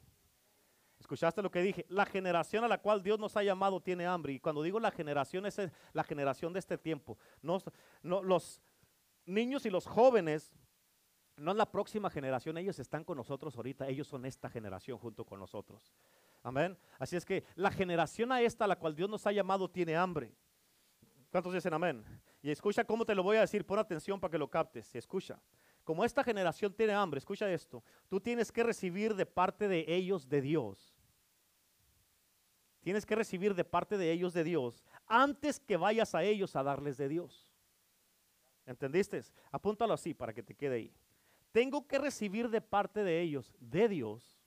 ¿Escuchaste 0.99 1.43
lo 1.43 1.51
que 1.51 1.61
dije? 1.61 1.85
La 1.89 2.07
generación 2.07 2.65
a 2.65 2.69
la 2.69 2.79
cual 2.79 3.03
Dios 3.03 3.19
nos 3.19 3.37
ha 3.37 3.43
llamado 3.43 3.81
tiene 3.81 4.07
hambre. 4.07 4.33
Y 4.33 4.41
cuando 4.41 4.63
digo 4.63 4.81
la 4.81 4.91
generación, 4.91 5.45
es 5.45 5.61
la 5.93 6.03
generación 6.05 6.53
de 6.53 6.61
este 6.61 6.79
tiempo. 6.79 7.19
No, 7.43 7.59
los 8.03 8.63
niños 9.27 9.67
y 9.67 9.71
los 9.71 9.87
jóvenes 9.87 10.55
no 11.37 11.51
es 11.51 11.57
la 11.57 11.71
próxima 11.71 12.11
generación, 12.11 12.57
ellos 12.59 12.79
están 12.79 13.05
con 13.05 13.17
nosotros 13.17 13.57
ahorita, 13.57 13.89
ellos 13.89 14.07
son 14.07 14.25
esta 14.25 14.49
generación 14.49 14.99
junto 14.99 15.25
con 15.25 15.41
nosotros. 15.41 15.93
Amén. 16.43 16.77
Así 16.99 17.17
es 17.17 17.25
que 17.25 17.45
la 17.55 17.71
generación 17.71 18.31
a 18.31 18.41
esta 18.41 18.65
a 18.65 18.69
la 18.69 18.77
cual 18.77 18.95
Dios 18.95 19.09
nos 19.09 19.27
ha 19.27 19.33
llamado 19.33 19.69
tiene 19.69 19.97
hambre. 19.97 20.33
¿Cuántos 21.31 21.53
dicen 21.53 21.75
amén? 21.75 22.05
Y 22.45 22.51
escucha 22.51 22.85
cómo 22.85 23.07
te 23.07 23.15
lo 23.15 23.23
voy 23.23 23.39
a 23.39 23.41
decir, 23.41 23.65
pon 23.65 23.79
atención 23.79 24.21
para 24.21 24.31
que 24.31 24.37
lo 24.37 24.51
captes. 24.51 24.95
Escucha. 24.95 25.41
Como 25.83 26.05
esta 26.05 26.23
generación 26.23 26.75
tiene 26.75 26.93
hambre, 26.93 27.17
escucha 27.17 27.51
esto. 27.51 27.83
Tú 28.07 28.21
tienes 28.21 28.53
que 28.53 28.63
recibir 28.63 29.15
de 29.15 29.25
parte 29.25 29.67
de 29.67 29.87
ellos 29.89 30.29
de 30.29 30.43
Dios. 30.43 30.95
Tienes 32.83 33.07
que 33.07 33.15
recibir 33.15 33.55
de 33.55 33.65
parte 33.65 33.97
de 33.97 34.13
ellos 34.13 34.35
de 34.35 34.45
Dios 34.45 34.85
antes 35.07 35.59
que 35.59 35.79
vayas 35.79 36.15
a 36.15 36.23
ellos 36.23 36.55
a 36.55 36.63
darles 36.63 36.99
de 36.99 37.09
Dios. 37.09 37.49
¿Entendiste? 38.67 39.23
Apúntalo 39.51 39.95
así 39.95 40.13
para 40.13 40.35
que 40.35 40.43
te 40.43 40.55
quede 40.55 40.75
ahí. 40.75 40.95
Tengo 41.51 41.87
que 41.87 41.99
recibir 41.99 42.51
de 42.51 42.61
parte 42.61 43.03
de 43.05 43.23
ellos 43.23 43.55
de 43.59 43.89
Dios. 43.89 44.39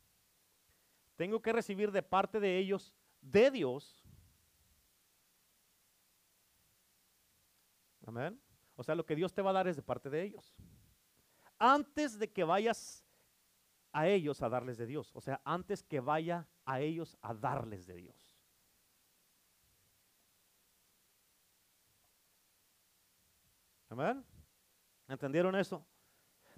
Tengo 1.16 1.42
que 1.42 1.52
recibir 1.52 1.92
de 1.92 2.04
parte 2.04 2.40
de 2.40 2.60
ellos 2.60 2.94
de 3.22 3.50
Dios. 3.50 4.07
Amén. 8.08 8.40
O 8.78 8.84
sea, 8.84 8.96
lo 8.96 9.06
que 9.06 9.16
Dios 9.16 9.34
te 9.34 9.42
va 9.42 9.50
a 9.50 9.54
dar 9.54 9.68
es 9.68 9.76
de 9.76 9.82
parte 9.82 10.10
de 10.10 10.24
ellos. 10.24 10.56
Antes 11.60 12.18
de 12.18 12.32
que 12.32 12.46
vayas 12.46 13.06
a 13.92 14.08
ellos 14.08 14.42
a 14.42 14.48
darles 14.48 14.78
de 14.78 14.86
Dios. 14.86 15.12
O 15.14 15.20
sea, 15.20 15.42
antes 15.44 15.84
que 15.84 16.00
vaya 16.00 16.48
a 16.66 16.80
ellos 16.80 17.18
a 17.22 17.34
darles 17.34 17.86
de 17.86 17.96
Dios. 17.96 18.38
Amén. 23.90 24.24
¿Entendieron 25.10 25.56
eso? 25.56 25.86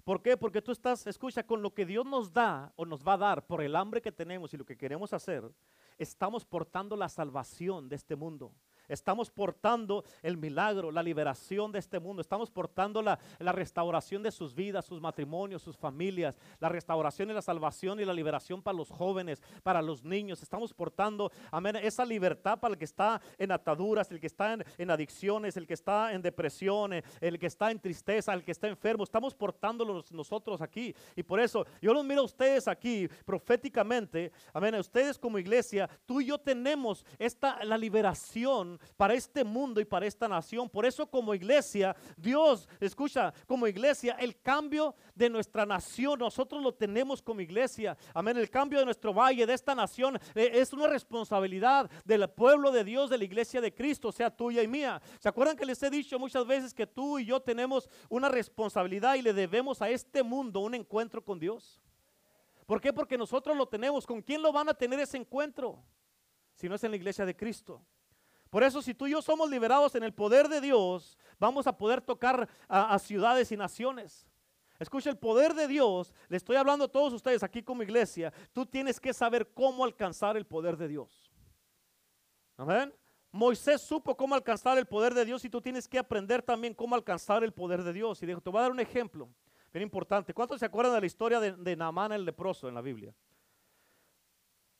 ¿Por 0.04 0.22
qué? 0.22 0.36
Porque 0.36 0.62
tú 0.62 0.70
estás, 0.70 1.06
escucha, 1.06 1.44
con 1.44 1.62
lo 1.62 1.74
que 1.74 1.84
Dios 1.84 2.06
nos 2.06 2.32
da 2.32 2.72
o 2.76 2.84
nos 2.84 3.06
va 3.06 3.14
a 3.14 3.18
dar 3.18 3.46
por 3.46 3.60
el 3.60 3.74
hambre 3.74 4.00
que 4.00 4.12
tenemos 4.12 4.54
y 4.54 4.56
lo 4.56 4.64
que 4.64 4.76
queremos 4.76 5.12
hacer, 5.12 5.50
estamos 5.98 6.44
portando 6.44 6.96
la 6.96 7.08
salvación 7.08 7.88
de 7.88 7.96
este 7.96 8.14
mundo. 8.14 8.54
Estamos 8.90 9.30
portando 9.30 10.04
el 10.22 10.36
milagro, 10.36 10.90
la 10.90 11.02
liberación 11.02 11.72
de 11.72 11.78
este 11.78 12.00
mundo. 12.00 12.20
Estamos 12.20 12.50
portando 12.50 13.00
la, 13.02 13.18
la, 13.38 13.52
restauración 13.52 14.22
de 14.22 14.30
sus 14.30 14.54
vidas, 14.54 14.84
sus 14.84 15.00
matrimonios, 15.00 15.62
sus 15.62 15.76
familias. 15.76 16.36
La 16.58 16.68
restauración 16.68 17.30
y 17.30 17.32
la 17.32 17.42
salvación 17.42 18.00
y 18.00 18.04
la 18.04 18.12
liberación 18.12 18.62
para 18.62 18.76
los 18.76 18.90
jóvenes, 18.90 19.42
para 19.62 19.80
los 19.80 20.04
niños. 20.04 20.42
Estamos 20.42 20.74
portando, 20.74 21.30
amén, 21.50 21.76
esa 21.76 22.04
libertad 22.04 22.58
para 22.58 22.72
el 22.72 22.78
que 22.78 22.84
está 22.84 23.20
en 23.38 23.52
ataduras, 23.52 24.10
el 24.10 24.20
que 24.20 24.26
está 24.26 24.58
en, 24.78 24.90
adicciones, 24.90 25.56
el 25.56 25.66
que 25.66 25.74
está 25.74 26.12
en 26.12 26.22
depresión, 26.22 26.92
el 26.92 27.38
que 27.38 27.46
está 27.46 27.70
en 27.70 27.78
tristeza, 27.78 28.34
el 28.34 28.42
que 28.42 28.52
está 28.52 28.66
enfermo. 28.68 29.04
Estamos 29.04 29.34
portándolo 29.34 30.04
nosotros 30.10 30.60
aquí. 30.60 30.94
Y 31.14 31.22
por 31.22 31.40
eso 31.40 31.64
yo 31.80 31.94
los 31.94 32.04
miro 32.04 32.22
a 32.22 32.24
ustedes 32.24 32.66
aquí 32.66 33.08
proféticamente. 33.24 34.32
Amén. 34.52 34.74
Ustedes 34.74 35.18
como 35.18 35.38
iglesia, 35.38 35.88
tú 36.06 36.20
y 36.20 36.26
yo 36.26 36.38
tenemos 36.38 37.04
esta, 37.18 37.62
la 37.64 37.78
liberación 37.78 38.79
para 38.96 39.14
este 39.14 39.44
mundo 39.44 39.80
y 39.80 39.84
para 39.84 40.06
esta 40.06 40.28
nación. 40.28 40.68
Por 40.68 40.86
eso 40.86 41.06
como 41.06 41.34
iglesia, 41.34 41.96
Dios, 42.16 42.68
escucha, 42.80 43.32
como 43.46 43.66
iglesia, 43.66 44.16
el 44.18 44.40
cambio 44.40 44.94
de 45.14 45.30
nuestra 45.30 45.66
nación, 45.66 46.18
nosotros 46.18 46.62
lo 46.62 46.74
tenemos 46.74 47.22
como 47.22 47.40
iglesia. 47.40 47.96
Amén, 48.14 48.36
el 48.36 48.50
cambio 48.50 48.78
de 48.78 48.84
nuestro 48.84 49.12
valle, 49.12 49.46
de 49.46 49.54
esta 49.54 49.74
nación, 49.74 50.18
eh, 50.34 50.50
es 50.54 50.72
una 50.72 50.86
responsabilidad 50.86 51.90
del 52.04 52.28
pueblo 52.30 52.70
de 52.70 52.84
Dios, 52.84 53.10
de 53.10 53.18
la 53.18 53.24
iglesia 53.24 53.60
de 53.60 53.74
Cristo, 53.74 54.12
sea 54.12 54.30
tuya 54.30 54.62
y 54.62 54.68
mía. 54.68 55.00
¿Se 55.18 55.28
acuerdan 55.28 55.56
que 55.56 55.66
les 55.66 55.82
he 55.82 55.90
dicho 55.90 56.18
muchas 56.18 56.46
veces 56.46 56.74
que 56.74 56.86
tú 56.86 57.18
y 57.18 57.26
yo 57.26 57.40
tenemos 57.40 57.88
una 58.08 58.28
responsabilidad 58.28 59.14
y 59.14 59.22
le 59.22 59.32
debemos 59.32 59.82
a 59.82 59.88
este 59.88 60.22
mundo 60.22 60.60
un 60.60 60.74
encuentro 60.74 61.24
con 61.24 61.38
Dios? 61.38 61.80
¿Por 62.70 62.80
qué? 62.80 62.92
Porque 62.92 63.18
nosotros 63.18 63.56
lo 63.56 63.66
tenemos. 63.66 64.06
¿Con 64.06 64.22
quién 64.22 64.40
lo 64.40 64.52
van 64.52 64.68
a 64.68 64.74
tener 64.74 65.00
ese 65.00 65.16
encuentro? 65.16 65.82
Si 66.54 66.68
no 66.68 66.76
es 66.76 66.84
en 66.84 66.92
la 66.92 66.96
iglesia 66.96 67.26
de 67.26 67.34
Cristo. 67.34 67.84
Por 68.50 68.64
eso 68.64 68.82
si 68.82 68.94
tú 68.94 69.06
y 69.06 69.12
yo 69.12 69.22
somos 69.22 69.48
liberados 69.48 69.94
en 69.94 70.02
el 70.02 70.12
poder 70.12 70.48
de 70.48 70.60
Dios, 70.60 71.16
vamos 71.38 71.68
a 71.68 71.76
poder 71.76 72.00
tocar 72.00 72.48
a, 72.68 72.98
ciudades 72.98 73.52
y 73.52 73.56
naciones. 73.56 74.26
Escucha, 74.80 75.08
el 75.08 75.18
poder 75.18 75.54
de 75.54 75.68
Dios, 75.68 76.12
le 76.28 76.36
estoy 76.36 76.56
hablando 76.56 76.86
a 76.86 76.88
todos 76.88 77.12
ustedes 77.12 77.42
aquí 77.42 77.62
como 77.62 77.82
iglesia, 77.82 78.32
tú 78.52 78.66
tienes 78.66 78.98
que 78.98 79.12
saber 79.12 79.48
cómo 79.54 79.84
alcanzar 79.84 80.36
el 80.36 80.46
poder 80.46 80.76
de 80.76 80.88
Dios. 80.88 81.30
Amén. 82.56 82.92
Moisés 83.30 83.80
supo 83.82 84.16
cómo 84.16 84.34
alcanzar 84.34 84.76
el 84.78 84.86
poder 84.86 85.14
de 85.14 85.24
Dios 85.24 85.44
y 85.44 85.50
tú 85.50 85.60
tienes 85.60 85.86
que 85.86 85.98
aprender 85.98 86.42
también 86.42 86.74
cómo 86.74 86.96
alcanzar 86.96 87.44
el 87.44 87.52
poder 87.52 87.84
de 87.84 87.92
Dios. 87.92 88.20
Y 88.22 88.26
te 88.26 88.34
voy 88.34 88.58
a 88.58 88.62
dar 88.62 88.72
un 88.72 88.80
ejemplo 88.80 89.28
bien 89.72 89.84
importante. 89.84 90.34
¿Cuántos 90.34 90.58
se 90.58 90.66
acuerdan 90.66 90.94
de 90.94 91.00
la 91.00 91.06
historia 91.06 91.38
de, 91.38 91.52
de 91.52 91.76
Naamán 91.76 92.10
el 92.10 92.24
leproso 92.24 92.68
en 92.68 92.74
la 92.74 92.80
Biblia? 92.80 93.14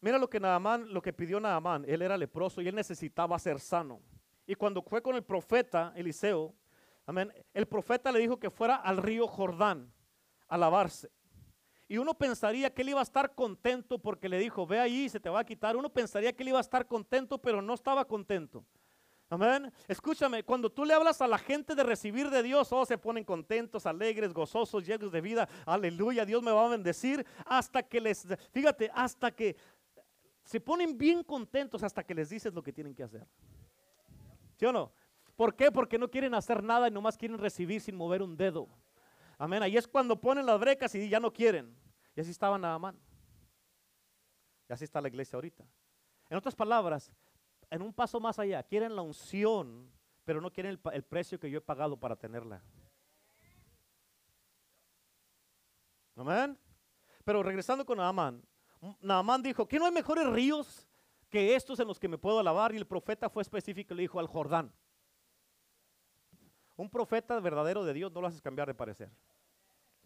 Mira 0.01 0.19
lo 0.19 0.31
que 0.31 0.41
Naamán, 0.41 0.93
lo 0.93 1.03
que 1.03 1.13
pidió 1.13 1.41
Naamán. 1.41 1.85
Él 1.87 2.03
era 2.03 2.17
leproso 2.17 2.63
y 2.63 2.69
él 2.69 2.75
necesitaba 2.75 3.39
ser 3.39 3.61
sano. 3.61 4.01
Y 4.47 4.55
cuando 4.55 4.83
fue 4.83 5.03
con 5.03 5.15
el 5.15 5.23
profeta 5.23 5.93
Eliseo, 5.95 6.55
amén, 7.07 7.33
el 7.53 7.67
profeta 7.67 8.11
le 8.11 8.19
dijo 8.19 8.39
que 8.39 8.51
fuera 8.51 8.77
al 8.77 8.97
río 8.97 9.27
Jordán 9.27 9.93
a 10.49 10.57
lavarse. 10.57 11.11
Y 11.87 11.99
uno 11.99 12.15
pensaría 12.15 12.73
que 12.73 12.83
él 12.83 12.91
iba 12.91 13.01
a 13.01 13.03
estar 13.03 13.35
contento 13.35 13.99
porque 13.99 14.29
le 14.29 14.39
dijo, 14.39 14.67
ve 14.67 14.79
ahí, 14.79 15.09
se 15.09 15.21
te 15.21 15.29
va 15.29 15.41
a 15.41 15.45
quitar. 15.45 15.77
Uno 15.77 15.91
pensaría 15.91 16.33
que 16.33 16.43
él 16.45 16.51
iba 16.51 16.59
a 16.59 16.63
estar 16.63 16.87
contento, 16.87 17.39
pero 17.39 17.61
no 17.61 17.75
estaba 17.75 18.05
contento. 18.05 18.65
Amén. 19.29 19.73
Escúchame, 19.87 20.43
cuando 20.43 20.71
tú 20.71 20.85
le 20.85 20.93
hablas 20.95 21.21
a 21.21 21.29
la 21.29 21.39
gente 21.39 21.77
de 21.77 21.85
recibir 21.85 22.31
de 22.31 22.43
Dios, 22.43 22.73
oh, 22.73 22.85
se 22.85 22.99
ponen 22.99 23.23
contentos, 23.23 23.87
alegres, 23.87 24.33
gozosos, 24.33 24.85
llenos 24.85 25.13
de 25.13 25.21
vida. 25.21 25.49
Aleluya, 25.67 26.25
Dios 26.25 26.43
me 26.43 26.51
va 26.51 26.67
a 26.67 26.69
bendecir. 26.69 27.25
Hasta 27.47 27.83
que 27.83 28.01
les, 28.01 28.27
fíjate, 28.53 28.91
hasta 28.93 29.31
que 29.31 29.57
se 30.45 30.61
ponen 30.61 30.97
bien 30.97 31.23
contentos 31.23 31.83
hasta 31.83 32.05
que 32.05 32.15
les 32.15 32.31
dices 32.31 32.53
lo 32.53 32.63
que 32.63 32.73
tienen 32.73 32.95
que 32.95 33.03
hacer. 33.03 33.27
¿Sí 34.57 34.67
o 34.67 34.73
no? 34.73 34.93
¿Por 35.37 35.55
qué? 35.55 35.73
Porque 35.73 35.99
no 35.99 36.11
quieren 36.11 36.35
hacer 36.35 36.63
nada 36.63 36.89
y 36.89 36.91
nomás 36.91 37.17
quieren 37.17 37.39
recibir 37.39 37.81
sin 37.81 37.97
mover 37.97 38.23
un 38.23 38.37
dedo. 38.37 38.69
Amén. 39.39 39.63
Ahí 39.63 39.77
es 39.77 39.89
cuando 39.89 40.21
ponen 40.21 40.45
las 40.45 40.61
brecas 40.61 40.95
y 40.95 41.09
ya 41.09 41.19
no 41.19 41.33
quieren. 41.33 41.75
Y 42.15 42.21
así 42.21 42.31
estaba 42.31 42.59
Naamán. 42.59 42.99
Y 44.69 44.73
así 44.73 44.85
está 44.85 45.01
la 45.01 45.09
iglesia 45.09 45.37
ahorita. 45.37 45.65
En 46.29 46.37
otras 46.37 46.55
palabras, 46.55 47.11
en 47.71 47.83
un 47.83 47.93
paso 47.93 48.21
más 48.21 48.39
allá, 48.39 48.63
quieren 48.63 48.95
la 48.95 49.03
unción, 49.03 49.91
pero 50.25 50.41
no 50.41 50.53
quieren 50.53 50.79
el, 50.93 51.03
precio 51.05 51.41
que 51.41 51.51
yo 51.51 51.59
he 51.59 51.63
pagado 51.63 51.97
para 51.97 52.17
tenerla. 52.17 52.63
Amén. 56.17 56.59
Pero 57.25 57.43
regresando 57.43 57.87
con 57.87 57.99
Naamán, 57.99 58.43
Naamán 59.01 59.43
dijo, 59.43 59.67
¿que 59.69 59.79
no 59.79 59.87
hay 59.87 59.93
mejores 59.93 60.27
ríos 60.27 60.89
que 61.29 61.55
estos 61.55 61.79
en 61.81 61.89
los 61.89 61.99
que 61.99 62.09
me 62.09 62.19
puedo 62.19 62.43
lavar? 62.43 62.75
Y 62.75 62.79
el 62.79 62.87
profeta 62.87 63.29
fue 63.29 63.43
específico 63.43 63.95
y 63.95 63.97
le 63.97 64.03
dijo 64.03 64.19
al 64.19 64.27
Jordán. 64.27 64.73
Un 66.77 66.89
profeta 66.89 67.39
verdadero 67.41 67.85
de 67.85 67.93
Dios 67.93 68.11
no 68.13 68.21
lo 68.21 68.27
haces 68.27 68.41
cambiar 68.41 68.69
de 68.69 68.75
parecer. 68.75 69.11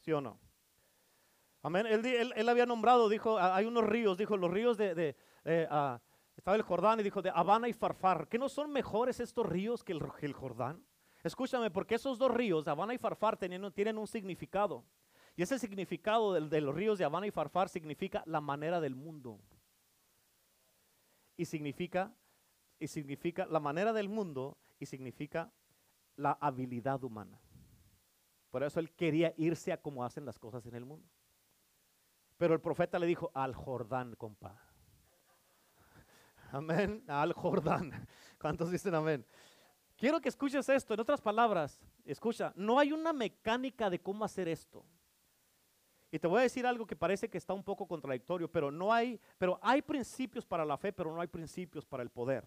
¿Sí 0.01 0.13
o 0.13 0.21
no? 0.21 0.39
Amén. 1.63 1.87
Él, 1.87 2.49
había 2.49 2.67
nombrado, 2.67 3.09
dijo, 3.09 3.39
hay 3.39 3.65
unos 3.65 3.85
ríos, 3.85 4.19
dijo, 4.19 4.37
los 4.37 4.51
ríos 4.51 4.77
de, 4.77 5.17
uh, 5.45 5.99
estaba 6.37 6.57
el 6.57 6.63
Jordán 6.63 7.01
y 7.01 7.03
dijo, 7.03 7.23
de 7.23 7.31
Habana 7.31 7.69
y 7.69 7.73
Farfar, 7.73 8.29
¿que 8.29 8.39
no 8.39 8.49
son 8.49 8.71
mejores 8.71 9.21
estos 9.21 9.47
ríos 9.47 9.83
que 9.83 9.93
el, 9.93 10.33
Jordán? 10.35 10.85
Escúchame, 11.23 11.71
porque 11.71 11.95
esos 11.95 12.19
dos 12.19 12.31
ríos, 12.31 12.69
Habana 12.69 12.93
y 12.93 12.99
Farfar, 12.99 13.39
tienen 13.39 13.99
un 13.99 14.07
significado. 14.07 14.85
Y 15.37 15.43
ese 15.43 15.59
significado 15.59 16.33
de, 16.33 16.49
de, 16.49 16.61
los 16.61 16.75
ríos 16.75 16.99
de 16.99 17.05
Habana 17.05 17.27
y 17.27 17.31
Farfar 17.31 17.69
significa 17.69 18.23
la 18.27 18.41
manera 18.41 18.81
del 18.81 18.95
mundo. 18.95 19.41
Y 21.37 21.45
significa, 21.45 22.15
y 22.79 22.87
significa 22.87 23.47
la 23.47 23.61
manera 23.61 23.93
del 23.93 24.09
mundo 24.09 24.57
y 24.79 24.87
significa 24.87 25.53
la 26.17 26.39
habilidad 26.41 27.03
humana. 27.03 27.41
Por 28.51 28.63
eso 28.63 28.79
él 28.79 28.93
quería 28.93 29.35
irse 29.37 29.73
a 29.73 29.81
cómo 29.81 30.05
hacen 30.05 30.25
las 30.25 30.39
cosas 30.39 30.65
en 30.67 30.77
el 30.77 30.85
mundo. 30.85 31.09
Pero 32.37 32.55
el 32.55 32.61
profeta 32.61 32.99
le 32.99 33.07
dijo, 33.07 33.31
al 33.35 33.55
Jordán, 33.55 34.15
compa. 34.15 34.61
Amén, 36.53 37.03
al 37.09 37.33
Jordán. 37.33 38.07
¿Cuántos 38.41 38.71
dicen 38.71 38.95
amén? 38.95 39.27
Quiero 39.97 40.21
que 40.21 40.29
escuches 40.29 40.69
esto. 40.69 40.95
En 40.95 41.01
otras 41.01 41.21
palabras, 41.21 41.81
escucha, 42.05 42.53
no 42.57 42.79
hay 42.79 42.93
una 42.93 43.13
mecánica 43.13 43.89
de 43.91 44.01
cómo 44.01 44.25
hacer 44.25 44.49
esto. 44.49 44.85
Y 46.15 46.19
te 46.21 46.29
voy 46.29 46.39
a 46.39 46.43
decir 46.43 46.65
algo 46.65 46.87
que 46.87 46.95
parece 46.95 47.29
que 47.29 47.39
está 47.39 47.55
un 47.55 47.65
poco 47.65 47.89
contradictorio, 47.89 48.47
pero 48.47 48.71
no 48.71 48.93
hay, 48.93 49.21
pero 49.37 49.59
hay 49.61 49.83
principios 49.83 50.47
para 50.47 50.65
la 50.65 50.77
fe, 50.77 50.93
pero 50.93 51.13
no 51.13 51.21
hay 51.21 51.27
principios 51.27 51.85
para 51.85 52.05
el 52.05 52.09
poder. 52.09 52.47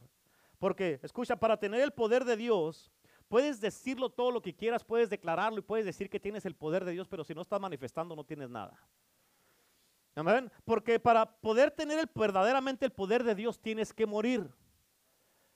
Porque, 0.58 1.02
escucha, 1.04 1.36
para 1.36 1.58
tener 1.58 1.82
el 1.82 1.92
poder 1.92 2.24
de 2.24 2.38
Dios, 2.38 2.90
puedes 3.28 3.60
decirlo 3.60 4.10
todo 4.10 4.32
lo 4.32 4.42
que 4.42 4.56
quieras, 4.56 4.86
puedes 4.86 5.10
declararlo 5.10 5.60
y 5.60 5.64
puedes 5.64 5.86
decir 5.86 6.10
que 6.10 6.18
tienes 6.18 6.46
el 6.46 6.56
poder 6.56 6.86
de 6.86 6.94
Dios, 6.94 7.10
pero 7.10 7.26
si 7.26 7.36
no 7.36 7.42
estás 7.42 7.60
manifestando 7.60 8.16
no 8.16 8.24
tienes 8.24 8.50
nada. 8.50 8.82
Amén. 10.16 10.50
Porque 10.64 10.98
para 10.98 11.26
poder 11.26 11.70
tener 11.70 12.00
el, 12.00 12.10
verdaderamente 12.16 12.86
el 12.86 12.94
poder 12.94 13.22
de 13.26 13.36
Dios 13.36 13.60
tienes 13.60 13.92
que 13.92 14.06
morir. 14.06 14.50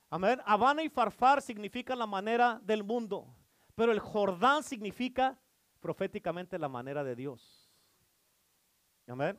Amén. 0.10 0.42
Habana 0.44 0.84
y 0.84 0.90
Farfar 0.90 1.42
significan 1.42 1.98
la 1.98 2.08
manera 2.08 2.60
del 2.62 2.84
mundo, 2.84 3.34
pero 3.74 3.94
el 3.94 4.00
Jordán 4.00 4.64
significa 4.64 5.40
proféticamente 5.80 6.60
la 6.60 6.68
manera 6.68 7.06
de 7.06 7.16
Dios. 7.16 7.61
Amén. 9.12 9.38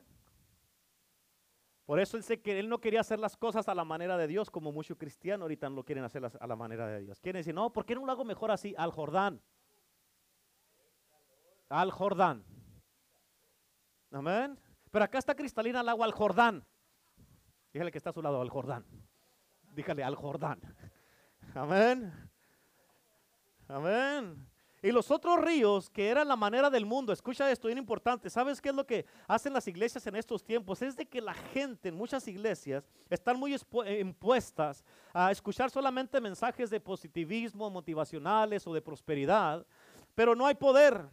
Por 1.86 1.98
eso 1.98 2.18
él, 2.18 2.42
que 2.42 2.58
él 2.58 2.68
no 2.68 2.78
quería 2.78 3.00
hacer 3.00 3.18
las 3.18 3.38
cosas 3.38 3.68
a 3.68 3.74
la 3.74 3.84
manera 3.84 4.18
de 4.18 4.26
Dios, 4.26 4.50
como 4.50 4.70
muchos 4.70 4.98
cristianos 4.98 5.44
ahorita 5.44 5.70
no 5.70 5.76
lo 5.76 5.84
quieren 5.84 6.04
hacer 6.04 6.22
a 6.24 6.46
la 6.46 6.56
manera 6.56 6.86
de 6.86 7.00
Dios. 7.00 7.18
Quieren 7.20 7.40
decir, 7.40 7.54
no, 7.54 7.72
¿por 7.72 7.86
qué 7.86 7.94
no 7.94 8.04
lo 8.04 8.12
hago 8.12 8.24
mejor 8.24 8.50
así? 8.50 8.74
Al 8.76 8.90
Jordán. 8.90 9.40
Al 11.70 11.90
Jordán. 11.90 12.44
Amén. 14.10 14.58
Pero 14.90 15.04
acá 15.06 15.18
está 15.18 15.34
cristalina 15.34 15.80
el 15.80 15.88
agua 15.88 16.04
al 16.04 16.12
Jordán. 16.12 16.66
Dígale 17.72 17.90
que 17.90 17.98
está 17.98 18.10
a 18.10 18.12
su 18.12 18.20
lado, 18.20 18.42
al 18.42 18.50
Jordán. 18.50 18.84
Dígale 19.74 20.04
al 20.04 20.16
Jordán. 20.16 20.60
Amén. 21.54 22.12
Amén. 23.68 24.51
Y 24.82 24.90
los 24.90 25.12
otros 25.12 25.40
ríos, 25.40 25.88
que 25.88 26.08
eran 26.08 26.26
la 26.26 26.34
manera 26.34 26.68
del 26.68 26.84
mundo, 26.84 27.12
escucha 27.12 27.48
esto, 27.50 27.68
bien 27.68 27.78
importante. 27.78 28.28
¿Sabes 28.28 28.60
qué 28.60 28.70
es 28.70 28.74
lo 28.74 28.84
que 28.84 29.06
hacen 29.28 29.52
las 29.52 29.68
iglesias 29.68 30.04
en 30.08 30.16
estos 30.16 30.42
tiempos? 30.42 30.82
Es 30.82 30.96
de 30.96 31.06
que 31.06 31.20
la 31.20 31.34
gente 31.34 31.88
en 31.88 31.94
muchas 31.94 32.26
iglesias 32.26 32.84
están 33.08 33.38
muy 33.38 33.56
impuestas 34.00 34.84
a 35.12 35.30
escuchar 35.30 35.70
solamente 35.70 36.20
mensajes 36.20 36.68
de 36.68 36.80
positivismo, 36.80 37.70
motivacionales 37.70 38.66
o 38.66 38.74
de 38.74 38.82
prosperidad, 38.82 39.64
pero 40.16 40.34
no 40.34 40.46
hay 40.46 40.56
poder. 40.56 41.06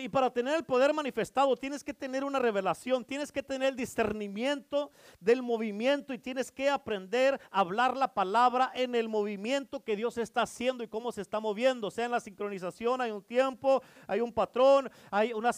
Y 0.00 0.08
para 0.10 0.30
tener 0.30 0.54
el 0.56 0.64
poder 0.64 0.92
manifestado 0.92 1.56
tienes 1.56 1.82
que 1.82 1.94
tener 1.94 2.24
una 2.24 2.38
revelación, 2.38 3.06
tienes 3.06 3.32
que 3.32 3.42
tener 3.42 3.70
el 3.70 3.76
discernimiento 3.76 4.90
del 5.18 5.42
movimiento 5.42 6.12
y 6.12 6.18
tienes 6.18 6.52
que 6.52 6.68
aprender 6.68 7.40
a 7.50 7.60
hablar 7.60 7.96
la 7.96 8.12
palabra 8.12 8.70
en 8.74 8.94
el 8.94 9.08
movimiento 9.08 9.82
que 9.82 9.96
Dios 9.96 10.18
está 10.18 10.42
haciendo 10.42 10.84
y 10.84 10.88
cómo 10.88 11.10
se 11.10 11.22
está 11.22 11.40
moviendo. 11.40 11.90
sea, 11.90 12.04
en 12.04 12.10
la 12.10 12.20
sincronización 12.20 13.00
hay 13.00 13.12
un 13.12 13.22
tiempo, 13.22 13.82
hay 14.06 14.20
un 14.20 14.30
patrón, 14.30 14.90
hay 15.10 15.32
una, 15.32 15.52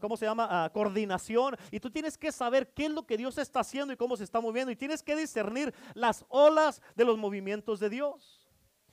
¿cómo 0.00 0.16
se 0.16 0.26
llama? 0.26 0.70
coordinación. 0.72 1.56
Y 1.72 1.80
tú 1.80 1.90
tienes 1.90 2.16
que 2.16 2.30
saber 2.30 2.68
qué 2.72 2.86
es 2.86 2.92
lo 2.92 3.04
que 3.04 3.16
Dios 3.16 3.36
está 3.36 3.60
haciendo 3.60 3.92
y 3.92 3.96
cómo 3.96 4.16
se 4.16 4.22
está 4.22 4.40
moviendo. 4.40 4.70
Y 4.70 4.76
tienes 4.76 5.02
que 5.02 5.16
discernir 5.16 5.74
las 5.94 6.24
olas 6.28 6.80
de 6.94 7.04
los 7.04 7.18
movimientos 7.18 7.80
de 7.80 7.90
Dios. 7.90 8.42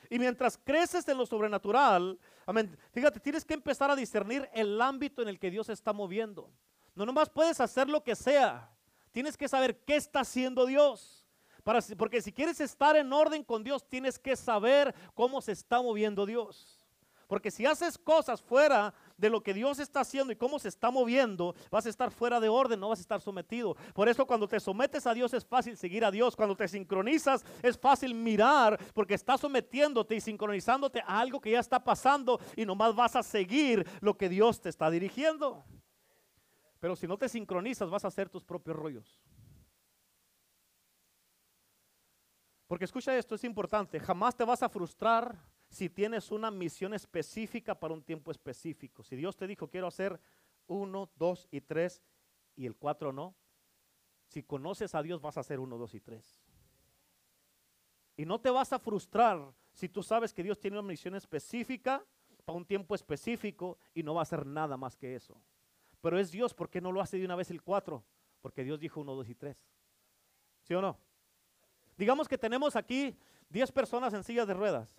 Y 0.09 0.17
mientras 0.17 0.57
creces 0.57 1.07
en 1.07 1.17
lo 1.17 1.25
sobrenatural, 1.27 2.19
amén, 2.49 2.75
fíjate, 2.91 3.19
tienes 3.19 3.45
que 3.45 3.53
empezar 3.53 3.91
a 3.91 3.95
discernir 3.95 4.49
el 4.53 4.81
ámbito 4.81 5.21
en 5.21 5.27
el 5.27 5.37
que 5.37 5.51
Dios 5.51 5.69
está 5.69 5.93
moviendo. 5.93 6.51
No 6.95 7.05
nomás 7.05 7.29
puedes 7.29 7.61
hacer 7.61 7.87
lo 7.87 8.03
que 8.03 8.15
sea, 8.15 8.71
tienes 9.11 9.37
que 9.37 9.47
saber 9.47 9.77
qué 9.85 9.95
está 9.95 10.21
haciendo 10.21 10.65
Dios. 10.65 11.27
Para, 11.63 11.79
porque 11.95 12.23
si 12.23 12.31
quieres 12.31 12.59
estar 12.59 12.95
en 12.95 13.13
orden 13.13 13.43
con 13.43 13.63
Dios, 13.63 13.87
tienes 13.87 14.17
que 14.17 14.35
saber 14.35 14.95
cómo 15.13 15.41
se 15.41 15.51
está 15.51 15.79
moviendo 15.79 16.25
Dios. 16.25 16.83
Porque 17.27 17.51
si 17.51 17.67
haces 17.67 17.99
cosas 17.99 18.41
fuera 18.41 18.95
de 19.19 19.29
lo 19.29 19.43
que 19.43 19.53
Dios 19.53 19.79
está 19.79 20.01
haciendo 20.01 20.31
y 20.31 20.35
cómo 20.35 20.59
se 20.59 20.69
está 20.69 20.89
moviendo, 20.89 21.53
vas 21.69 21.85
a 21.85 21.89
estar 21.89 22.09
fuera 22.09 22.39
de 22.39 22.49
orden, 22.49 22.79
no 22.79 22.89
vas 22.89 22.99
a 22.99 23.01
estar 23.01 23.21
sometido. 23.21 23.75
Por 23.93 24.07
eso 24.07 24.25
cuando 24.25 24.47
te 24.47 24.59
sometes 24.59 25.05
a 25.05 25.13
Dios 25.13 25.33
es 25.33 25.45
fácil 25.45 25.75
seguir 25.75 26.05
a 26.05 26.11
Dios. 26.11 26.35
Cuando 26.35 26.55
te 26.55 26.67
sincronizas 26.67 27.45
es 27.61 27.77
fácil 27.77 28.13
mirar 28.13 28.79
porque 28.93 29.13
estás 29.13 29.41
sometiéndote 29.41 30.15
y 30.15 30.21
sincronizándote 30.21 31.01
a 31.01 31.19
algo 31.19 31.41
que 31.41 31.51
ya 31.51 31.59
está 31.59 31.83
pasando 31.83 32.39
y 32.55 32.65
nomás 32.65 32.95
vas 32.95 33.15
a 33.15 33.23
seguir 33.23 33.85
lo 33.99 34.17
que 34.17 34.29
Dios 34.29 34.61
te 34.61 34.69
está 34.69 34.89
dirigiendo. 34.89 35.65
Pero 36.79 36.95
si 36.95 37.07
no 37.07 37.17
te 37.17 37.27
sincronizas 37.27 37.89
vas 37.89 38.05
a 38.05 38.07
hacer 38.07 38.29
tus 38.29 38.45
propios 38.45 38.77
rollos. 38.77 39.19
Porque 42.67 42.85
escucha 42.85 43.17
esto, 43.17 43.35
es 43.35 43.43
importante. 43.43 43.99
Jamás 43.99 44.35
te 44.35 44.45
vas 44.45 44.61
a 44.63 44.69
frustrar 44.69 45.35
si 45.69 45.89
tienes 45.89 46.31
una 46.31 46.49
misión 46.49 46.93
específica 46.93 47.79
para 47.79 47.93
un 47.93 48.01
tiempo 48.01 48.31
específico. 48.31 49.03
Si 49.03 49.15
Dios 49.15 49.37
te 49.37 49.47
dijo, 49.47 49.69
quiero 49.69 49.87
hacer 49.87 50.19
uno, 50.67 51.09
dos 51.15 51.47
y 51.51 51.61
tres, 51.61 52.01
y 52.55 52.65
el 52.65 52.75
cuatro 52.75 53.13
no, 53.13 53.35
si 54.27 54.43
conoces 54.43 54.93
a 54.95 55.01
Dios 55.01 55.21
vas 55.21 55.37
a 55.37 55.41
hacer 55.41 55.59
uno, 55.59 55.77
dos 55.77 55.93
y 55.93 55.99
tres. 55.99 56.39
Y 58.17 58.25
no 58.25 58.41
te 58.41 58.49
vas 58.49 58.73
a 58.73 58.79
frustrar 58.79 59.53
si 59.71 59.87
tú 59.87 60.03
sabes 60.03 60.33
que 60.33 60.43
Dios 60.43 60.59
tiene 60.59 60.77
una 60.77 60.87
misión 60.87 61.15
específica 61.15 62.03
para 62.43 62.57
un 62.57 62.65
tiempo 62.65 62.95
específico 62.95 63.77
y 63.93 64.03
no 64.03 64.15
va 64.15 64.21
a 64.21 64.23
hacer 64.23 64.45
nada 64.45 64.75
más 64.75 64.97
que 64.97 65.15
eso. 65.15 65.39
Pero 66.01 66.19
es 66.19 66.31
Dios, 66.31 66.53
¿por 66.53 66.69
qué 66.69 66.81
no 66.81 66.91
lo 66.91 67.01
hace 67.01 67.17
de 67.17 67.25
una 67.25 67.35
vez 67.35 67.51
el 67.51 67.61
cuatro? 67.61 68.03
Porque 68.41 68.63
Dios 68.63 68.79
dijo 68.79 69.01
uno, 69.01 69.15
dos 69.15 69.29
y 69.29 69.35
tres. 69.35 69.57
¿Sí 70.63 70.73
o 70.73 70.81
no? 70.81 70.97
Digamos 71.97 72.27
que 72.27 72.37
tenemos 72.37 72.75
aquí 72.75 73.15
diez 73.49 73.71
personas 73.71 74.13
en 74.13 74.23
sillas 74.23 74.47
de 74.47 74.53
ruedas 74.53 74.89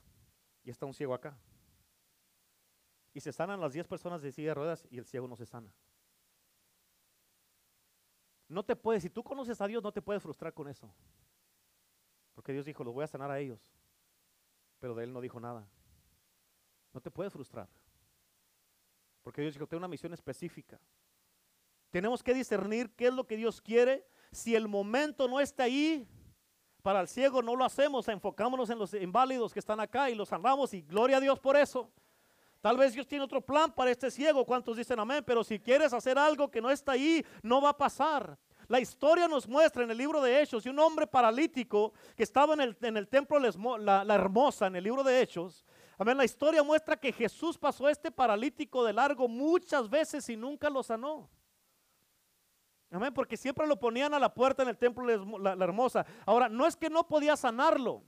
y 0.63 0.71
está 0.71 0.87
un 0.87 0.95
ciego 0.95 1.15
acá. 1.15 1.37
Y 3.13 3.21
se 3.21 3.33
sanan 3.33 3.61
las 3.61 3.73
10 3.73 3.87
personas 3.89 4.23
de 4.23 4.33
silla 4.33 4.49
de 4.49 4.55
ruedas 4.55 4.87
y 4.91 4.99
el 4.99 5.05
ciego 5.05 5.27
no 5.27 5.37
se 5.37 5.47
sana. 5.47 5.73
No 8.49 8.65
te 8.65 8.75
puedes, 8.77 9.03
si 9.03 9.11
tú 9.11 9.23
conoces 9.23 9.61
a 9.61 9.67
Dios, 9.67 9.83
no 9.83 9.93
te 9.93 10.03
puedes 10.03 10.23
frustrar 10.23 10.53
con 10.53 10.69
eso. 10.69 10.93
Porque 12.35 12.53
Dios 12.53 12.65
dijo, 12.65 12.83
los 12.83 12.95
voy 12.95 13.05
a 13.05 13.09
sanar 13.09 13.31
a 13.31 13.39
ellos. 13.39 13.61
Pero 14.79 14.95
de 14.95 15.05
Él 15.05 15.13
no 15.13 15.21
dijo 15.21 15.39
nada. 15.39 15.69
No 16.93 17.01
te 17.01 17.11
puedes 17.11 17.33
frustrar. 17.33 17.69
Porque 19.23 19.43
Dios 19.43 19.55
dijo, 19.55 19.67
tengo 19.67 19.79
una 19.79 19.89
misión 19.89 20.13
específica. 20.13 20.81
Tenemos 21.91 22.23
que 22.23 22.35
discernir 22.35 22.95
qué 22.95 23.09
es 23.09 23.15
lo 23.15 23.27
que 23.27 23.37
Dios 23.37 23.61
quiere. 23.61 24.07
Si 24.33 24.55
el 24.55 24.69
momento 24.69 25.29
no 25.29 25.41
está 25.41 25.65
ahí, 25.65 26.09
para 26.81 27.01
el 27.01 27.09
ciego 27.09 27.43
no 27.43 27.55
lo 27.55 27.65
hacemos, 27.65 28.09
enfocámonos 28.09 28.71
en 28.71 28.79
los 28.79 28.95
inválidos 28.95 29.53
que 29.53 29.61
están 29.61 29.81
acá 29.81 30.11
y 30.11 30.15
los 30.15 30.29
sanamos 30.29 30.75
y 30.75 30.83
gloria 30.83 31.19
a 31.19 31.21
Dios 31.21 31.39
por 31.39 31.57
eso. 31.57 31.91
Tal 32.61 32.77
vez 32.77 32.93
Dios 32.93 33.07
tiene 33.07 33.25
otro 33.25 33.41
plan 33.41 33.73
para 33.73 33.91
este 33.91 34.11
ciego, 34.11 34.45
¿cuántos 34.45 34.77
dicen 34.77 34.99
amén? 34.99 35.25
Pero 35.27 35.43
si 35.43 35.59
quieres 35.59 35.93
hacer 35.93 36.19
algo 36.19 36.51
que 36.51 36.61
no 36.61 36.71
está 36.71 36.93
ahí, 36.93 37.25
no 37.43 37.63
va 37.63 37.71
a 37.71 37.77
pasar. 37.77 38.39
La 38.69 38.79
historia 38.79 39.27
nos 39.27 39.49
muestra 39.49 39.83
en 39.83 39.91
el 39.91 39.97
libro 39.97 40.23
de 40.23 40.41
Hechos 40.41 40.63
de 40.63 40.71
un 40.71 40.79
hombre 40.79 41.07
paralítico 41.07 41.93
que 42.15 42.23
estaba 42.23 42.55
en 42.55 42.61
el, 42.61 42.77
en 42.83 42.97
el 42.97 43.09
templo 43.09 43.41
la, 43.41 44.05
la, 44.05 44.15
hermosa, 44.15 44.67
en 44.67 44.77
el 44.77 44.85
libro 44.85 45.03
de 45.03 45.21
Hechos. 45.21 45.65
Amén, 45.99 46.17
la 46.17 46.25
historia 46.25 46.63
muestra 46.63 46.97
que 46.97 47.13
Jesús 47.13 47.59
pasó 47.59 47.87
a 47.87 47.91
este 47.91 48.13
paralítico 48.13 48.85
de 48.85 48.93
largo 48.93 49.27
muchas 49.27 49.89
veces 49.89 50.29
y 50.29 50.37
nunca 50.37 50.71
lo 50.71 50.83
sanó. 50.83 51.29
Amén, 52.93 53.15
porque 53.15 53.37
siempre 53.37 53.67
lo 53.69 53.79
ponían 53.79 54.13
a 54.15 54.19
la 54.19 54.35
puerta 54.35 54.65
en 54.65 54.69
el 54.71 54.77
templo 54.77 55.05
la, 55.39 55.55
la 55.55 55.65
hermosa. 55.65 56.05
Ahora, 56.27 56.49
no 56.49 56.67
es 56.67 56.75
que 56.75 56.91
no 56.91 57.07
podía 57.07 57.37
sanarlo, 57.37 58.03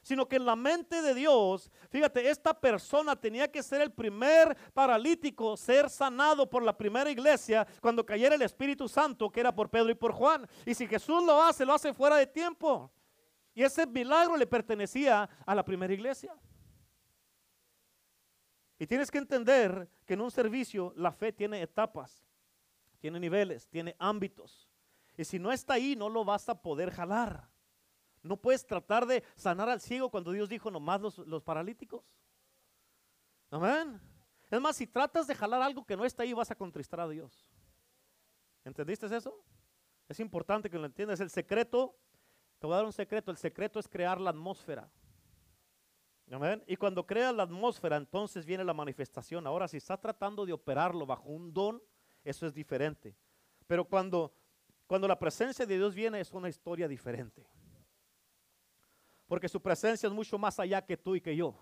sino 0.00 0.26
que 0.26 0.36
en 0.36 0.46
la 0.46 0.56
mente 0.56 1.02
de 1.02 1.14
Dios, 1.14 1.70
fíjate, 1.90 2.30
esta 2.30 2.58
persona 2.58 3.14
tenía 3.14 3.50
que 3.50 3.62
ser 3.62 3.82
el 3.82 3.92
primer 3.92 4.56
paralítico, 4.72 5.54
ser 5.56 5.90
sanado 5.90 6.48
por 6.48 6.62
la 6.62 6.76
primera 6.76 7.10
iglesia 7.10 7.66
cuando 7.80 8.06
cayera 8.06 8.34
el 8.34 8.42
Espíritu 8.42 8.88
Santo, 8.88 9.30
que 9.30 9.40
era 9.40 9.54
por 9.54 9.68
Pedro 9.68 9.90
y 9.90 9.94
por 9.94 10.12
Juan. 10.12 10.48
Y 10.64 10.74
si 10.74 10.86
Jesús 10.86 11.22
lo 11.22 11.42
hace, 11.42 11.66
lo 11.66 11.74
hace 11.74 11.92
fuera 11.92 12.16
de 12.16 12.26
tiempo. 12.26 12.90
Y 13.54 13.62
ese 13.62 13.86
milagro 13.86 14.38
le 14.38 14.46
pertenecía 14.46 15.28
a 15.44 15.54
la 15.54 15.62
primera 15.62 15.92
iglesia. 15.92 16.34
Y 18.78 18.86
tienes 18.86 19.10
que 19.10 19.18
entender 19.18 19.90
que 20.06 20.14
en 20.14 20.22
un 20.22 20.30
servicio 20.30 20.94
la 20.96 21.12
fe 21.12 21.32
tiene 21.32 21.60
etapas 21.60 22.24
tiene 23.02 23.18
niveles, 23.18 23.68
tiene 23.68 23.96
ámbitos. 23.98 24.68
Y 25.16 25.24
si 25.24 25.40
no 25.40 25.50
está 25.50 25.74
ahí, 25.74 25.96
no 25.96 26.08
lo 26.08 26.24
vas 26.24 26.48
a 26.48 26.62
poder 26.62 26.92
jalar. 26.92 27.50
No 28.22 28.36
puedes 28.36 28.64
tratar 28.64 29.06
de 29.06 29.24
sanar 29.34 29.68
al 29.68 29.80
ciego 29.80 30.08
cuando 30.08 30.30
Dios 30.30 30.48
dijo 30.48 30.70
nomás 30.70 31.00
los, 31.00 31.18
los 31.18 31.42
paralíticos. 31.42 32.04
Amén. 33.50 34.00
Es 34.48 34.60
más, 34.60 34.76
si 34.76 34.86
tratas 34.86 35.26
de 35.26 35.34
jalar 35.34 35.60
algo 35.62 35.84
que 35.84 35.96
no 35.96 36.04
está 36.04 36.22
ahí, 36.22 36.32
vas 36.32 36.52
a 36.52 36.54
contristar 36.54 37.00
a 37.00 37.08
Dios. 37.08 37.44
¿Entendiste 38.64 39.06
eso? 39.06 39.44
Es 40.08 40.20
importante 40.20 40.70
que 40.70 40.78
lo 40.78 40.86
entiendas. 40.86 41.18
El 41.18 41.30
secreto, 41.30 41.98
te 42.60 42.68
voy 42.68 42.74
a 42.74 42.76
dar 42.76 42.86
un 42.86 42.92
secreto, 42.92 43.32
el 43.32 43.36
secreto 43.36 43.80
es 43.80 43.88
crear 43.88 44.20
la 44.20 44.30
atmósfera. 44.30 44.88
Amén. 46.30 46.62
Y 46.68 46.76
cuando 46.76 47.04
creas 47.04 47.34
la 47.34 47.42
atmósfera, 47.42 47.96
entonces 47.96 48.46
viene 48.46 48.62
la 48.62 48.72
manifestación. 48.72 49.44
Ahora, 49.44 49.66
si 49.66 49.78
estás 49.78 50.00
tratando 50.00 50.46
de 50.46 50.52
operarlo 50.52 51.04
bajo 51.04 51.28
un 51.28 51.52
don, 51.52 51.82
eso 52.24 52.46
es 52.46 52.54
diferente. 52.54 53.16
Pero 53.66 53.84
cuando, 53.84 54.32
cuando 54.86 55.08
la 55.08 55.18
presencia 55.18 55.66
de 55.66 55.76
Dios 55.76 55.94
viene 55.94 56.20
es 56.20 56.32
una 56.32 56.48
historia 56.48 56.88
diferente. 56.88 57.46
Porque 59.26 59.48
su 59.48 59.60
presencia 59.60 60.06
es 60.06 60.12
mucho 60.12 60.38
más 60.38 60.58
allá 60.58 60.84
que 60.84 60.96
tú 60.96 61.14
y 61.14 61.20
que 61.20 61.34
yo. 61.34 61.54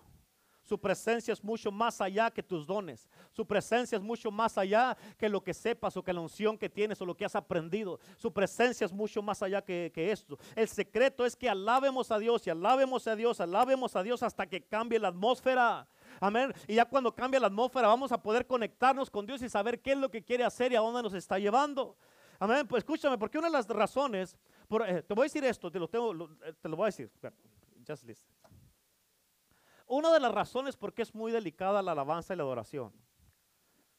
Su 0.63 0.79
presencia 0.79 1.33
es 1.33 1.43
mucho 1.43 1.71
más 1.71 2.01
allá 2.01 2.29
que 2.29 2.43
tus 2.43 2.67
dones. 2.67 3.09
Su 3.31 3.45
presencia 3.45 3.97
es 3.97 4.01
mucho 4.01 4.29
más 4.29 4.57
allá 4.57 4.95
que 5.17 5.27
lo 5.27 5.43
que 5.43 5.53
sepas 5.53 5.97
o 5.97 6.03
que 6.03 6.13
la 6.13 6.21
unción 6.21 6.57
que 6.57 6.69
tienes 6.69 7.01
o 7.01 7.05
lo 7.05 7.15
que 7.15 7.25
has 7.25 7.35
aprendido. 7.35 7.99
Su 8.17 8.31
presencia 8.31 8.85
es 8.85 8.93
mucho 8.93 9.21
más 9.21 9.41
allá 9.41 9.61
que, 9.63 9.91
que 9.93 10.11
esto. 10.11 10.37
El 10.55 10.67
secreto 10.67 11.25
es 11.25 11.35
que 11.35 11.49
alabemos 11.49 12.11
a 12.11 12.19
Dios 12.19 12.45
y 12.45 12.51
alabemos 12.51 13.07
a 13.07 13.15
Dios, 13.15 13.41
alabemos 13.41 13.95
a 13.95 14.03
Dios 14.03 14.21
hasta 14.21 14.45
que 14.45 14.61
cambie 14.61 14.99
la 14.99 15.07
atmósfera. 15.07 15.87
Amén. 16.21 16.53
Y 16.67 16.75
ya 16.75 16.85
cuando 16.85 17.13
cambia 17.15 17.39
la 17.39 17.47
atmósfera 17.47 17.87
vamos 17.87 18.11
a 18.11 18.21
poder 18.21 18.45
conectarnos 18.45 19.09
con 19.09 19.25
Dios 19.25 19.41
y 19.41 19.49
saber 19.49 19.81
qué 19.81 19.93
es 19.93 19.97
lo 19.97 20.11
que 20.11 20.23
quiere 20.23 20.43
hacer 20.43 20.71
y 20.71 20.75
a 20.75 20.79
dónde 20.79 21.01
nos 21.01 21.15
está 21.15 21.39
llevando. 21.39 21.97
Amén. 22.37 22.67
Pues 22.67 22.81
escúchame, 22.81 23.17
porque 23.17 23.39
una 23.39 23.47
de 23.47 23.53
las 23.53 23.67
razones, 23.67 24.37
por, 24.67 24.87
eh, 24.87 25.01
te 25.01 25.15
voy 25.15 25.23
a 25.23 25.25
decir 25.25 25.43
esto, 25.43 25.71
te 25.71 25.79
lo, 25.79 25.87
tengo, 25.87 26.29
eh, 26.43 26.53
te 26.61 26.69
lo 26.69 26.77
voy 26.77 26.83
a 26.83 26.85
decir. 26.85 27.11
Just 27.87 28.03
listen. 28.03 28.31
Una 29.87 30.13
de 30.13 30.19
las 30.19 30.31
razones 30.31 30.77
por 30.77 30.93
qué 30.93 31.01
es 31.01 31.13
muy 31.15 31.31
delicada 31.31 31.81
la 31.81 31.93
alabanza 31.93 32.35
y 32.35 32.37
la 32.37 32.43
adoración. 32.43 32.93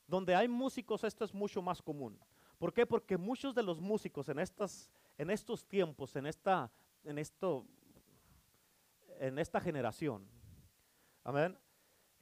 Donde 0.07 0.37
hay 0.37 0.47
músicos 0.47 1.03
esto 1.03 1.25
es 1.25 1.35
mucho 1.35 1.61
más 1.61 1.83
común. 1.83 2.17
¿Por 2.57 2.73
qué? 2.73 2.87
Porque 2.87 3.17
muchos 3.17 3.53
de 3.53 3.65
los 3.65 3.81
músicos 3.81 4.29
en, 4.29 4.39
estas, 4.39 4.89
en 5.19 5.29
estos 5.29 5.67
tiempos, 5.67 6.15
en 6.15 6.27
esta, 6.27 6.71
en, 7.03 7.19
esto, 7.19 7.67
en 9.19 9.41
esta 9.41 9.61
generación, 9.61 10.25
amén, 11.25 11.59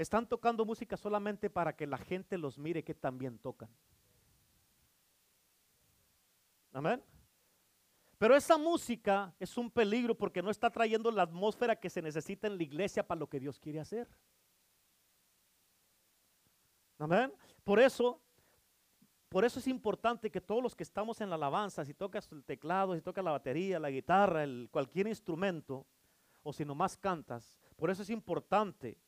están 0.02 0.26
tocando 0.26 0.64
música 0.64 0.96
solamente 0.96 1.50
para 1.50 1.74
que 1.74 1.86
la 1.86 1.98
gente 1.98 2.38
los 2.38 2.58
mire 2.58 2.82
que 2.82 2.94
también 2.94 3.38
tocan. 3.38 3.68
Amén. 6.72 7.02
Pero 8.18 8.36
esa 8.36 8.58
música 8.58 9.34
es 9.38 9.56
un 9.56 9.70
peligro 9.70 10.14
porque 10.14 10.42
no 10.42 10.50
está 10.50 10.70
trayendo 10.70 11.10
la 11.10 11.22
atmósfera 11.22 11.74
que 11.74 11.88
se 11.88 12.02
necesita 12.02 12.46
en 12.46 12.56
la 12.56 12.62
iglesia 12.62 13.06
para 13.06 13.18
lo 13.18 13.26
que 13.26 13.40
Dios 13.40 13.58
quiere 13.58 13.80
hacer. 13.80 14.06
Amén. 16.98 17.32
Por 17.64 17.80
eso, 17.80 18.20
por 19.30 19.44
eso 19.44 19.58
es 19.58 19.66
importante 19.66 20.30
que 20.30 20.40
todos 20.40 20.62
los 20.62 20.76
que 20.76 20.82
estamos 20.82 21.20
en 21.22 21.30
la 21.30 21.36
alabanza, 21.36 21.84
si 21.84 21.94
tocas 21.94 22.30
el 22.30 22.44
teclado, 22.44 22.94
si 22.94 23.00
tocas 23.00 23.24
la 23.24 23.30
batería, 23.30 23.78
la 23.78 23.90
guitarra, 23.90 24.44
el, 24.44 24.68
cualquier 24.70 25.06
instrumento, 25.06 25.86
o 26.42 26.52
si 26.52 26.64
nomás 26.64 26.98
cantas, 26.98 27.58
por 27.76 27.90
eso 27.90 28.02
es 28.02 28.10
importante, 28.10 28.98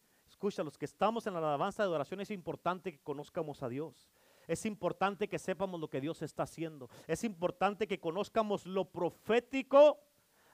escucha, 0.42 0.64
los 0.64 0.76
que 0.76 0.86
estamos 0.86 1.24
en 1.28 1.34
la 1.34 1.38
alabanza 1.38 1.84
de 1.84 1.88
adoración 1.88 2.20
es 2.20 2.32
importante 2.32 2.90
que 2.90 2.98
conozcamos 2.98 3.62
a 3.62 3.68
Dios. 3.68 4.08
Es 4.48 4.66
importante 4.66 5.28
que 5.28 5.38
sepamos 5.38 5.80
lo 5.80 5.88
que 5.88 6.00
Dios 6.00 6.20
está 6.20 6.42
haciendo. 6.42 6.90
Es 7.06 7.22
importante 7.22 7.86
que 7.86 8.00
conozcamos 8.00 8.66
lo 8.66 8.84
profético. 8.84 10.00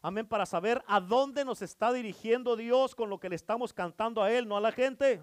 Amén, 0.03 0.27
para 0.27 0.45
saber 0.45 0.85
a 0.87 1.01
dónde 1.01 1.43
nos 1.43 1.63
está 1.63 1.91
dirigiendo 1.91 2.55
Dios 2.55 2.95
con 2.95 3.09
lo 3.09 3.19
que 3.19 3.31
le 3.31 3.37
estamos 3.37 3.73
cantando 3.73 4.23
a 4.23 4.31
Él, 4.31 4.47
no 4.47 4.59
a 4.59 4.61
la 4.61 4.73
gente. 4.73 5.23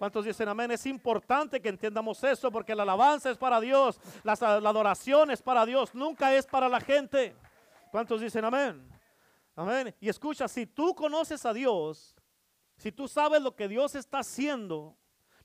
¿Cuántos 0.00 0.24
dicen 0.24 0.48
amén? 0.48 0.72
Es 0.72 0.84
importante 0.86 1.62
que 1.62 1.68
entendamos 1.68 2.24
eso 2.24 2.50
porque 2.50 2.74
la 2.74 2.82
alabanza 2.82 3.30
es 3.30 3.38
para 3.38 3.60
Dios, 3.60 4.00
la, 4.24 4.36
la, 4.58 4.70
adoración 4.70 5.30
es 5.30 5.40
para 5.40 5.64
Dios, 5.64 5.94
nunca 5.94 6.34
es 6.34 6.44
para 6.44 6.68
la 6.68 6.80
gente. 6.80 7.36
¿Cuántos 7.92 8.20
dicen 8.20 8.44
amén? 8.44 8.84
Amén. 9.54 9.94
Y 10.00 10.08
escucha, 10.08 10.48
si 10.48 10.66
tú 10.66 10.92
conoces 10.92 11.46
a 11.46 11.52
Dios, 11.52 12.16
si 12.82 12.90
tú 12.90 13.06
sabes 13.06 13.40
lo 13.40 13.54
que 13.54 13.68
Dios 13.68 13.94
está 13.94 14.18
haciendo, 14.18 14.96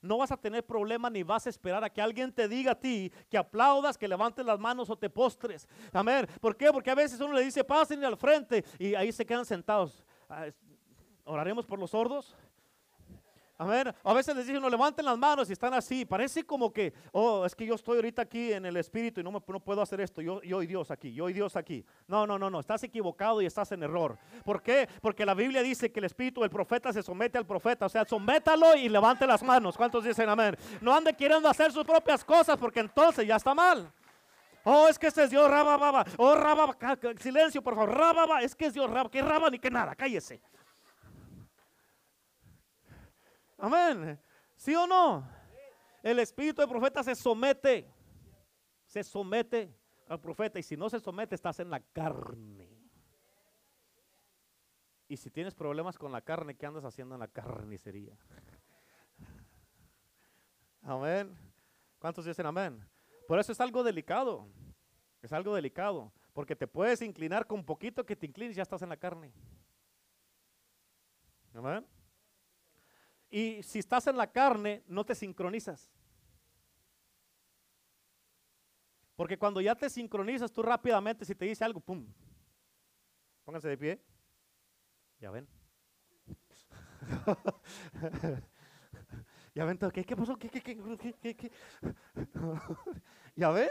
no 0.02 0.18
vas 0.18 0.32
a 0.32 0.38
tener 0.38 0.66
problema 0.66 1.08
ni 1.08 1.22
vas 1.22 1.46
a 1.46 1.52
esperar 1.52 1.84
a 1.84 1.90
que 1.92 2.02
alguien 2.02 2.34
te 2.34 2.48
diga 2.48 2.72
a 2.72 2.80
ti 2.80 3.12
que 3.30 3.38
aplaudas, 3.38 3.96
que 3.96 4.08
levantes 4.08 4.44
las 4.44 4.60
manos 4.60 4.90
o 4.90 4.98
te 4.98 5.08
postres. 5.08 5.68
Amén. 5.94 6.28
¿Por 6.42 6.58
qué? 6.58 6.72
Porque 6.72 6.90
a 6.90 6.96
veces 6.96 7.20
uno 7.20 7.34
le 7.34 7.44
dice, 7.44 7.64
pasen 7.64 8.04
al 8.04 8.18
frente 8.18 8.66
y 8.80 8.96
ahí 8.96 9.12
se 9.12 9.24
quedan 9.24 9.46
sentados. 9.46 10.04
Ah, 10.28 10.48
¿Oraremos 11.26 11.64
por 11.64 11.78
los 11.78 11.92
sordos? 11.92 12.36
Amén. 13.60 13.92
A 14.04 14.14
veces 14.14 14.36
les 14.36 14.46
dicen, 14.46 14.62
no 14.62 14.70
levanten 14.70 15.04
las 15.04 15.18
manos 15.18 15.50
y 15.50 15.54
están 15.54 15.74
así. 15.74 16.06
Parece 16.06 16.44
como 16.44 16.72
que, 16.72 16.94
oh, 17.12 17.44
es 17.44 17.56
que 17.56 17.66
yo 17.66 17.74
estoy 17.74 17.96
ahorita 17.96 18.22
aquí 18.22 18.54
en 18.54 18.68
el 18.68 18.78
espíritu 18.78 19.20
y 19.20 19.24
no, 19.24 19.32
no 19.32 19.60
puedo 19.60 19.82
hacer 19.82 20.00
esto. 20.00 20.22
Yo, 20.22 20.44
yo 20.44 20.62
y 20.62 20.68
Dios 20.68 20.92
aquí, 20.92 21.12
yo 21.12 21.28
y 21.28 21.34
Dios 21.34 21.56
aquí. 21.56 21.84
No, 22.08 22.28
no, 22.28 22.38
no, 22.38 22.52
no. 22.52 22.60
Estás 22.60 22.84
equivocado 22.84 23.42
y 23.42 23.48
estás 23.48 23.72
en 23.72 23.82
error. 23.82 24.16
¿Por 24.46 24.62
qué? 24.62 24.88
Porque 25.02 25.26
la 25.26 25.34
Biblia 25.34 25.64
dice 25.64 25.92
que 25.92 26.00
el 26.00 26.06
espíritu 26.06 26.42
del 26.42 26.52
profeta 26.52 26.94
se 26.94 27.02
somete 27.02 27.40
al 27.40 27.48
profeta. 27.48 27.88
O 27.88 27.90
sea, 27.90 28.06
sométalo 28.06 28.76
y 28.76 28.90
levante 28.90 29.26
las 29.26 29.42
manos. 29.42 29.76
¿Cuántos 29.76 30.04
dicen 30.04 30.30
amén? 30.30 30.56
No 30.80 30.94
ande 30.94 31.14
queriendo 31.14 31.50
hacer 31.50 31.72
sus 31.72 31.84
propias 31.84 32.24
cosas 32.24 32.58
porque 32.58 32.82
entonces 32.82 33.26
ya 33.26 33.38
está 33.38 33.56
mal. 33.56 33.92
Oh, 34.64 34.88
es 34.88 35.00
que 35.00 35.08
ese 35.08 35.24
es 35.24 35.30
Dios, 35.32 35.50
rababa. 35.50 36.06
Oh, 36.18 36.36
rababa. 36.36 36.76
Silencio, 37.20 37.64
por 37.64 37.74
favor. 37.74 37.98
Rababa. 37.98 38.42
Es 38.42 38.54
que 38.54 38.66
es 38.66 38.74
Dios, 38.74 38.88
rababa. 38.88 39.10
Que 39.10 39.22
raba 39.22 39.50
ni 39.50 39.58
que 39.58 39.72
nada. 39.72 39.96
Cállese. 39.96 40.42
Amén. 43.58 44.20
¿Sí 44.56 44.76
o 44.76 44.86
no? 44.86 45.28
El 46.04 46.20
espíritu 46.20 46.62
del 46.62 46.70
profeta 46.70 47.04
se 47.04 47.16
somete. 47.16 47.92
Se 48.86 49.04
somete 49.04 49.76
al 50.08 50.20
profeta. 50.20 50.60
Y 50.60 50.64
si 50.64 50.78
no 50.78 50.90
se 50.90 51.00
somete, 51.00 51.36
estás 51.36 51.60
en 51.60 51.70
la 51.70 51.80
carne. 51.80 52.70
Y 55.10 55.18
si 55.18 55.30
tienes 55.30 55.56
problemas 55.56 55.98
con 55.98 56.12
la 56.12 56.22
carne, 56.22 56.56
¿qué 56.56 56.66
andas 56.66 56.84
haciendo 56.84 57.16
en 57.16 57.20
la 57.20 57.28
carnicería? 57.28 58.18
Amén. 60.82 61.38
¿Cuántos 62.00 62.26
dicen 62.26 62.46
amén? 62.46 62.86
Por 63.28 63.40
eso 63.40 63.52
es 63.52 63.60
algo 63.60 63.84
delicado. 63.84 64.48
Es 65.22 65.34
algo 65.34 65.56
delicado. 65.56 66.14
Porque 66.34 66.56
te 66.56 66.68
puedes 66.68 67.02
inclinar 67.02 67.48
con 67.48 67.64
poquito 67.64 68.06
que 68.06 68.16
te 68.16 68.26
inclines 68.26 68.56
ya 68.56 68.64
estás 68.64 68.82
en 68.82 68.90
la 68.90 68.98
carne. 68.98 69.34
Amén. 71.54 71.86
Y 73.30 73.62
si 73.64 73.80
estás 73.80 74.08
en 74.08 74.18
la 74.18 74.32
carne, 74.32 74.84
no 74.88 75.06
te 75.06 75.14
sincronizas. 75.16 75.92
Porque 79.16 79.38
cuando 79.38 79.60
ya 79.62 79.76
te 79.76 79.90
sincronizas, 79.90 80.52
tú 80.52 80.62
rápidamente, 80.62 81.26
si 81.26 81.36
te 81.36 81.46
dice 81.46 81.66
algo, 81.66 81.80
¡pum! 81.80 82.06
Pónganse 83.44 83.68
de 83.68 83.78
pie. 83.78 84.00
Ya 85.20 85.32
ven. 85.32 85.48
ya 89.56 89.66
ven, 89.66 89.80
¿qué, 89.94 90.06
qué 90.06 90.16
pasó? 90.16 90.38
¿Qué, 90.38 90.50
qué, 90.50 90.62
qué? 90.62 91.52
¿Ya 93.36 93.50
ven? 93.50 93.70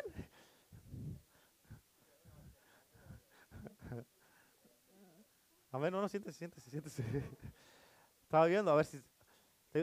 A 5.70 5.78
ver, 5.78 5.92
no, 5.92 6.00
no, 6.00 6.08
siéntese, 6.08 6.38
siéntese, 6.38 6.70
siéntese. 6.70 7.04
Estaba 8.22 8.46
viendo 8.46 8.70
a 8.70 8.76
ver 8.76 8.86
si 8.86 8.98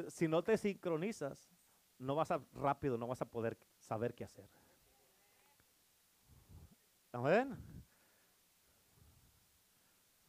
si 0.10 0.28
no 0.28 0.44
te 0.44 0.58
sincronizas, 0.58 1.50
no 1.98 2.16
vas 2.16 2.32
a 2.32 2.42
rápido, 2.54 2.98
no 2.98 3.08
vas 3.08 3.22
a 3.22 3.30
poder 3.30 3.58
saber 3.80 4.14
qué 4.14 4.24
hacer. 4.24 4.50
Amén. 7.12 7.56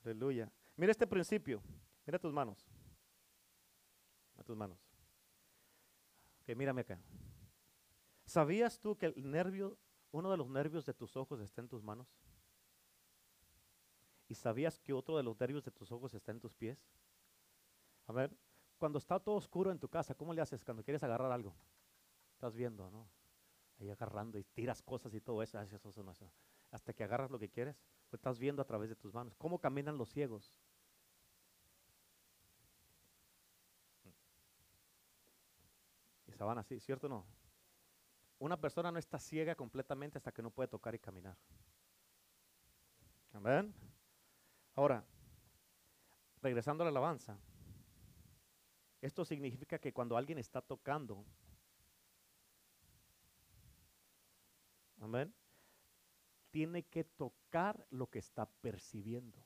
Aleluya. 0.05 0.51
Mira 0.77 0.93
este 0.93 1.07
principio. 1.07 1.63
Mira 2.07 2.19
tus 2.19 2.33
manos. 2.33 2.67
A 4.37 4.43
tus 4.43 4.57
manos. 4.57 4.79
Ok, 6.43 6.55
mírame 6.57 6.83
acá. 6.83 7.01
¿Sabías 8.27 8.79
tú 8.79 8.97
que 8.97 9.07
el 9.07 9.31
nervio, 9.31 9.79
uno 10.11 10.31
de 10.31 10.37
los 10.37 10.49
nervios 10.49 10.85
de 10.85 10.93
tus 10.93 11.17
ojos 11.17 11.41
está 11.41 11.63
en 11.63 11.69
tus 11.69 11.83
manos? 11.83 12.07
¿Y 14.29 14.35
sabías 14.35 14.79
que 14.79 14.93
otro 14.93 15.17
de 15.17 15.23
los 15.23 15.39
nervios 15.39 15.65
de 15.65 15.71
tus 15.71 15.91
ojos 15.93 16.13
está 16.15 16.33
en 16.33 16.41
tus 16.41 16.55
pies? 16.55 16.79
A 18.07 18.13
ver, 18.13 18.37
cuando 18.79 18.99
está 18.99 19.19
todo 19.21 19.37
oscuro 19.37 19.71
en 19.71 19.79
tu 19.79 19.89
casa, 19.89 20.15
¿cómo 20.15 20.33
le 20.33 20.43
haces 20.43 20.65
cuando 20.65 20.83
quieres 20.83 21.03
agarrar 21.03 21.33
algo? 21.33 21.55
Estás 22.33 22.55
viendo, 22.55 22.91
¿no? 22.91 23.09
Ahí 23.81 23.91
agarrando 23.91 24.39
y 24.39 24.45
tiras 24.45 24.83
cosas 24.83 25.15
y 25.15 25.21
todo 25.21 25.43
eso, 25.43 25.59
hasta 26.71 26.93
que 26.93 27.05
agarras 27.05 27.31
lo 27.31 27.39
que 27.39 27.49
quieres, 27.49 27.77
pues 28.11 28.19
estás 28.19 28.39
viendo 28.39 28.63
a 28.63 28.65
través 28.65 28.89
de 28.89 28.97
tus 28.97 29.15
manos. 29.15 29.35
¿Cómo 29.37 29.59
caminan 29.59 29.97
los 29.97 30.11
ciegos? 30.11 30.53
Y 36.27 36.33
se 36.33 36.43
van 36.45 36.59
así, 36.59 36.81
¿cierto 36.81 37.07
o 37.07 37.11
no? 37.11 37.27
Una 38.39 38.61
persona 38.61 38.91
no 38.91 38.99
está 38.99 39.19
ciega 39.19 39.55
completamente 39.55 40.19
hasta 40.19 40.33
que 40.33 40.43
no 40.43 40.51
puede 40.51 40.69
tocar 40.69 40.95
y 40.95 40.99
caminar. 40.99 41.37
Amén. 43.33 43.75
Ahora, 44.75 45.05
regresando 46.43 46.83
a 46.83 46.87
la 46.87 46.91
alabanza, 46.91 47.39
esto 49.05 49.23
significa 49.27 49.79
que 49.79 49.93
cuando 49.93 50.17
alguien 50.17 50.39
está 50.39 50.63
tocando, 50.63 51.27
amén, 54.99 55.35
tiene 56.51 56.85
que 56.85 57.05
tocar 57.05 57.87
lo 57.91 58.07
que 58.07 58.19
está 58.19 58.47
percibiendo. 58.47 59.45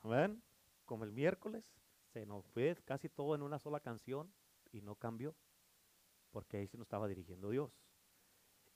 Amén. 0.00 0.42
Como 0.84 1.04
el 1.04 1.12
miércoles, 1.12 1.72
se 2.12 2.26
nos 2.26 2.44
fue 2.48 2.76
casi 2.84 3.08
todo 3.08 3.34
en 3.34 3.40
una 3.40 3.58
sola 3.58 3.80
canción 3.80 4.30
y 4.70 4.82
no 4.82 4.94
cambió, 4.94 5.34
porque 6.30 6.58
ahí 6.58 6.66
se 6.66 6.76
nos 6.76 6.84
estaba 6.84 7.08
dirigiendo 7.08 7.48
Dios. 7.48 7.72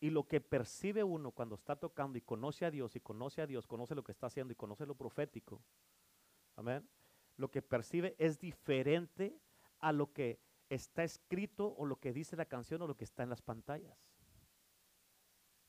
Y 0.00 0.08
lo 0.08 0.26
que 0.26 0.40
percibe 0.40 1.04
uno 1.04 1.32
cuando 1.32 1.54
está 1.54 1.76
tocando 1.76 2.16
y 2.16 2.22
conoce 2.22 2.64
a 2.64 2.70
Dios 2.70 2.96
y 2.96 3.00
conoce 3.00 3.42
a 3.42 3.46
Dios, 3.46 3.66
conoce 3.66 3.94
lo 3.94 4.02
que 4.02 4.12
está 4.12 4.28
haciendo 4.28 4.54
y 4.54 4.56
conoce 4.56 4.86
lo 4.86 4.94
profético, 4.94 5.62
amén, 6.56 6.88
lo 7.36 7.50
que 7.50 7.62
percibe 7.62 8.14
es 8.18 8.38
diferente 8.38 9.36
a 9.78 9.92
lo 9.92 10.12
que 10.12 10.40
está 10.68 11.04
escrito 11.04 11.74
o 11.76 11.84
lo 11.84 11.96
que 11.96 12.12
dice 12.12 12.36
la 12.36 12.46
canción 12.46 12.82
o 12.82 12.86
lo 12.86 12.96
que 12.96 13.04
está 13.04 13.22
en 13.22 13.30
las 13.30 13.42
pantallas. 13.42 13.96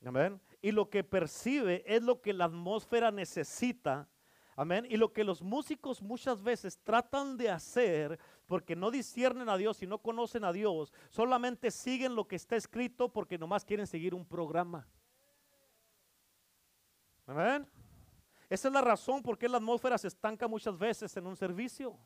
Amén. 0.04 0.40
Y 0.60 0.72
lo 0.72 0.90
que 0.90 1.02
percibe 1.02 1.82
es 1.86 2.02
lo 2.02 2.20
que 2.20 2.32
la 2.32 2.44
atmósfera 2.46 3.10
necesita. 3.10 4.08
Amén. 4.56 4.86
Y 4.88 4.96
lo 4.96 5.12
que 5.12 5.24
los 5.24 5.42
músicos 5.42 6.02
muchas 6.02 6.42
veces 6.42 6.78
tratan 6.78 7.36
de 7.36 7.50
hacer 7.50 8.18
porque 8.46 8.76
no 8.76 8.90
disciernen 8.90 9.48
a 9.48 9.56
Dios 9.56 9.82
y 9.82 9.86
no 9.86 9.98
conocen 9.98 10.44
a 10.44 10.52
Dios, 10.52 10.92
solamente 11.08 11.70
siguen 11.70 12.14
lo 12.14 12.28
que 12.28 12.36
está 12.36 12.56
escrito 12.56 13.12
porque 13.12 13.38
nomás 13.38 13.64
quieren 13.64 13.86
seguir 13.86 14.14
un 14.14 14.24
programa. 14.24 14.86
Amén. 17.26 17.66
Esa 18.48 18.68
es 18.68 18.74
la 18.74 18.80
razón 18.80 19.22
por 19.22 19.38
qué 19.38 19.48
la 19.48 19.58
atmósfera 19.58 19.98
se 19.98 20.08
estanca 20.08 20.46
muchas 20.48 20.76
veces 20.78 21.16
en 21.16 21.26
un 21.26 21.36
servicio. 21.36 21.98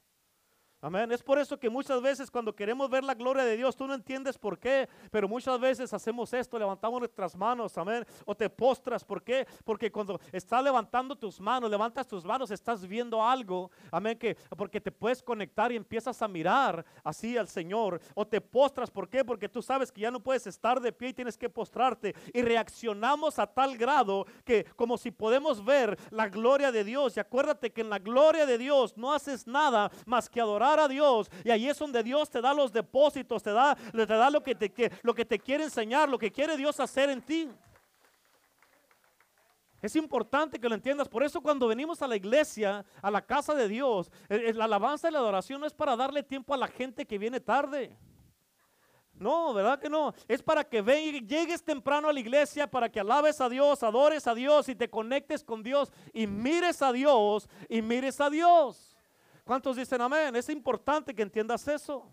Amén. 0.80 1.10
Es 1.10 1.24
por 1.24 1.40
eso 1.40 1.58
que 1.58 1.68
muchas 1.68 2.00
veces 2.00 2.30
cuando 2.30 2.54
queremos 2.54 2.88
ver 2.88 3.02
la 3.02 3.14
gloria 3.14 3.44
de 3.44 3.56
Dios, 3.56 3.74
tú 3.74 3.88
no 3.88 3.94
entiendes 3.94 4.38
por 4.38 4.60
qué, 4.60 4.88
pero 5.10 5.28
muchas 5.28 5.58
veces 5.58 5.92
hacemos 5.92 6.32
esto, 6.32 6.56
levantamos 6.56 7.00
nuestras 7.00 7.34
manos, 7.34 7.76
amén, 7.76 8.06
o 8.24 8.32
te 8.32 8.48
postras, 8.48 9.04
¿por 9.04 9.20
qué? 9.24 9.44
Porque 9.64 9.90
cuando 9.90 10.20
estás 10.30 10.62
levantando 10.62 11.16
tus 11.16 11.40
manos, 11.40 11.68
levantas 11.68 12.06
tus 12.06 12.24
manos, 12.24 12.52
estás 12.52 12.86
viendo 12.86 13.20
algo, 13.20 13.72
amén, 13.90 14.16
que 14.16 14.36
porque 14.56 14.80
te 14.80 14.92
puedes 14.92 15.20
conectar 15.20 15.72
y 15.72 15.76
empiezas 15.76 16.22
a 16.22 16.28
mirar 16.28 16.84
así 17.02 17.36
al 17.36 17.48
Señor, 17.48 18.00
o 18.14 18.24
te 18.24 18.40
postras, 18.40 18.88
¿por 18.88 19.08
qué? 19.08 19.24
Porque 19.24 19.48
tú 19.48 19.60
sabes 19.60 19.90
que 19.90 20.02
ya 20.02 20.12
no 20.12 20.20
puedes 20.20 20.46
estar 20.46 20.80
de 20.80 20.92
pie 20.92 21.08
y 21.08 21.14
tienes 21.14 21.36
que 21.36 21.50
postrarte 21.50 22.14
y 22.32 22.40
reaccionamos 22.40 23.40
a 23.40 23.48
tal 23.48 23.76
grado 23.76 24.26
que 24.44 24.64
como 24.76 24.96
si 24.96 25.10
podemos 25.10 25.64
ver 25.64 25.98
la 26.10 26.28
gloria 26.28 26.70
de 26.70 26.84
Dios, 26.84 27.16
y 27.16 27.20
acuérdate 27.20 27.72
que 27.72 27.80
en 27.80 27.90
la 27.90 27.98
gloria 27.98 28.46
de 28.46 28.58
Dios 28.58 28.96
no 28.96 29.12
haces 29.12 29.44
nada 29.48 29.90
más 30.06 30.30
que 30.30 30.40
adorar 30.40 30.67
a 30.76 30.88
Dios. 30.88 31.30
Y 31.44 31.50
ahí 31.50 31.68
es 31.68 31.78
donde 31.78 32.02
Dios 32.02 32.28
te 32.28 32.40
da 32.40 32.52
los 32.52 32.72
depósitos, 32.72 33.42
te 33.42 33.52
da, 33.52 33.76
te 33.76 34.06
da 34.06 34.30
lo, 34.30 34.42
que 34.42 34.54
te, 34.54 34.92
lo 35.02 35.14
que 35.14 35.24
te 35.24 35.38
quiere 35.38 35.64
enseñar, 35.64 36.08
lo 36.08 36.18
que 36.18 36.32
quiere 36.32 36.56
Dios 36.56 36.80
hacer 36.80 37.10
en 37.10 37.22
ti. 37.22 37.48
Es 39.80 39.94
importante 39.94 40.58
que 40.58 40.68
lo 40.68 40.74
entiendas. 40.74 41.08
Por 41.08 41.22
eso 41.22 41.40
cuando 41.40 41.68
venimos 41.68 42.02
a 42.02 42.08
la 42.08 42.16
iglesia, 42.16 42.84
a 43.00 43.10
la 43.10 43.22
casa 43.22 43.54
de 43.54 43.68
Dios, 43.68 44.10
la 44.28 44.64
alabanza 44.64 45.08
y 45.08 45.12
la 45.12 45.20
adoración 45.20 45.60
no 45.60 45.66
es 45.66 45.74
para 45.74 45.96
darle 45.96 46.22
tiempo 46.22 46.52
a 46.52 46.56
la 46.56 46.66
gente 46.66 47.06
que 47.06 47.18
viene 47.18 47.38
tarde. 47.38 47.96
No, 49.14 49.52
¿verdad 49.52 49.80
que 49.80 49.88
no? 49.88 50.14
Es 50.28 50.42
para 50.42 50.62
que 50.64 50.82
llegues 51.26 51.62
temprano 51.62 52.08
a 52.08 52.12
la 52.12 52.20
iglesia, 52.20 52.68
para 52.68 52.88
que 52.88 53.00
alabes 53.00 53.40
a 53.40 53.48
Dios, 53.48 53.82
adores 53.82 54.26
a 54.26 54.34
Dios 54.34 54.68
y 54.68 54.76
te 54.76 54.88
conectes 54.88 55.42
con 55.42 55.62
Dios 55.62 55.92
y 56.12 56.26
mires 56.26 56.82
a 56.82 56.92
Dios 56.92 57.48
y 57.68 57.82
mires 57.82 58.20
a 58.20 58.30
Dios. 58.30 58.87
¿Cuántos 59.48 59.76
dicen 59.76 59.98
amén? 60.02 60.36
Es 60.36 60.50
importante 60.50 61.14
que 61.14 61.22
entiendas 61.22 61.66
eso. 61.68 62.12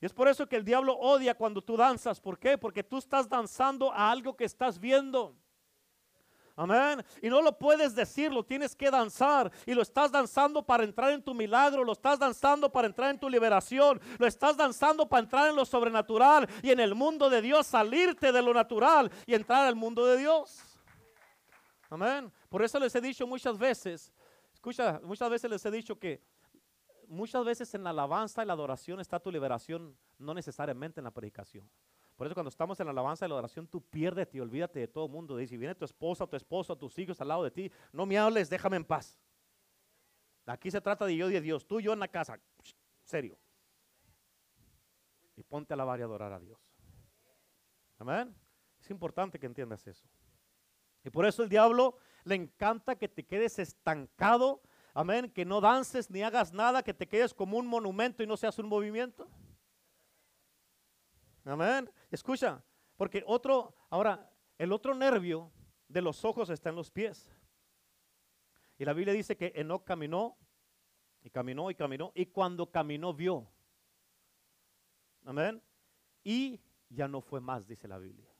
Y 0.00 0.06
es 0.06 0.12
por 0.12 0.26
eso 0.26 0.44
que 0.48 0.56
el 0.56 0.64
diablo 0.64 0.98
odia 0.98 1.36
cuando 1.36 1.62
tú 1.62 1.76
danzas. 1.76 2.20
¿Por 2.20 2.36
qué? 2.36 2.58
Porque 2.58 2.82
tú 2.82 2.98
estás 2.98 3.28
danzando 3.28 3.92
a 3.92 4.10
algo 4.10 4.36
que 4.36 4.44
estás 4.44 4.76
viendo. 4.76 5.36
Amén. 6.56 7.04
Y 7.22 7.28
no 7.28 7.40
lo 7.42 7.56
puedes 7.56 7.94
decir, 7.94 8.32
lo 8.32 8.44
tienes 8.44 8.74
que 8.74 8.90
danzar. 8.90 9.52
Y 9.66 9.72
lo 9.72 9.82
estás 9.82 10.10
danzando 10.10 10.66
para 10.66 10.82
entrar 10.82 11.12
en 11.12 11.22
tu 11.22 11.32
milagro, 11.32 11.84
lo 11.84 11.92
estás 11.92 12.18
danzando 12.18 12.72
para 12.72 12.88
entrar 12.88 13.10
en 13.10 13.20
tu 13.20 13.30
liberación, 13.30 14.00
lo 14.18 14.26
estás 14.26 14.56
danzando 14.56 15.08
para 15.08 15.22
entrar 15.22 15.48
en 15.48 15.54
lo 15.54 15.64
sobrenatural 15.64 16.48
y 16.60 16.72
en 16.72 16.80
el 16.80 16.96
mundo 16.96 17.30
de 17.30 17.40
Dios, 17.40 17.68
salirte 17.68 18.32
de 18.32 18.42
lo 18.42 18.52
natural 18.52 19.12
y 19.26 19.34
entrar 19.34 19.64
al 19.64 19.76
mundo 19.76 20.04
de 20.06 20.16
Dios. 20.16 20.60
Amén. 21.88 22.32
Por 22.48 22.64
eso 22.64 22.80
les 22.80 22.92
he 22.96 23.00
dicho 23.00 23.28
muchas 23.28 23.56
veces, 23.56 24.12
escucha, 24.62 25.00
muchas 25.02 25.28
veces 25.28 25.50
les 25.50 25.66
he 25.66 25.70
dicho 25.72 25.98
que 25.98 26.22
muchas 27.08 27.44
veces 27.44 27.74
en 27.74 27.82
la 27.82 27.90
alabanza 27.90 28.44
y 28.44 28.46
la 28.46 28.52
adoración 28.52 29.00
está 29.00 29.18
tu 29.18 29.32
liberación, 29.32 29.96
no 30.18 30.34
necesariamente 30.34 31.00
en 31.00 31.04
la 31.04 31.10
predicación. 31.10 31.68
Por 32.14 32.28
eso 32.28 32.34
cuando 32.34 32.48
estamos 32.48 32.78
en 32.78 32.86
la 32.86 32.92
alabanza 32.92 33.26
y 33.26 33.28
la 33.28 33.34
adoración, 33.34 33.66
tú 33.66 33.80
pierdes 33.80 34.32
y 34.32 34.38
olvídate 34.38 34.78
de 34.78 34.86
todo 34.86 35.06
el 35.06 35.10
mundo. 35.10 35.36
Dice, 35.36 35.50
si 35.50 35.56
viene 35.56 35.74
tu 35.74 35.84
esposa, 35.84 36.28
tu 36.28 36.36
esposo, 36.36 36.78
tus 36.78 36.96
hijos 37.00 37.20
al 37.20 37.28
lado 37.28 37.42
de 37.42 37.50
ti, 37.50 37.72
no 37.92 38.06
me 38.06 38.16
hables, 38.16 38.48
déjame 38.48 38.76
en 38.76 38.84
paz. 38.84 39.18
Aquí 40.46 40.70
se 40.70 40.80
trata 40.80 41.06
de 41.06 41.16
yo 41.16 41.28
y 41.28 41.32
de 41.32 41.40
Dios, 41.40 41.66
tú 41.66 41.80
y 41.80 41.82
yo 41.82 41.92
en 41.92 41.98
la 41.98 42.06
casa, 42.06 42.38
serio. 43.02 43.36
Y 45.34 45.42
ponte 45.42 45.72
a 45.72 45.74
alabar 45.74 45.98
y 45.98 46.02
adorar 46.04 46.32
a 46.32 46.38
Dios. 46.38 46.60
Amén. 47.98 48.32
Es 48.80 48.88
importante 48.90 49.40
que 49.40 49.46
entiendas 49.46 49.84
eso. 49.88 50.06
Y 51.02 51.10
por 51.10 51.26
eso 51.26 51.42
el 51.42 51.48
diablo 51.48 51.98
le 52.24 52.34
encanta 52.34 52.96
que 52.96 53.08
te 53.08 53.24
quedes 53.24 53.58
estancado 53.58 54.62
Amén. 54.94 55.30
Que 55.30 55.44
no 55.44 55.60
dances 55.60 56.10
ni 56.10 56.22
hagas 56.22 56.52
nada, 56.52 56.82
que 56.82 56.94
te 56.94 57.08
quedes 57.08 57.32
como 57.32 57.56
un 57.56 57.66
monumento 57.66 58.22
y 58.22 58.26
no 58.26 58.36
seas 58.36 58.58
un 58.58 58.68
movimiento. 58.68 59.28
Amén. 61.44 61.90
Escucha, 62.10 62.62
porque 62.96 63.24
otro, 63.26 63.74
ahora, 63.90 64.30
el 64.58 64.72
otro 64.72 64.94
nervio 64.94 65.50
de 65.88 66.02
los 66.02 66.24
ojos 66.24 66.50
está 66.50 66.68
en 66.70 66.76
los 66.76 66.90
pies. 66.90 67.30
Y 68.78 68.84
la 68.84 68.92
Biblia 68.92 69.14
dice 69.14 69.36
que 69.36 69.52
Enoch 69.54 69.84
caminó 69.84 70.36
y 71.22 71.30
caminó 71.30 71.70
y 71.70 71.74
caminó 71.74 72.12
y 72.14 72.26
cuando 72.26 72.70
caminó 72.70 73.14
vio. 73.14 73.50
Amén. 75.24 75.62
Y 76.22 76.60
ya 76.88 77.08
no 77.08 77.20
fue 77.20 77.40
más, 77.40 77.66
dice 77.66 77.88
la 77.88 77.98
Biblia. 77.98 78.31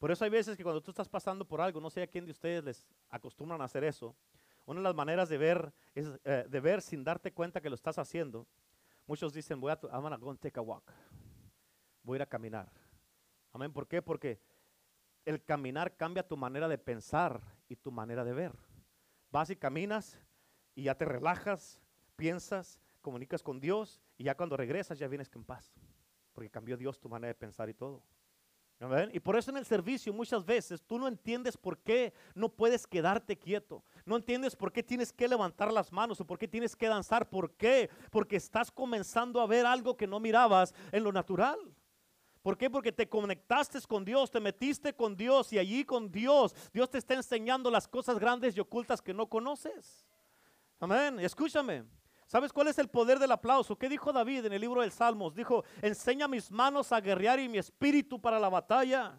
Por 0.00 0.10
eso 0.10 0.24
hay 0.24 0.30
veces 0.30 0.56
que 0.56 0.62
cuando 0.62 0.80
tú 0.80 0.90
estás 0.90 1.10
pasando 1.10 1.46
por 1.46 1.60
algo, 1.60 1.78
no 1.78 1.90
sé 1.90 2.02
a 2.02 2.06
quién 2.06 2.24
de 2.24 2.30
ustedes 2.30 2.64
les 2.64 2.88
acostumbran 3.10 3.60
a 3.60 3.64
hacer 3.64 3.84
eso, 3.84 4.16
una 4.64 4.80
de 4.80 4.84
las 4.84 4.94
maneras 4.94 5.28
de 5.28 5.36
ver 5.36 5.74
es 5.94 6.08
eh, 6.24 6.46
de 6.48 6.60
ver 6.60 6.80
sin 6.80 7.04
darte 7.04 7.32
cuenta 7.32 7.60
que 7.60 7.68
lo 7.68 7.74
estás 7.74 7.98
haciendo. 7.98 8.46
Muchos 9.06 9.34
dicen, 9.34 9.60
voy 9.60 9.72
a, 9.72 9.78
I'm 9.92 10.00
gonna 10.00 10.16
go 10.16 10.34
take 10.36 10.58
a 10.58 10.62
walk. 10.62 10.90
Voy 12.02 12.14
a 12.14 12.16
ir 12.16 12.22
a 12.22 12.26
caminar. 12.26 12.72
Amén. 13.52 13.74
¿Por 13.74 13.86
qué? 13.86 14.00
Porque 14.00 14.40
el 15.26 15.44
caminar 15.44 15.94
cambia 15.98 16.26
tu 16.26 16.36
manera 16.36 16.66
de 16.66 16.78
pensar 16.78 17.42
y 17.68 17.76
tu 17.76 17.92
manera 17.92 18.24
de 18.24 18.32
ver. 18.32 18.52
Vas 19.30 19.50
y 19.50 19.56
caminas 19.56 20.18
y 20.74 20.84
ya 20.84 20.94
te 20.94 21.04
relajas, 21.04 21.78
piensas, 22.16 22.80
comunicas 23.02 23.42
con 23.42 23.60
Dios 23.60 24.00
y 24.16 24.24
ya 24.24 24.34
cuando 24.34 24.56
regresas 24.56 24.98
ya 24.98 25.08
vienes 25.08 25.30
en 25.34 25.44
paz. 25.44 25.74
Porque 26.32 26.48
cambió 26.48 26.78
Dios 26.78 26.98
tu 26.98 27.10
manera 27.10 27.28
de 27.28 27.34
pensar 27.34 27.68
y 27.68 27.74
todo. 27.74 28.02
Y 29.12 29.20
por 29.20 29.36
eso 29.36 29.50
en 29.50 29.58
el 29.58 29.66
servicio 29.66 30.10
muchas 30.12 30.44
veces 30.44 30.82
tú 30.82 30.98
no 30.98 31.06
entiendes 31.06 31.56
por 31.56 31.76
qué 31.78 32.14
no 32.34 32.48
puedes 32.48 32.86
quedarte 32.86 33.36
quieto. 33.36 33.84
No 34.06 34.16
entiendes 34.16 34.56
por 34.56 34.72
qué 34.72 34.82
tienes 34.82 35.12
que 35.12 35.28
levantar 35.28 35.70
las 35.70 35.92
manos 35.92 36.18
o 36.20 36.26
por 36.26 36.38
qué 36.38 36.48
tienes 36.48 36.74
que 36.74 36.88
danzar. 36.88 37.28
¿Por 37.28 37.52
qué? 37.52 37.90
Porque 38.10 38.36
estás 38.36 38.70
comenzando 38.70 39.40
a 39.42 39.46
ver 39.46 39.66
algo 39.66 39.98
que 39.98 40.06
no 40.06 40.18
mirabas 40.18 40.74
en 40.92 41.04
lo 41.04 41.12
natural. 41.12 41.58
¿Por 42.40 42.56
qué? 42.56 42.70
Porque 42.70 42.90
te 42.90 43.06
conectaste 43.06 43.78
con 43.86 44.02
Dios, 44.02 44.30
te 44.30 44.40
metiste 44.40 44.94
con 44.94 45.14
Dios 45.14 45.52
y 45.52 45.58
allí 45.58 45.84
con 45.84 46.10
Dios, 46.10 46.54
Dios 46.72 46.88
te 46.88 46.96
está 46.96 47.12
enseñando 47.12 47.70
las 47.70 47.86
cosas 47.86 48.18
grandes 48.18 48.56
y 48.56 48.60
ocultas 48.60 49.02
que 49.02 49.12
no 49.12 49.28
conoces. 49.28 50.06
Amén. 50.78 51.20
Escúchame. 51.20 51.84
¿Sabes 52.30 52.52
cuál 52.52 52.68
es 52.68 52.78
el 52.78 52.86
poder 52.86 53.18
del 53.18 53.32
aplauso? 53.32 53.76
¿Qué 53.76 53.88
dijo 53.88 54.12
David 54.12 54.44
en 54.44 54.52
el 54.52 54.60
libro 54.60 54.82
del 54.82 54.92
Salmos? 54.92 55.34
Dijo, 55.34 55.64
enseña 55.82 56.28
mis 56.28 56.48
manos 56.48 56.92
a 56.92 57.00
guerrear 57.00 57.40
y 57.40 57.48
mi 57.48 57.58
espíritu 57.58 58.20
para 58.20 58.38
la 58.38 58.48
batalla. 58.48 59.16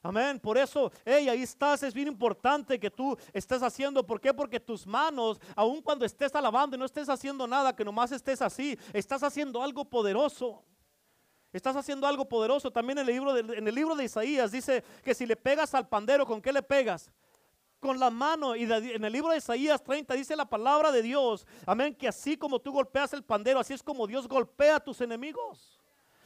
Amén. 0.00 0.38
Por 0.38 0.56
eso, 0.56 0.92
hey, 1.04 1.28
ahí 1.28 1.42
estás. 1.42 1.82
Es 1.82 1.92
bien 1.92 2.06
importante 2.06 2.78
que 2.78 2.88
tú 2.88 3.18
estés 3.32 3.64
haciendo. 3.64 4.06
¿Por 4.06 4.20
qué? 4.20 4.32
Porque 4.32 4.60
tus 4.60 4.86
manos, 4.86 5.40
aun 5.56 5.82
cuando 5.82 6.04
estés 6.04 6.32
alabando 6.36 6.76
y 6.76 6.78
no 6.78 6.84
estés 6.84 7.08
haciendo 7.08 7.48
nada, 7.48 7.74
que 7.74 7.84
nomás 7.84 8.12
estés 8.12 8.40
así, 8.40 8.78
estás 8.92 9.24
haciendo 9.24 9.60
algo 9.60 9.84
poderoso. 9.84 10.62
Estás 11.52 11.74
haciendo 11.74 12.06
algo 12.06 12.28
poderoso. 12.28 12.70
También 12.70 12.98
en 12.98 13.08
el 13.08 13.12
libro 13.12 13.32
de, 13.32 13.58
en 13.58 13.66
el 13.66 13.74
libro 13.74 13.96
de 13.96 14.04
Isaías 14.04 14.52
dice 14.52 14.84
que 15.02 15.16
si 15.16 15.26
le 15.26 15.34
pegas 15.34 15.74
al 15.74 15.88
pandero, 15.88 16.24
¿con 16.24 16.40
qué 16.40 16.52
le 16.52 16.62
pegas? 16.62 17.10
Con 17.82 17.98
la 17.98 18.10
mano. 18.10 18.54
Y 18.54 18.62
en 18.62 19.04
el 19.04 19.12
libro 19.12 19.30
de 19.32 19.38
Isaías 19.38 19.82
30 19.82 20.14
dice 20.14 20.36
la 20.36 20.46
palabra 20.46 20.92
de 20.92 21.02
Dios, 21.02 21.44
amén, 21.66 21.94
que 21.94 22.06
así 22.06 22.36
como 22.36 22.60
tú 22.60 22.72
golpeas 22.72 23.12
el 23.12 23.24
pandero, 23.24 23.58
así 23.58 23.74
es 23.74 23.82
como 23.82 24.06
Dios 24.06 24.28
golpea 24.28 24.76
a 24.76 24.80
tus 24.80 25.00
enemigos. 25.00 25.80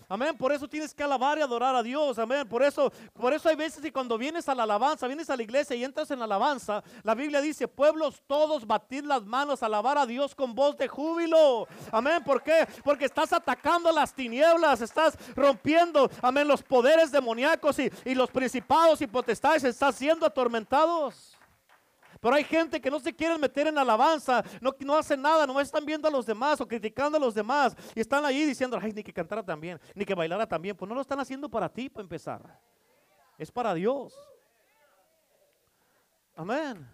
Amén, 0.08 0.36
por 0.36 0.52
eso 0.52 0.68
tienes 0.68 0.94
que 0.94 1.02
alabar 1.02 1.36
y 1.36 1.40
adorar 1.40 1.74
a 1.74 1.82
Dios. 1.82 2.16
Amén, 2.18 2.46
por 2.46 2.62
eso, 2.62 2.92
por 3.14 3.32
eso 3.32 3.48
hay 3.48 3.56
veces 3.56 3.84
y 3.84 3.90
cuando 3.90 4.16
vienes 4.16 4.48
a 4.48 4.54
la 4.54 4.62
alabanza, 4.62 5.08
vienes 5.08 5.28
a 5.30 5.36
la 5.36 5.42
iglesia 5.42 5.74
y 5.74 5.82
entras 5.82 6.10
en 6.12 6.20
la 6.20 6.26
alabanza, 6.26 6.84
la 7.02 7.14
Biblia 7.14 7.40
dice, 7.40 7.66
pueblos 7.66 8.22
todos 8.28 8.66
batid 8.66 9.02
las 9.04 9.24
manos, 9.24 9.64
alabar 9.64 9.98
a 9.98 10.06
Dios 10.06 10.34
con 10.34 10.54
voz 10.54 10.76
de 10.76 10.86
júbilo. 10.86 11.66
Amén, 11.90 12.22
¿por 12.22 12.42
qué? 12.42 12.68
Porque 12.84 13.06
estás 13.06 13.32
atacando 13.32 13.90
las 13.90 14.14
tinieblas, 14.14 14.80
estás 14.80 15.18
rompiendo, 15.34 16.08
amén, 16.22 16.46
los 16.46 16.62
poderes 16.62 17.10
demoníacos 17.10 17.78
y, 17.80 17.90
y 18.04 18.14
los 18.14 18.30
principados 18.30 19.00
y 19.00 19.08
potestades 19.08 19.64
están 19.64 19.92
siendo 19.92 20.26
atormentados. 20.26 21.35
Pero 22.20 22.34
hay 22.34 22.44
gente 22.44 22.80
que 22.80 22.90
no 22.90 23.00
se 23.00 23.14
quiere 23.14 23.38
meter 23.38 23.66
en 23.66 23.78
alabanza, 23.78 24.42
no, 24.60 24.74
no 24.80 24.96
hacen 24.96 25.20
nada, 25.20 25.46
no 25.46 25.60
están 25.60 25.84
viendo 25.84 26.08
a 26.08 26.10
los 26.10 26.26
demás 26.26 26.60
o 26.60 26.68
criticando 26.68 27.18
a 27.18 27.20
los 27.20 27.34
demás 27.34 27.76
y 27.94 28.00
están 28.00 28.24
ahí 28.24 28.44
diciendo, 28.44 28.78
ay, 28.80 28.92
ni 28.92 29.02
que 29.02 29.12
cantara 29.12 29.42
también, 29.42 29.80
ni 29.94 30.04
que 30.04 30.14
bailara 30.14 30.46
también. 30.46 30.76
Pues 30.76 30.88
no 30.88 30.94
lo 30.94 31.00
están 31.00 31.20
haciendo 31.20 31.48
para 31.48 31.68
ti, 31.68 31.88
para 31.88 32.02
empezar. 32.02 32.60
Es 33.38 33.50
para 33.50 33.74
Dios. 33.74 34.14
Amén. 36.34 36.88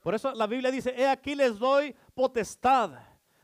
Por 0.00 0.14
eso 0.14 0.32
la 0.32 0.46
Biblia 0.46 0.70
dice, 0.70 0.94
he 0.96 1.08
aquí 1.08 1.34
les 1.34 1.58
doy 1.58 1.94
potestad. 2.14 2.92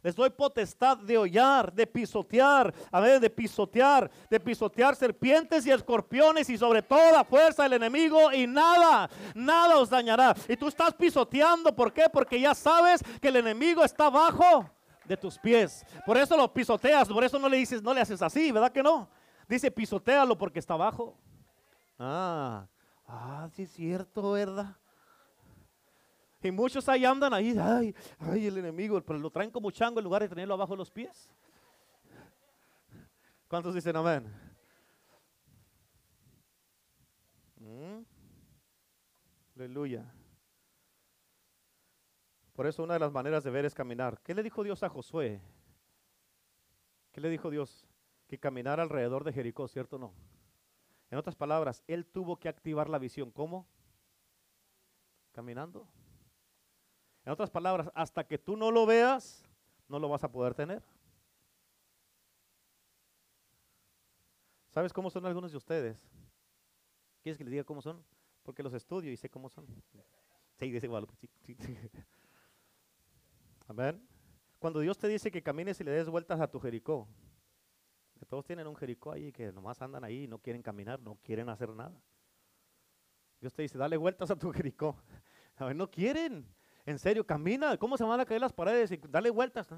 Les 0.02 0.16
doy 0.16 0.30
potestad 0.30 0.98
de 0.98 1.16
hollar, 1.16 1.72
de 1.72 1.86
pisotear, 1.86 2.74
a 2.90 3.00
ver, 3.00 3.20
de 3.20 3.30
pisotear, 3.30 4.10
de 4.28 4.40
pisotear 4.40 4.96
serpientes 4.96 5.64
y 5.64 5.70
escorpiones 5.70 6.50
y 6.50 6.58
sobre 6.58 6.82
toda 6.82 7.22
fuerza 7.22 7.62
del 7.62 7.74
enemigo 7.74 8.32
y 8.32 8.48
nada, 8.48 9.08
nada 9.32 9.78
os 9.78 9.88
dañará. 9.88 10.34
Y 10.48 10.56
tú 10.56 10.66
estás 10.66 10.92
pisoteando, 10.94 11.72
¿por 11.74 11.92
qué? 11.92 12.06
Porque 12.12 12.40
ya 12.40 12.52
sabes 12.52 13.00
que 13.20 13.28
el 13.28 13.36
enemigo 13.36 13.84
está 13.84 14.06
abajo 14.06 14.68
de 15.04 15.16
tus 15.16 15.38
pies. 15.38 15.86
Por 16.04 16.16
eso 16.16 16.36
lo 16.36 16.52
pisoteas, 16.52 17.08
por 17.08 17.22
eso 17.22 17.38
no 17.38 17.48
le 17.48 17.58
dices, 17.58 17.80
no 17.80 17.94
le 17.94 18.00
haces 18.00 18.20
así, 18.22 18.50
¿verdad 18.50 18.72
que 18.72 18.82
no? 18.82 19.08
Dice 19.48 19.70
pisotealo 19.70 20.36
porque 20.36 20.58
está 20.58 20.74
abajo. 20.74 21.16
Ah, 21.96 22.66
ah, 23.06 23.48
sí 23.54 23.62
es 23.62 23.70
cierto, 23.70 24.32
¿verdad? 24.32 24.76
Y 26.42 26.50
muchos 26.50 26.88
ahí 26.88 27.04
andan 27.04 27.32
ahí, 27.32 27.56
ay, 27.58 27.94
ay, 28.18 28.46
el 28.46 28.58
enemigo, 28.58 29.00
pero 29.02 29.18
lo 29.18 29.30
traen 29.30 29.50
como 29.50 29.70
chango 29.70 30.00
en 30.00 30.04
lugar 30.04 30.22
de 30.22 30.28
tenerlo 30.28 30.54
abajo 30.54 30.72
de 30.72 30.78
los 30.78 30.90
pies. 30.90 31.30
¿Cuántos 33.46 33.74
dicen 33.74 33.94
amén? 33.94 34.26
Mm. 37.56 38.02
Aleluya. 39.56 40.12
Por 42.54 42.66
eso 42.66 42.82
una 42.82 42.94
de 42.94 43.00
las 43.00 43.12
maneras 43.12 43.44
de 43.44 43.50
ver 43.50 43.64
es 43.64 43.74
caminar. 43.74 44.20
¿Qué 44.22 44.34
le 44.34 44.42
dijo 44.42 44.64
Dios 44.64 44.82
a 44.82 44.88
Josué? 44.88 45.40
¿Qué 47.12 47.20
le 47.20 47.30
dijo 47.30 47.50
Dios? 47.50 47.86
Que 48.26 48.38
caminara 48.38 48.82
alrededor 48.82 49.22
de 49.22 49.32
Jericó, 49.32 49.68
¿cierto 49.68 49.96
o 49.96 49.98
no? 49.98 50.14
En 51.10 51.18
otras 51.18 51.36
palabras, 51.36 51.84
él 51.86 52.06
tuvo 52.06 52.38
que 52.38 52.48
activar 52.48 52.88
la 52.88 52.98
visión. 52.98 53.30
¿Cómo? 53.30 53.66
Caminando. 55.32 55.86
En 57.24 57.32
otras 57.32 57.50
palabras, 57.50 57.90
hasta 57.94 58.24
que 58.26 58.38
tú 58.38 58.56
no 58.56 58.70
lo 58.70 58.84
veas, 58.84 59.44
no 59.88 59.98
lo 59.98 60.08
vas 60.08 60.24
a 60.24 60.30
poder 60.30 60.54
tener. 60.54 60.82
¿Sabes 64.70 64.92
cómo 64.92 65.10
son 65.10 65.26
algunos 65.26 65.50
de 65.50 65.58
ustedes? 65.58 65.98
¿Quieres 67.22 67.38
que 67.38 67.44
les 67.44 67.50
diga 67.50 67.64
cómo 67.64 67.82
son? 67.82 68.04
Porque 68.42 68.62
los 68.62 68.74
estudio 68.74 69.12
y 69.12 69.16
sé 69.16 69.28
cómo 69.28 69.48
son. 69.48 69.66
Sí, 70.58 70.70
dice 70.70 70.88
Guadalupe. 70.88 71.14
Sí, 71.18 71.28
sí. 71.60 71.76
Amén. 73.68 74.02
Cuando 74.58 74.80
Dios 74.80 74.98
te 74.98 75.08
dice 75.08 75.30
que 75.30 75.42
camines 75.42 75.80
y 75.80 75.84
le 75.84 75.90
des 75.90 76.08
vueltas 76.08 76.40
a 76.40 76.50
tu 76.50 76.58
Jericó, 76.58 77.06
que 78.18 78.26
todos 78.26 78.44
tienen 78.44 78.66
un 78.66 78.76
Jericó 78.76 79.12
ahí 79.12 79.32
que 79.32 79.52
nomás 79.52 79.82
andan 79.82 80.04
ahí 80.04 80.24
y 80.24 80.28
no 80.28 80.38
quieren 80.38 80.62
caminar, 80.62 81.00
no 81.00 81.16
quieren 81.16 81.48
hacer 81.48 81.68
nada. 81.70 82.00
Dios 83.40 83.52
te 83.52 83.62
dice, 83.62 83.76
dale 83.76 83.96
vueltas 83.96 84.30
a 84.30 84.36
tu 84.36 84.50
Jericó. 84.52 84.96
A 85.56 85.66
ver, 85.66 85.76
no 85.76 85.90
quieren. 85.90 86.46
En 86.84 86.98
serio, 86.98 87.24
camina. 87.26 87.76
¿Cómo 87.76 87.96
se 87.96 88.04
van 88.04 88.20
a 88.20 88.24
caer 88.24 88.40
las 88.40 88.52
paredes? 88.52 88.90
Y 88.90 88.96
dale 88.96 89.30
vueltas. 89.30 89.68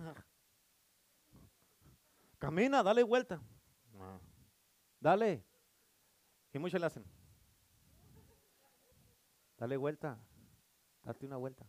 Camina, 2.38 2.82
dale 2.82 3.02
vuelta. 3.02 3.40
Dale. 5.00 5.44
Y 6.52 6.58
muchos 6.58 6.80
le 6.80 6.86
hacen. 6.86 7.04
Dale 9.58 9.76
vuelta. 9.76 10.18
Date 11.02 11.26
una 11.26 11.36
vuelta. 11.36 11.66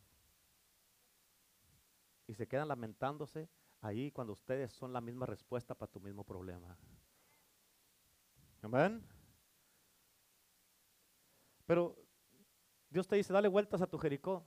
Y 2.27 2.33
se 2.33 2.47
quedan 2.47 2.67
lamentándose 2.67 3.49
ahí 3.81 4.11
cuando 4.11 4.33
ustedes 4.33 4.71
son 4.71 4.93
la 4.93 5.01
misma 5.01 5.25
respuesta 5.25 5.75
para 5.75 5.91
tu 5.91 5.99
mismo 5.99 6.23
problema. 6.23 6.77
Amén. 8.61 9.05
Pero 11.65 11.95
Dios 12.89 13.07
te 13.07 13.15
dice, 13.15 13.33
dale 13.33 13.47
vueltas 13.47 13.81
a 13.81 13.87
tu 13.87 13.97
Jericó. 13.97 14.45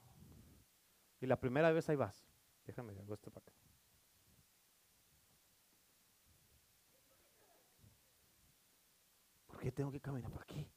Y 1.21 1.25
la 1.25 1.39
primera 1.39 1.71
vez 1.71 1.89
ahí 1.89 1.95
vas. 1.95 2.25
Déjame, 2.65 2.97
hago 2.99 3.13
esto 3.13 3.31
para 3.31 3.43
acá. 3.43 3.53
¿Por 9.47 9.59
qué 9.59 9.71
tengo 9.71 9.91
que 9.91 9.99
caminar 9.99 10.31
por 10.31 10.41
aquí? 10.43 10.69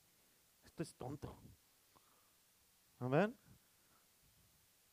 Esto 0.65 0.83
es 0.83 0.95
tonto. 0.97 1.37
Amén. 2.99 3.37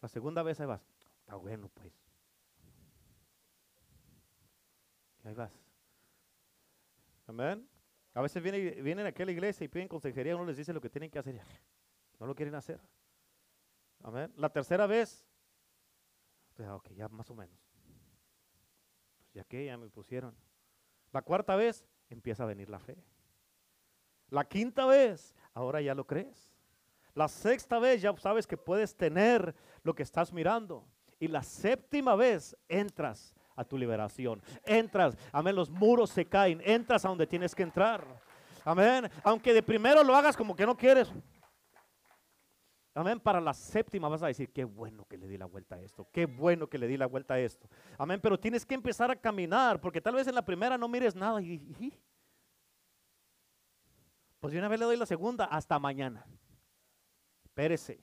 La 0.02 0.08
segunda 0.08 0.44
vez 0.44 0.60
ahí 0.60 0.68
vas. 0.68 0.82
Está 1.22 1.36
bueno, 1.36 1.70
pues. 1.70 1.94
Y 5.24 5.28
ahí 5.28 5.34
vas. 5.34 5.52
Amén. 7.28 7.68
A 8.14 8.22
veces 8.22 8.42
vienen, 8.42 9.06
a 9.06 9.10
aquella 9.10 9.32
iglesia 9.32 9.64
y 9.64 9.68
piden 9.68 9.88
consejería, 9.88 10.36
uno 10.36 10.46
les 10.46 10.58
dice 10.58 10.74
lo 10.74 10.82
que 10.82 10.90
tienen 10.90 11.12
que 11.12 11.20
hacer. 11.20 11.42
No 12.20 12.26
lo 12.26 12.36
quieren 12.36 12.56
hacer. 12.56 12.80
Amén. 14.04 14.34
La 14.36 14.50
tercera 14.50 14.88
vez, 14.88 15.29
ok, 16.68 16.90
ya 16.96 17.08
más 17.08 17.30
o 17.30 17.36
menos. 17.36 17.58
Pues 19.18 19.34
ya 19.34 19.44
que 19.44 19.66
ya 19.66 19.78
me 19.78 19.90
pusieron. 19.90 20.36
La 21.12 21.22
cuarta 21.22 21.56
vez, 21.56 21.86
empieza 22.10 22.44
a 22.44 22.48
venir 22.48 22.70
la 22.70 22.80
fe. 22.80 22.98
La 24.30 24.46
quinta 24.46 24.86
vez, 24.86 25.36
ahora 25.54 25.82
ya 25.82 25.96
lo 25.96 26.06
crees. 26.06 26.52
La 27.16 27.28
sexta 27.28 27.80
vez 27.80 28.02
ya 28.02 28.16
sabes 28.18 28.46
que 28.46 28.58
puedes 28.58 28.96
tener 28.96 29.56
lo 29.84 29.94
que 29.94 30.04
estás 30.04 30.32
mirando. 30.32 30.86
Y 31.20 31.28
la 31.28 31.44
séptima 31.44 32.16
vez 32.16 32.56
entras 32.68 33.36
a 33.56 33.64
tu 33.64 33.78
liberación. 33.78 34.42
Entras, 34.66 35.18
amén, 35.32 35.56
los 35.56 35.70
muros 35.70 36.12
se 36.12 36.26
caen. 36.26 36.62
Entras 36.64 37.04
a 37.04 37.10
donde 37.10 37.28
tienes 37.28 37.54
que 37.54 37.64
entrar. 37.64 38.06
Amén. 38.64 39.10
Aunque 39.24 39.54
de 39.54 39.64
primero 39.64 40.04
lo 40.04 40.16
hagas 40.16 40.38
como 40.38 40.56
que 40.56 40.66
no 40.66 40.78
quieres. 40.78 41.12
Amén. 43.00 43.18
Para 43.18 43.40
la 43.40 43.54
séptima 43.54 44.10
vas 44.10 44.22
a 44.24 44.28
decir, 44.28 44.52
qué 44.52 44.66
bueno 44.66 45.06
que 45.06 45.18
le 45.18 45.26
di 45.26 45.38
la 45.38 45.46
vuelta 45.46 45.76
a 45.76 45.82
esto, 45.82 46.10
qué 46.12 46.26
bueno 46.26 46.68
que 46.68 46.78
le 46.78 46.86
di 46.86 46.98
la 46.98 47.06
vuelta 47.06 47.36
a 47.36 47.40
esto. 47.40 47.70
Amén. 47.98 48.20
Pero 48.22 48.38
tienes 48.38 48.66
que 48.66 48.76
empezar 48.76 49.10
a 49.10 49.16
caminar, 49.16 49.80
porque 49.80 50.02
tal 50.02 50.16
vez 50.16 50.28
en 50.28 50.36
la 50.36 50.44
primera 50.44 50.78
no 50.78 50.90
mires 50.90 51.16
nada. 51.16 51.42
Y, 51.42 51.98
pues 54.42 54.52
yo 54.52 54.60
una 54.60 54.68
vez 54.68 54.80
le 54.82 54.86
doy 54.86 54.98
la 54.98 55.06
segunda, 55.06 55.46
hasta 55.46 55.80
mañana. 55.80 56.26
Espérese. 57.46 58.02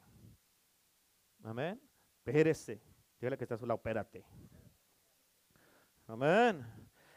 Amén. 1.45 1.79
Espérese. 2.25 2.81
Dígale 3.21 3.37
que 3.37 3.45
está 3.45 3.57
a 3.57 3.59
su 3.59 3.67
lado, 3.67 3.77
espérate. 3.77 4.25
Amén. 6.07 6.67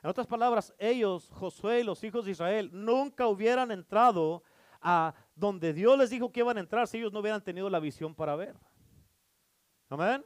En 0.03 0.09
otras 0.09 0.27
palabras, 0.27 0.73
ellos, 0.77 1.29
Josué 1.29 1.79
y 1.79 1.83
los 1.83 2.03
hijos 2.03 2.25
de 2.25 2.31
Israel, 2.31 2.69
nunca 2.73 3.25
hubieran 3.27 3.71
entrado 3.71 4.43
a 4.81 5.13
donde 5.39 5.73
Dios 5.73 5.97
les 5.97 6.09
dijo 6.09 6.31
que 6.31 6.41
iban 6.41 6.57
a 6.57 6.59
entrar 6.59 6.87
si 6.87 6.97
ellos 6.97 7.13
no 7.13 7.19
hubieran 7.19 7.41
tenido 7.41 7.69
la 7.69 7.79
visión 7.79 8.13
para 8.13 8.35
ver. 8.35 8.55
Amén. 9.89 10.23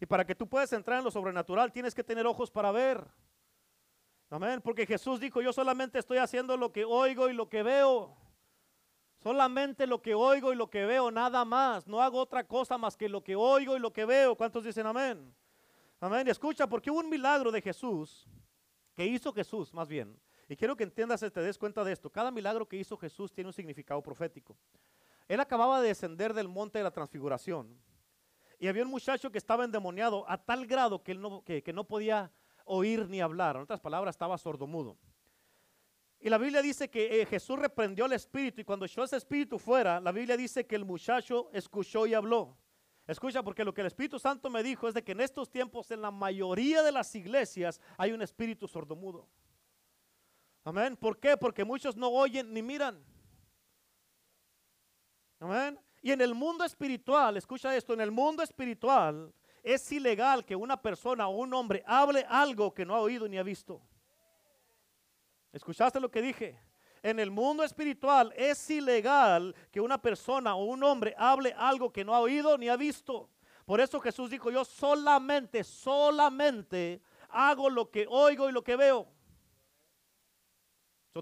Y 0.00 0.06
para 0.06 0.24
que 0.24 0.34
tú 0.34 0.48
puedas 0.48 0.72
entrar 0.72 0.98
en 0.98 1.04
lo 1.04 1.10
sobrenatural 1.10 1.72
tienes 1.72 1.94
que 1.94 2.02
tener 2.02 2.26
ojos 2.26 2.50
para 2.50 2.72
ver. 2.72 3.06
Amén. 4.30 4.60
Porque 4.62 4.86
Jesús 4.86 5.20
dijo, 5.20 5.40
yo 5.40 5.52
solamente 5.52 5.98
estoy 5.98 6.18
haciendo 6.18 6.56
lo 6.56 6.72
que 6.72 6.84
oigo 6.84 7.28
y 7.28 7.34
lo 7.34 7.48
que 7.48 7.62
veo. 7.62 8.16
Solamente 9.22 9.86
lo 9.86 10.00
que 10.00 10.14
oigo 10.14 10.52
y 10.52 10.56
lo 10.56 10.68
que 10.68 10.84
veo, 10.84 11.10
nada 11.10 11.44
más. 11.44 11.86
No 11.86 12.00
hago 12.00 12.18
otra 12.18 12.44
cosa 12.44 12.78
más 12.78 12.96
que 12.96 13.08
lo 13.08 13.22
que 13.22 13.36
oigo 13.36 13.76
y 13.76 13.80
lo 13.80 13.92
que 13.92 14.04
veo. 14.04 14.36
¿Cuántos 14.36 14.64
dicen 14.64 14.86
amén? 14.86 15.34
Amén. 16.00 16.26
Escucha, 16.28 16.66
porque 16.66 16.90
hubo 16.90 17.00
un 17.00 17.08
milagro 17.08 17.50
de 17.50 17.60
Jesús, 17.60 18.26
que 18.94 19.06
hizo 19.06 19.32
Jesús 19.32 19.72
más 19.72 19.88
bien, 19.88 20.18
y 20.48 20.56
quiero 20.56 20.76
que 20.76 20.84
entiendas 20.84 21.22
y 21.22 21.30
te 21.30 21.40
des 21.40 21.58
cuenta 21.58 21.82
de 21.82 21.92
esto. 21.92 22.10
Cada 22.10 22.30
milagro 22.30 22.68
que 22.68 22.76
hizo 22.76 22.96
Jesús 22.96 23.32
tiene 23.32 23.48
un 23.48 23.52
significado 23.52 24.02
profético. 24.02 24.56
Él 25.28 25.40
acababa 25.40 25.80
de 25.80 25.88
descender 25.88 26.32
del 26.34 26.48
monte 26.48 26.78
de 26.78 26.84
la 26.84 26.90
transfiguración. 26.92 27.76
Y 28.58 28.68
había 28.68 28.84
un 28.84 28.90
muchacho 28.90 29.30
que 29.30 29.38
estaba 29.38 29.64
endemoniado 29.64 30.24
a 30.28 30.38
tal 30.38 30.66
grado 30.66 31.02
que, 31.02 31.12
él 31.12 31.20
no, 31.20 31.42
que, 31.44 31.72
no 31.74 31.84
podía 31.84 32.30
oír 32.64 33.08
ni 33.08 33.20
hablar. 33.20 33.56
En 33.56 33.62
otras 33.62 33.80
palabras, 33.80 34.14
estaba 34.14 34.38
sordomudo. 34.38 34.96
Y 36.20 36.30
la 36.30 36.38
Biblia 36.38 36.62
dice 36.62 36.88
que 36.88 37.20
eh, 37.20 37.26
Jesús 37.26 37.58
reprendió 37.58 38.04
al 38.04 38.12
espíritu 38.12 38.60
y 38.60 38.64
cuando 38.64 38.86
echó 38.86 39.04
ese 39.04 39.16
espíritu 39.16 39.58
fuera, 39.58 40.00
la 40.00 40.12
Biblia 40.12 40.36
dice 40.36 40.66
que 40.66 40.76
el 40.76 40.84
muchacho 40.84 41.50
escuchó 41.52 42.06
y 42.06 42.14
habló. 42.14 42.56
Escucha, 43.06 43.42
porque 43.42 43.64
lo 43.64 43.72
que 43.72 43.82
el 43.82 43.86
Espíritu 43.86 44.18
Santo 44.18 44.50
me 44.50 44.64
dijo 44.64 44.88
es 44.88 44.94
de 44.94 45.04
que 45.04 45.12
en 45.12 45.20
estos 45.20 45.48
tiempos 45.48 45.92
en 45.92 46.02
la 46.02 46.10
mayoría 46.10 46.82
de 46.82 46.90
las 46.90 47.14
iglesias 47.14 47.80
hay 47.96 48.10
un 48.12 48.20
espíritu 48.20 48.66
sordomudo. 48.66 49.28
Amén. 50.66 50.96
¿Por 50.96 51.20
qué? 51.20 51.36
Porque 51.36 51.64
muchos 51.64 51.94
no 51.96 52.08
oyen 52.08 52.52
ni 52.52 52.60
miran. 52.60 53.00
Amén. 55.38 55.78
Y 56.02 56.10
en 56.10 56.20
el 56.20 56.34
mundo 56.34 56.64
espiritual, 56.64 57.36
escucha 57.36 57.76
esto, 57.76 57.94
en 57.94 58.00
el 58.00 58.10
mundo 58.10 58.42
espiritual 58.42 59.32
es 59.62 59.92
ilegal 59.92 60.44
que 60.44 60.56
una 60.56 60.76
persona 60.76 61.28
o 61.28 61.36
un 61.36 61.54
hombre 61.54 61.84
hable 61.86 62.26
algo 62.28 62.74
que 62.74 62.84
no 62.84 62.96
ha 62.96 63.00
oído 63.00 63.28
ni 63.28 63.38
ha 63.38 63.44
visto. 63.44 63.80
¿Escuchaste 65.52 66.00
lo 66.00 66.10
que 66.10 66.20
dije? 66.20 66.58
En 67.00 67.20
el 67.20 67.30
mundo 67.30 67.62
espiritual 67.62 68.32
es 68.36 68.68
ilegal 68.68 69.54
que 69.70 69.80
una 69.80 70.02
persona 70.02 70.56
o 70.56 70.64
un 70.64 70.82
hombre 70.82 71.14
hable 71.16 71.54
algo 71.56 71.92
que 71.92 72.04
no 72.04 72.12
ha 72.12 72.18
oído 72.18 72.58
ni 72.58 72.68
ha 72.68 72.76
visto. 72.76 73.30
Por 73.64 73.80
eso 73.80 74.00
Jesús 74.00 74.30
dijo, 74.30 74.50
yo 74.50 74.64
solamente, 74.64 75.62
solamente 75.62 77.00
hago 77.28 77.70
lo 77.70 77.88
que 77.88 78.04
oigo 78.08 78.48
y 78.48 78.52
lo 78.52 78.64
que 78.64 78.74
veo 78.74 79.15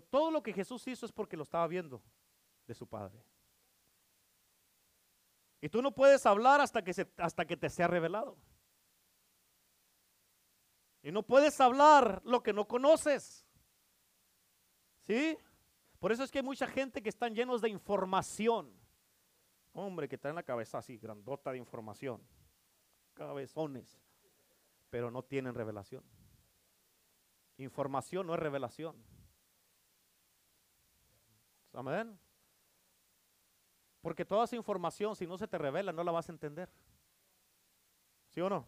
todo 0.01 0.30
lo 0.30 0.42
que 0.42 0.53
Jesús 0.53 0.86
hizo 0.86 1.07
es 1.07 1.12
porque 1.12 1.36
lo 1.36 1.42
estaba 1.42 1.66
viendo 1.66 2.03
de 2.66 2.74
su 2.74 2.86
Padre. 2.86 3.22
Y 5.61 5.68
tú 5.68 5.80
no 5.80 5.95
puedes 5.95 6.26
hablar 6.26 6.61
hasta 6.61 6.82
que, 6.82 6.92
se, 6.92 7.11
hasta 7.16 7.45
que 7.47 7.57
te 7.57 7.70
sea 7.70 7.86
revelado. 7.86 8.36
Y 11.03 11.12
no 11.12 11.22
puedes 11.22 11.61
hablar 11.61 12.20
lo 12.24 12.42
que 12.42 12.53
no 12.53 12.66
conoces. 12.66 13.47
¿Sí? 15.07 15.38
Por 15.99 16.12
eso 16.12 16.22
es 16.24 16.30
que 16.30 16.38
hay 16.38 16.45
mucha 16.45 16.66
gente 16.66 17.03
que 17.03 17.09
están 17.09 17.34
llenos 17.34 17.61
de 17.61 17.68
información. 17.68 18.72
Hombre, 19.72 20.09
que 20.09 20.18
traen 20.18 20.36
la 20.36 20.42
cabeza 20.42 20.78
así, 20.78 20.99
grandota 20.99 21.53
de 21.53 21.59
información. 21.59 22.22
Cabezones. 23.14 24.01
Pero 24.90 25.11
no 25.11 25.22
tienen 25.22 25.55
revelación. 25.55 26.05
Información 27.57 28.26
no 28.26 28.34
es 28.34 28.40
revelación. 28.40 28.97
Amén. 31.74 32.18
Porque 34.00 34.24
toda 34.24 34.44
esa 34.44 34.56
información, 34.56 35.16
si 35.16 35.26
no 35.26 35.38
se 35.38 35.48
te 35.48 35.58
revela, 35.58 35.92
no 35.92 36.04
la 36.04 36.12
vas 36.12 36.28
a 36.28 36.32
entender. 36.32 36.68
¿Sí 38.30 38.40
o 38.40 38.48
no? 38.48 38.66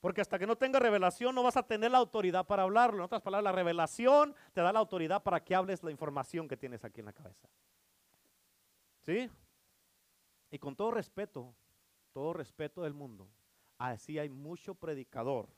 Porque 0.00 0.20
hasta 0.20 0.38
que 0.38 0.46
no 0.46 0.56
tenga 0.56 0.78
revelación 0.78 1.34
no 1.34 1.42
vas 1.42 1.56
a 1.56 1.62
tener 1.62 1.90
la 1.90 1.98
autoridad 1.98 2.46
para 2.46 2.64
hablarlo. 2.64 2.98
En 2.98 3.04
otras 3.04 3.22
palabras, 3.22 3.44
la 3.44 3.52
revelación 3.52 4.34
te 4.52 4.60
da 4.60 4.72
la 4.72 4.78
autoridad 4.78 5.22
para 5.22 5.42
que 5.42 5.54
hables 5.54 5.82
la 5.82 5.90
información 5.90 6.46
que 6.46 6.56
tienes 6.56 6.84
aquí 6.84 7.00
en 7.00 7.06
la 7.06 7.12
cabeza. 7.12 7.48
¿Sí? 9.00 9.30
Y 10.50 10.58
con 10.58 10.76
todo 10.76 10.90
respeto, 10.90 11.54
todo 12.12 12.32
respeto 12.32 12.82
del 12.82 12.94
mundo, 12.94 13.28
así 13.76 14.18
hay 14.18 14.28
mucho 14.28 14.74
predicador, 14.74 15.48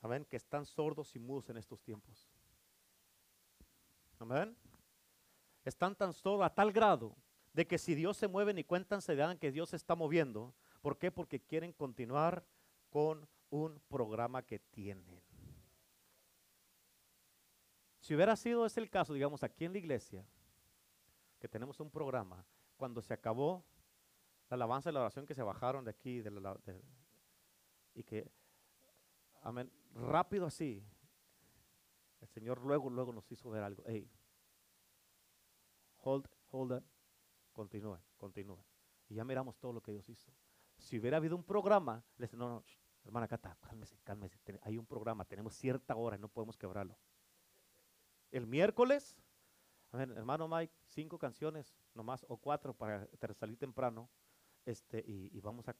amén, 0.00 0.24
que 0.24 0.36
están 0.36 0.64
sordos 0.64 1.14
y 1.14 1.18
mudos 1.18 1.50
en 1.50 1.58
estos 1.58 1.82
tiempos. 1.82 2.30
Amén. 4.18 4.56
Están 5.68 5.94
tan 5.94 6.14
sordos 6.14 6.46
a 6.46 6.54
tal 6.54 6.72
grado 6.72 7.14
de 7.52 7.66
que 7.66 7.76
si 7.76 7.94
Dios 7.94 8.16
se 8.16 8.26
mueve 8.26 8.54
ni 8.54 8.64
cuentan 8.64 9.02
se 9.02 9.14
dan 9.14 9.36
que 9.38 9.52
Dios 9.52 9.68
se 9.68 9.76
está 9.76 9.94
moviendo. 9.94 10.54
¿Por 10.80 10.96
qué? 10.96 11.10
Porque 11.10 11.40
quieren 11.40 11.74
continuar 11.74 12.42
con 12.88 13.28
un 13.50 13.78
programa 13.88 14.42
que 14.42 14.58
tienen. 14.58 15.20
Si 18.00 18.14
hubiera 18.14 18.34
sido 18.36 18.64
ese 18.64 18.80
el 18.80 18.88
caso, 18.88 19.12
digamos, 19.12 19.42
aquí 19.42 19.66
en 19.66 19.72
la 19.72 19.78
iglesia, 19.78 20.24
que 21.38 21.48
tenemos 21.48 21.78
un 21.80 21.90
programa, 21.90 22.46
cuando 22.78 23.02
se 23.02 23.12
acabó 23.12 23.62
la 24.48 24.54
alabanza 24.54 24.88
y 24.88 24.94
la 24.94 25.00
oración 25.00 25.26
que 25.26 25.34
se 25.34 25.42
bajaron 25.42 25.84
de 25.84 25.90
aquí, 25.90 26.22
de 26.22 26.30
la, 26.30 26.56
y 27.92 28.02
que, 28.04 28.30
amén, 29.42 29.70
rápido 29.92 30.46
así, 30.46 30.82
el 32.22 32.28
Señor 32.28 32.62
luego, 32.62 32.88
luego 32.88 33.12
nos 33.12 33.30
hizo 33.30 33.50
ver 33.50 33.62
algo. 33.62 33.84
Hold, 36.08 36.26
hold 36.50 36.72
up, 36.72 36.84
continúe, 37.52 37.98
continúe. 38.16 38.58
Y 39.08 39.14
ya 39.14 39.24
miramos 39.24 39.58
todo 39.58 39.72
lo 39.72 39.82
que 39.82 39.92
Dios 39.92 40.08
hizo. 40.08 40.32
Si 40.78 40.98
hubiera 40.98 41.16
habido 41.16 41.36
un 41.36 41.44
programa, 41.44 42.04
le 42.16 42.26
dice, 42.26 42.36
no, 42.36 42.48
no, 42.48 42.64
hermana 43.04 43.28
Cata, 43.28 43.56
cálmese, 43.60 43.98
cálmese. 44.04 44.38
Hay 44.62 44.78
un 44.78 44.86
programa, 44.86 45.24
tenemos 45.24 45.54
cierta 45.54 45.96
hora 45.96 46.16
y 46.16 46.18
no 46.18 46.28
podemos 46.28 46.56
quebrarlo. 46.56 46.96
El 48.30 48.46
miércoles, 48.46 49.16
hermano 49.92 50.48
Mike, 50.48 50.74
cinco 50.86 51.18
canciones 51.18 51.74
nomás, 51.94 52.24
o 52.28 52.36
cuatro 52.36 52.74
para 52.74 53.08
salir 53.34 53.56
temprano, 53.56 54.08
este, 54.64 55.02
y, 55.06 55.36
y 55.36 55.40
vamos 55.40 55.68
a... 55.68 55.74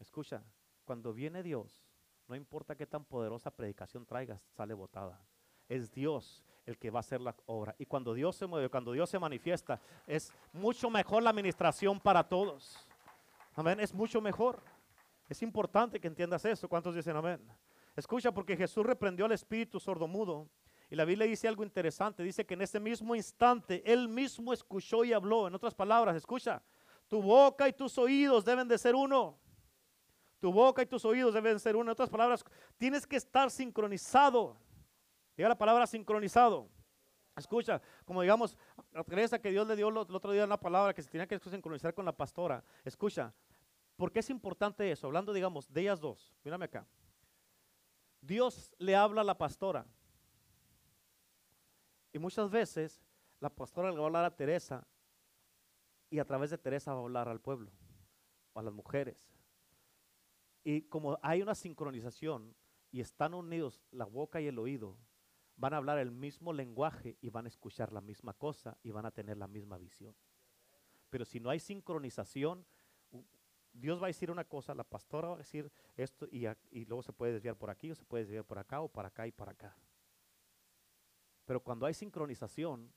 Escucha, 0.00 0.44
cuando 0.84 1.14
viene 1.14 1.42
Dios, 1.42 1.86
no 2.26 2.34
importa 2.34 2.76
qué 2.76 2.86
tan 2.86 3.04
poderosa 3.04 3.50
predicación 3.50 4.04
traigas, 4.04 4.42
sale 4.50 4.74
botada. 4.74 5.24
Es 5.68 5.92
Dios 5.92 6.44
el 6.66 6.78
que 6.78 6.90
va 6.90 6.98
a 6.98 7.00
hacer 7.00 7.20
la 7.20 7.34
obra. 7.46 7.74
Y 7.78 7.86
cuando 7.86 8.14
Dios 8.14 8.36
se 8.36 8.46
mueve, 8.46 8.68
cuando 8.68 8.92
Dios 8.92 9.10
se 9.10 9.18
manifiesta, 9.18 9.80
es 10.06 10.32
mucho 10.52 10.90
mejor 10.90 11.22
la 11.22 11.30
administración 11.30 12.00
para 12.00 12.26
todos. 12.26 12.76
Amén, 13.54 13.80
es 13.80 13.92
mucho 13.92 14.20
mejor. 14.20 14.62
Es 15.28 15.42
importante 15.42 16.00
que 16.00 16.08
entiendas 16.08 16.44
eso. 16.44 16.68
¿Cuántos 16.68 16.94
dicen 16.94 17.16
amén? 17.16 17.40
Escucha, 17.96 18.32
porque 18.32 18.56
Jesús 18.56 18.84
reprendió 18.84 19.26
al 19.26 19.32
espíritu 19.32 19.78
sordomudo. 19.78 20.48
Y 20.90 20.96
la 20.96 21.04
Biblia 21.04 21.26
dice 21.26 21.48
algo 21.48 21.62
interesante. 21.62 22.22
Dice 22.22 22.44
que 22.44 22.54
en 22.54 22.62
ese 22.62 22.80
mismo 22.80 23.14
instante 23.14 23.82
Él 23.90 24.08
mismo 24.08 24.52
escuchó 24.52 25.04
y 25.04 25.12
habló. 25.12 25.46
En 25.46 25.54
otras 25.54 25.74
palabras, 25.74 26.16
escucha, 26.16 26.62
tu 27.08 27.22
boca 27.22 27.68
y 27.68 27.72
tus 27.72 27.96
oídos 27.98 28.44
deben 28.44 28.68
de 28.68 28.78
ser 28.78 28.94
uno. 28.94 29.38
Tu 30.40 30.52
boca 30.52 30.82
y 30.82 30.86
tus 30.86 31.04
oídos 31.04 31.32
deben 31.32 31.54
de 31.54 31.58
ser 31.58 31.76
uno. 31.76 31.84
En 31.84 31.92
otras 31.92 32.10
palabras, 32.10 32.44
tienes 32.76 33.06
que 33.06 33.16
estar 33.16 33.50
sincronizado. 33.50 34.56
Diga 35.36 35.48
la 35.48 35.58
palabra 35.58 35.86
sincronizado. 35.86 36.68
Escucha, 37.36 37.82
como 38.04 38.22
digamos, 38.22 38.56
a 38.94 39.02
Teresa 39.02 39.40
que 39.40 39.50
Dios 39.50 39.66
le 39.66 39.74
dio 39.74 39.88
el 39.88 39.96
otro 39.96 40.30
día 40.30 40.44
una 40.44 40.60
palabra 40.60 40.94
que 40.94 41.02
se 41.02 41.10
tenía 41.10 41.26
que 41.26 41.38
sincronizar 41.38 41.92
con 41.92 42.04
la 42.04 42.16
pastora. 42.16 42.62
Escucha, 42.84 43.34
¿por 43.96 44.12
qué 44.12 44.20
es 44.20 44.30
importante 44.30 44.88
eso? 44.90 45.08
Hablando, 45.08 45.32
digamos, 45.32 45.72
de 45.72 45.80
ellas 45.80 46.00
dos. 46.00 46.32
Mírame 46.44 46.66
acá. 46.66 46.86
Dios 48.20 48.74
le 48.78 48.94
habla 48.94 49.22
a 49.22 49.24
la 49.24 49.36
pastora. 49.36 49.84
Y 52.12 52.18
muchas 52.18 52.48
veces 52.48 53.02
la 53.40 53.50
pastora 53.50 53.90
le 53.90 53.96
va 53.96 54.04
a 54.04 54.06
hablar 54.06 54.24
a 54.24 54.36
Teresa 54.36 54.86
y 56.08 56.20
a 56.20 56.24
través 56.24 56.50
de 56.50 56.58
Teresa 56.58 56.92
va 56.92 57.00
a 57.00 57.02
hablar 57.02 57.28
al 57.28 57.40
pueblo 57.40 57.72
a 58.54 58.62
las 58.62 58.72
mujeres. 58.72 59.28
Y 60.62 60.82
como 60.82 61.18
hay 61.22 61.42
una 61.42 61.54
sincronización 61.54 62.54
y 62.90 63.00
están 63.00 63.34
unidos 63.34 63.82
la 63.90 64.04
boca 64.04 64.40
y 64.40 64.46
el 64.46 64.58
oído, 64.58 64.96
van 65.56 65.74
a 65.74 65.76
hablar 65.76 65.98
el 65.98 66.10
mismo 66.10 66.52
lenguaje 66.52 67.16
y 67.20 67.30
van 67.30 67.46
a 67.46 67.48
escuchar 67.48 67.92
la 67.92 68.00
misma 68.00 68.34
cosa 68.34 68.76
y 68.82 68.90
van 68.90 69.06
a 69.06 69.10
tener 69.10 69.36
la 69.36 69.46
misma 69.46 69.78
visión. 69.78 70.14
Pero 71.10 71.24
si 71.24 71.40
no 71.40 71.50
hay 71.50 71.60
sincronización, 71.60 72.66
Dios 73.72 74.00
va 74.00 74.06
a 74.06 74.08
decir 74.08 74.30
una 74.30 74.44
cosa, 74.44 74.74
la 74.74 74.84
pastora 74.84 75.28
va 75.28 75.34
a 75.34 75.38
decir 75.38 75.70
esto 75.96 76.26
y, 76.30 76.46
luego 76.86 77.02
se 77.02 77.12
puede 77.12 77.32
desviar 77.32 77.56
por 77.56 77.70
aquí 77.70 77.90
o 77.90 77.94
se 77.94 78.04
puede 78.04 78.24
desviar 78.24 78.44
por 78.44 78.58
acá 78.58 78.80
o 78.80 78.88
para 78.88 79.08
acá 79.08 79.26
y 79.26 79.32
para 79.32 79.52
acá. 79.52 79.76
Pero 81.44 81.62
cuando 81.62 81.86
hay 81.86 81.94
sincronización, 81.94 82.92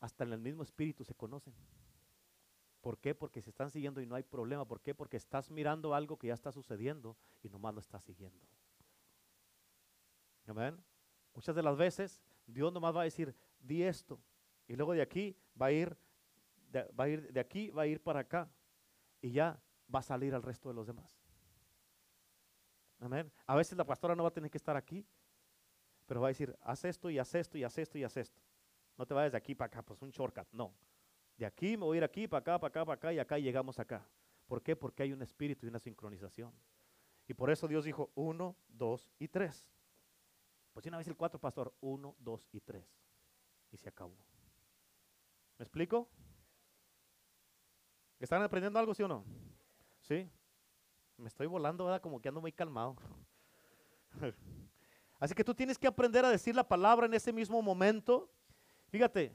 hasta 0.00 0.24
en 0.24 0.32
el 0.32 0.40
mismo 0.40 0.62
espíritu 0.62 1.04
se 1.04 1.14
conocen. 1.14 1.54
¿Por 2.80 2.98
qué? 2.98 3.14
Porque 3.14 3.42
se 3.42 3.50
están 3.50 3.70
siguiendo 3.70 4.00
y 4.00 4.06
no 4.06 4.16
hay 4.16 4.24
problema. 4.24 4.64
¿Por 4.64 4.80
qué? 4.80 4.94
Porque 4.94 5.16
estás 5.16 5.50
mirando 5.50 5.94
algo 5.94 6.18
que 6.18 6.28
ya 6.28 6.34
está 6.34 6.50
sucediendo 6.50 7.16
y 7.42 7.48
nomás 7.48 7.74
lo 7.74 7.80
estás 7.80 8.02
siguiendo. 8.02 8.44
Amén. 10.46 10.82
Muchas 11.34 11.54
de 11.54 11.62
las 11.62 11.76
veces 11.76 12.22
Dios 12.46 12.72
nomás 12.72 12.94
va 12.94 13.02
a 13.02 13.04
decir, 13.04 13.34
di 13.60 13.82
esto. 13.82 14.20
Y 14.66 14.76
luego 14.76 14.92
de 14.92 15.02
aquí 15.02 15.36
va 15.60 15.66
a 15.66 15.72
ir, 15.72 15.96
de, 16.70 16.84
va 16.98 17.04
a 17.04 17.08
ir 17.08 17.32
de 17.32 17.40
aquí, 17.40 17.70
va 17.70 17.82
a 17.82 17.86
ir 17.86 18.02
para 18.02 18.20
acá. 18.20 18.50
Y 19.20 19.32
ya 19.32 19.60
va 19.92 20.00
a 20.00 20.02
salir 20.02 20.34
al 20.34 20.42
resto 20.42 20.68
de 20.68 20.74
los 20.74 20.86
demás. 20.86 21.16
Amén. 23.00 23.32
A 23.46 23.56
veces 23.56 23.76
la 23.76 23.84
pastora 23.84 24.14
no 24.14 24.22
va 24.22 24.28
a 24.28 24.32
tener 24.32 24.50
que 24.50 24.58
estar 24.58 24.76
aquí, 24.76 25.04
pero 26.06 26.20
va 26.20 26.28
a 26.28 26.30
decir, 26.30 26.56
haz 26.62 26.84
esto 26.84 27.10
y 27.10 27.18
haz 27.18 27.34
esto 27.34 27.58
y 27.58 27.64
haz 27.64 27.78
esto 27.78 27.98
y 27.98 28.04
haz 28.04 28.16
esto. 28.16 28.40
No 28.96 29.06
te 29.06 29.14
vayas 29.14 29.32
de 29.32 29.38
aquí 29.38 29.54
para 29.54 29.66
acá, 29.66 29.82
pues 29.82 30.00
un 30.02 30.10
shortcut. 30.10 30.46
No. 30.52 30.74
De 31.36 31.46
aquí 31.46 31.76
me 31.76 31.84
voy 31.84 31.96
a 31.96 31.98
ir 31.98 32.04
aquí, 32.04 32.28
para 32.28 32.40
acá, 32.40 32.58
para 32.60 32.68
acá, 32.68 32.84
para 32.84 32.94
acá 32.94 33.12
y 33.12 33.18
acá 33.18 33.38
y 33.38 33.42
llegamos 33.42 33.78
acá. 33.78 34.06
¿Por 34.46 34.62
qué? 34.62 34.76
Porque 34.76 35.02
hay 35.02 35.12
un 35.12 35.22
espíritu 35.22 35.66
y 35.66 35.68
una 35.68 35.78
sincronización. 35.78 36.52
Y 37.26 37.34
por 37.34 37.50
eso 37.50 37.66
Dios 37.66 37.84
dijo 37.84 38.10
uno, 38.14 38.56
dos 38.68 39.10
y 39.18 39.28
tres. 39.28 39.66
Pues 40.72 40.86
una 40.86 40.98
vez 40.98 41.08
el 41.08 41.16
cuatro, 41.16 41.38
pastor, 41.38 41.74
uno, 41.80 42.14
dos 42.18 42.48
y 42.52 42.60
tres. 42.60 42.86
Y 43.70 43.76
se 43.76 43.88
acabó. 43.88 44.16
¿Me 45.58 45.64
explico? 45.64 46.08
¿Están 48.18 48.42
aprendiendo 48.42 48.78
algo, 48.78 48.94
sí 48.94 49.02
o 49.02 49.08
no? 49.08 49.24
Sí. 50.00 50.30
Me 51.16 51.28
estoy 51.28 51.46
volando, 51.46 51.84
¿verdad? 51.84 52.00
Como 52.00 52.20
que 52.20 52.28
ando 52.28 52.40
muy 52.40 52.52
calmado. 52.52 52.96
Así 55.20 55.34
que 55.34 55.44
tú 55.44 55.54
tienes 55.54 55.78
que 55.78 55.86
aprender 55.86 56.24
a 56.24 56.30
decir 56.30 56.54
la 56.54 56.66
palabra 56.66 57.06
en 57.06 57.14
ese 57.14 57.32
mismo 57.32 57.62
momento. 57.62 58.30
Fíjate, 58.88 59.32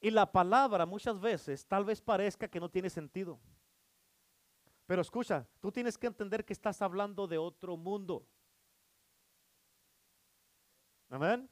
y 0.00 0.10
la 0.10 0.30
palabra 0.30 0.86
muchas 0.86 1.20
veces 1.20 1.66
tal 1.66 1.84
vez 1.84 2.00
parezca 2.00 2.48
que 2.48 2.60
no 2.60 2.68
tiene 2.68 2.90
sentido. 2.90 3.38
Pero 4.86 5.02
escucha, 5.02 5.46
tú 5.60 5.70
tienes 5.70 5.96
que 5.96 6.08
entender 6.08 6.44
que 6.44 6.52
estás 6.52 6.82
hablando 6.82 7.26
de 7.26 7.38
otro 7.38 7.76
mundo. 7.76 8.26
Amén. 11.10 11.48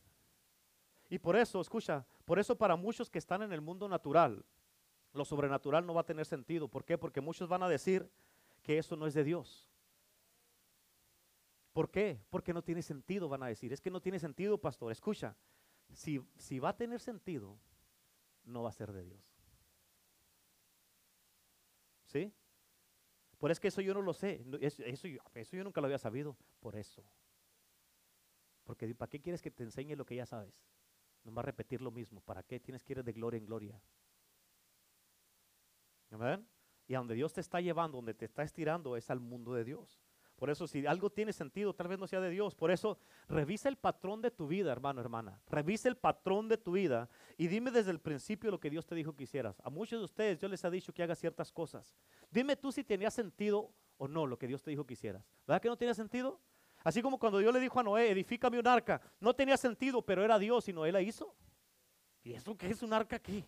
Y 1.11 1.18
por 1.18 1.36
eso, 1.36 1.61
escucha, 1.61 2.06
por 2.24 2.38
eso 2.38 2.56
para 2.56 2.76
muchos 2.76 3.11
que 3.11 3.18
están 3.18 3.42
en 3.42 3.52
el 3.52 3.61
mundo 3.61 3.88
natural, 3.88 4.44
lo 5.12 5.24
sobrenatural 5.24 5.84
no 5.84 5.94
va 5.94 6.02
a 6.02 6.06
tener 6.06 6.24
sentido. 6.24 6.68
¿Por 6.68 6.84
qué? 6.84 6.96
Porque 6.96 7.20
muchos 7.20 7.48
van 7.48 7.62
a 7.62 7.68
decir 7.68 8.11
que 8.62 8.78
eso 8.78 8.96
no 8.96 9.06
es 9.06 9.14
de 9.14 9.24
Dios. 9.24 9.68
¿Por 11.72 11.90
qué? 11.90 12.20
Porque 12.30 12.52
no 12.52 12.62
tiene 12.62 12.82
sentido, 12.82 13.28
van 13.28 13.42
a 13.42 13.46
decir. 13.46 13.72
Es 13.72 13.80
que 13.80 13.90
no 13.90 14.00
tiene 14.00 14.18
sentido, 14.18 14.59
pastor. 14.59 14.92
Escucha, 14.92 15.36
si, 15.92 16.20
si 16.36 16.59
va 16.59 16.70
a 16.70 16.76
tener 16.76 17.00
sentido, 17.00 17.59
no 18.44 18.62
va 18.62 18.70
a 18.70 18.72
ser 18.72 18.92
de 18.92 19.04
Dios. 19.04 19.38
¿Sí? 22.06 22.32
Por 23.38 23.50
es 23.50 23.61
que 23.61 23.68
eso 23.68 23.80
yo 23.80 23.94
no 23.94 24.02
lo 24.02 24.12
sé. 24.12 24.44
Eso, 24.61 24.82
eso, 24.82 25.56
yo 25.56 25.64
nunca 25.64 25.80
lo 25.80 25.86
había 25.86 25.98
sabido. 25.98 26.36
Por 26.61 26.76
eso. 26.76 27.04
Porque 28.68 28.94
¿para 28.94 29.08
qué 29.08 29.18
quieres 29.18 29.40
que 29.40 29.50
te 29.50 29.64
enseñe 29.64 29.96
lo 29.96 30.04
que 30.04 30.14
ya 30.14 30.26
sabes? 30.26 30.52
No 31.24 31.32
va 31.32 31.40
a 31.40 31.46
repetir 31.46 31.80
lo 31.80 31.90
mismo. 31.90 32.20
¿Para 32.20 32.42
qué 32.42 32.60
tienes 32.60 32.84
que 32.84 32.92
ir 32.92 33.02
de 33.02 33.12
gloria 33.14 33.38
en 33.38 33.46
gloria? 33.46 33.80
Amén. 36.10 36.46
Y 36.86 36.94
a 36.94 36.98
donde 36.98 37.14
Dios 37.14 37.32
te 37.32 37.40
está 37.40 37.62
llevando, 37.62 37.96
donde 37.96 38.12
te 38.12 38.26
está 38.26 38.42
estirando, 38.42 38.94
es 38.94 39.08
al 39.08 39.20
mundo 39.20 39.54
de 39.54 39.64
Dios. 39.64 39.98
Por 40.36 40.50
eso, 40.50 40.66
si 40.66 40.86
algo 40.86 41.08
tiene 41.08 41.32
sentido, 41.32 41.74
tal 41.74 41.88
vez 41.88 41.98
no 41.98 42.06
sea 42.06 42.20
de 42.20 42.28
Dios. 42.28 42.54
Por 42.54 42.70
eso, 42.70 42.98
revisa 43.26 43.70
el 43.70 43.78
patrón 43.78 44.20
de 44.20 44.30
tu 44.30 44.46
vida, 44.46 44.70
hermano, 44.70 45.00
hermana. 45.00 45.40
Revisa 45.46 45.88
el 45.88 45.96
patrón 45.96 46.46
de 46.46 46.58
tu 46.58 46.72
vida 46.72 47.08
y 47.38 47.48
dime 47.48 47.70
desde 47.70 47.90
el 47.90 48.00
principio 48.00 48.50
lo 48.50 48.60
que 48.60 48.68
Dios 48.68 48.84
te 48.84 48.94
dijo 48.94 49.16
que 49.16 49.24
hicieras. 49.24 49.62
A 49.64 49.70
muchos 49.70 49.98
de 49.98 50.04
ustedes 50.04 50.40
yo 50.40 50.46
les 50.46 50.62
he 50.62 50.70
dicho 50.70 50.92
que 50.92 51.02
hagas 51.02 51.18
ciertas 51.18 51.50
cosas. 51.50 51.96
Dime 52.30 52.54
tú 52.54 52.70
si 52.70 52.84
tenía 52.84 53.10
sentido 53.10 53.72
o 53.96 54.08
no 54.08 54.26
lo 54.26 54.38
que 54.38 54.46
Dios 54.46 54.62
te 54.62 54.68
dijo 54.68 54.84
que 54.84 54.92
hicieras. 54.92 55.24
¿Verdad 55.46 55.62
que 55.62 55.68
no 55.68 55.78
tenía 55.78 55.94
sentido? 55.94 56.38
Así 56.89 57.03
como 57.03 57.18
cuando 57.18 57.39
Dios 57.39 57.53
le 57.53 57.61
dijo 57.61 57.78
a 57.78 57.82
Noé, 57.82 58.12
edifícame 58.12 58.59
un 58.59 58.66
arca. 58.66 58.99
No 59.20 59.34
tenía 59.36 59.59
sentido, 59.59 60.01
pero 60.01 60.24
era 60.24 60.39
Dios 60.39 60.66
y 60.68 60.72
Noé 60.72 60.91
la 60.91 61.03
hizo. 61.03 61.34
¿Y 62.22 62.32
eso 62.32 62.57
qué 62.57 62.68
es 62.70 62.82
un 62.82 62.95
arca 62.95 63.16
aquí? 63.16 63.45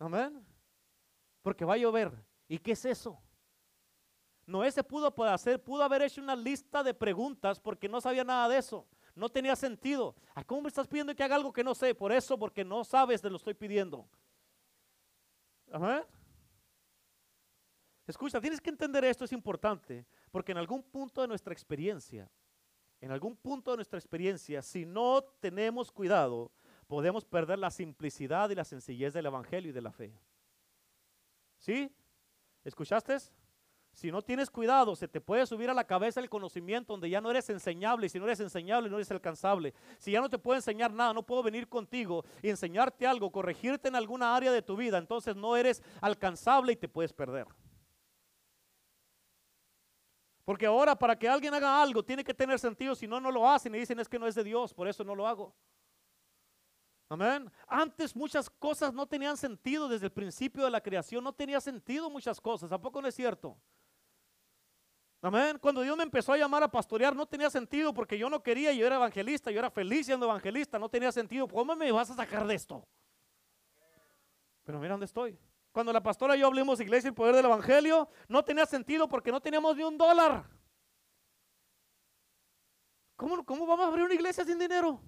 Amén. 0.00 0.44
Porque 1.42 1.64
va 1.64 1.74
a 1.74 1.76
llover. 1.76 2.10
¿Y 2.48 2.58
qué 2.58 2.72
es 2.72 2.84
eso? 2.84 3.22
Noé 4.46 4.72
se 4.72 4.82
pudo 4.82 5.14
hacer, 5.26 5.62
pudo 5.62 5.84
haber 5.84 6.02
hecho 6.02 6.20
una 6.20 6.34
lista 6.34 6.82
de 6.82 6.92
preguntas 6.92 7.60
porque 7.60 7.88
no 7.88 8.00
sabía 8.00 8.24
nada 8.24 8.48
de 8.48 8.58
eso. 8.58 8.84
No 9.14 9.28
tenía 9.28 9.54
sentido. 9.54 10.16
¿A 10.34 10.42
cómo 10.42 10.62
me 10.62 10.68
estás 10.70 10.88
pidiendo 10.88 11.14
que 11.14 11.22
haga 11.22 11.36
algo 11.36 11.52
que 11.52 11.62
no 11.62 11.72
sé? 11.72 11.94
Por 11.94 12.10
eso, 12.10 12.36
porque 12.36 12.64
no 12.64 12.82
sabes, 12.82 13.22
te 13.22 13.30
lo 13.30 13.36
estoy 13.36 13.54
pidiendo. 13.54 14.08
Amén. 15.70 16.02
Escucha, 18.08 18.40
tienes 18.40 18.60
que 18.60 18.70
entender 18.70 19.04
esto, 19.04 19.24
es 19.24 19.32
importante, 19.32 20.04
porque 20.38 20.52
en 20.52 20.58
algún 20.58 20.84
punto 20.84 21.20
de 21.20 21.26
nuestra 21.26 21.52
experiencia, 21.52 22.30
en 23.00 23.10
algún 23.10 23.36
punto 23.36 23.72
de 23.72 23.78
nuestra 23.78 23.98
experiencia, 23.98 24.62
si 24.62 24.86
no 24.86 25.20
tenemos 25.40 25.90
cuidado, 25.90 26.52
podemos 26.86 27.24
perder 27.24 27.58
la 27.58 27.72
simplicidad 27.72 28.48
y 28.48 28.54
la 28.54 28.62
sencillez 28.62 29.12
del 29.12 29.26
Evangelio 29.26 29.70
y 29.70 29.72
de 29.72 29.82
la 29.82 29.90
fe. 29.90 30.16
¿Sí? 31.56 31.92
¿Escuchaste? 32.62 33.16
Si 33.92 34.12
no 34.12 34.22
tienes 34.22 34.48
cuidado, 34.48 34.94
se 34.94 35.08
te 35.08 35.20
puede 35.20 35.44
subir 35.44 35.70
a 35.70 35.74
la 35.74 35.88
cabeza 35.88 36.20
el 36.20 36.30
conocimiento 36.30 36.92
donde 36.92 37.10
ya 37.10 37.20
no 37.20 37.32
eres 37.32 37.50
enseñable. 37.50 38.06
Y 38.06 38.08
si 38.08 38.20
no 38.20 38.26
eres 38.26 38.38
enseñable, 38.38 38.88
no 38.88 38.94
eres 38.94 39.10
alcanzable. 39.10 39.74
Si 39.98 40.12
ya 40.12 40.20
no 40.20 40.30
te 40.30 40.38
puedo 40.38 40.54
enseñar 40.54 40.92
nada, 40.92 41.12
no 41.12 41.26
puedo 41.26 41.42
venir 41.42 41.68
contigo 41.68 42.24
y 42.44 42.48
enseñarte 42.48 43.08
algo, 43.08 43.32
corregirte 43.32 43.88
en 43.88 43.96
alguna 43.96 44.36
área 44.36 44.52
de 44.52 44.62
tu 44.62 44.76
vida, 44.76 44.98
entonces 44.98 45.34
no 45.34 45.56
eres 45.56 45.82
alcanzable 46.00 46.74
y 46.74 46.76
te 46.76 46.86
puedes 46.86 47.12
perder. 47.12 47.48
Porque 50.48 50.64
ahora 50.64 50.96
para 50.96 51.14
que 51.14 51.28
alguien 51.28 51.52
haga 51.52 51.82
algo 51.82 52.02
tiene 52.02 52.24
que 52.24 52.32
tener 52.32 52.58
sentido, 52.58 52.94
si 52.94 53.06
no, 53.06 53.20
no 53.20 53.30
lo 53.30 53.46
hacen 53.46 53.74
y 53.74 53.80
dicen 53.80 54.00
es 54.00 54.08
que 54.08 54.18
no 54.18 54.26
es 54.26 54.34
de 54.34 54.42
Dios, 54.42 54.72
por 54.72 54.88
eso 54.88 55.04
no 55.04 55.14
lo 55.14 55.28
hago. 55.28 55.54
Amén. 57.10 57.52
Antes 57.66 58.16
muchas 58.16 58.48
cosas 58.48 58.94
no 58.94 59.06
tenían 59.06 59.36
sentido 59.36 59.90
desde 59.90 60.06
el 60.06 60.12
principio 60.12 60.64
de 60.64 60.70
la 60.70 60.80
creación, 60.80 61.22
no 61.22 61.34
tenía 61.34 61.60
sentido 61.60 62.08
muchas 62.08 62.40
cosas, 62.40 62.72
¿a 62.72 62.80
poco 62.80 63.02
no 63.02 63.08
es 63.08 63.14
cierto? 63.14 63.58
Amén. 65.20 65.58
Cuando 65.60 65.82
Dios 65.82 65.94
me 65.98 66.04
empezó 66.04 66.32
a 66.32 66.38
llamar 66.38 66.62
a 66.62 66.70
pastorear 66.70 67.14
no 67.14 67.26
tenía 67.26 67.50
sentido 67.50 67.92
porque 67.92 68.16
yo 68.16 68.30
no 68.30 68.42
quería, 68.42 68.72
yo 68.72 68.86
era 68.86 68.96
evangelista, 68.96 69.50
yo 69.50 69.58
era 69.58 69.70
feliz 69.70 70.06
siendo 70.06 70.24
evangelista, 70.24 70.78
no 70.78 70.88
tenía 70.88 71.12
sentido. 71.12 71.46
¿Cómo 71.46 71.76
me 71.76 71.92
vas 71.92 72.08
a 72.08 72.14
sacar 72.14 72.46
de 72.46 72.54
esto? 72.54 72.88
Pero 74.64 74.80
mira 74.80 74.92
dónde 74.94 75.04
estoy. 75.04 75.38
Cuando 75.72 75.92
la 75.92 76.02
pastora 76.02 76.36
y 76.36 76.40
yo 76.40 76.46
hablamos 76.46 76.80
iglesia 76.80 77.08
y 77.08 77.12
poder 77.12 77.36
del 77.36 77.44
evangelio, 77.44 78.08
no 78.28 78.44
tenía 78.44 78.66
sentido 78.66 79.08
porque 79.08 79.30
no 79.30 79.40
teníamos 79.40 79.76
ni 79.76 79.82
un 79.82 79.96
dólar. 79.96 80.48
¿Cómo, 83.16 83.44
cómo 83.44 83.66
vamos 83.66 83.86
a 83.86 83.88
abrir 83.88 84.04
una 84.04 84.14
iglesia 84.14 84.44
sin 84.44 84.58
dinero? 84.58 85.00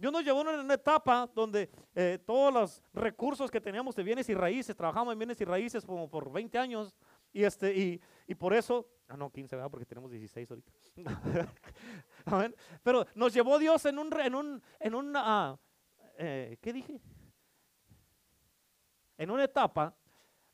Dios 0.00 0.12
nos 0.12 0.24
llevó 0.24 0.40
en 0.40 0.60
una 0.60 0.74
etapa 0.74 1.30
donde 1.34 1.70
eh, 1.94 2.18
todos 2.24 2.52
los 2.54 2.82
recursos 2.94 3.50
que 3.50 3.60
teníamos 3.60 3.94
de 3.94 4.02
bienes 4.02 4.28
y 4.30 4.34
raíces, 4.34 4.74
trabajamos 4.74 5.12
en 5.12 5.18
bienes 5.18 5.38
y 5.42 5.44
raíces 5.44 5.84
como 5.84 6.08
por 6.08 6.32
20 6.32 6.56
años, 6.56 6.96
y, 7.34 7.44
este, 7.44 7.76
y, 7.76 8.00
y 8.26 8.34
por 8.34 8.54
eso, 8.54 8.88
ah 9.08 9.16
no, 9.18 9.30
15, 9.30 9.56
¿verdad? 9.56 9.70
Porque 9.70 9.84
tenemos 9.84 10.10
16 10.10 10.50
ahorita. 10.50 10.72
Pero 12.82 13.06
nos 13.14 13.34
llevó 13.34 13.58
Dios 13.58 13.84
en 13.84 13.98
un, 13.98 14.20
en 14.20 14.34
un, 14.34 14.62
en 14.78 14.94
una, 14.94 15.58
eh, 16.16 16.56
¿qué 16.62 16.72
dije? 16.72 17.00
En 19.20 19.30
una 19.30 19.44
etapa 19.44 19.94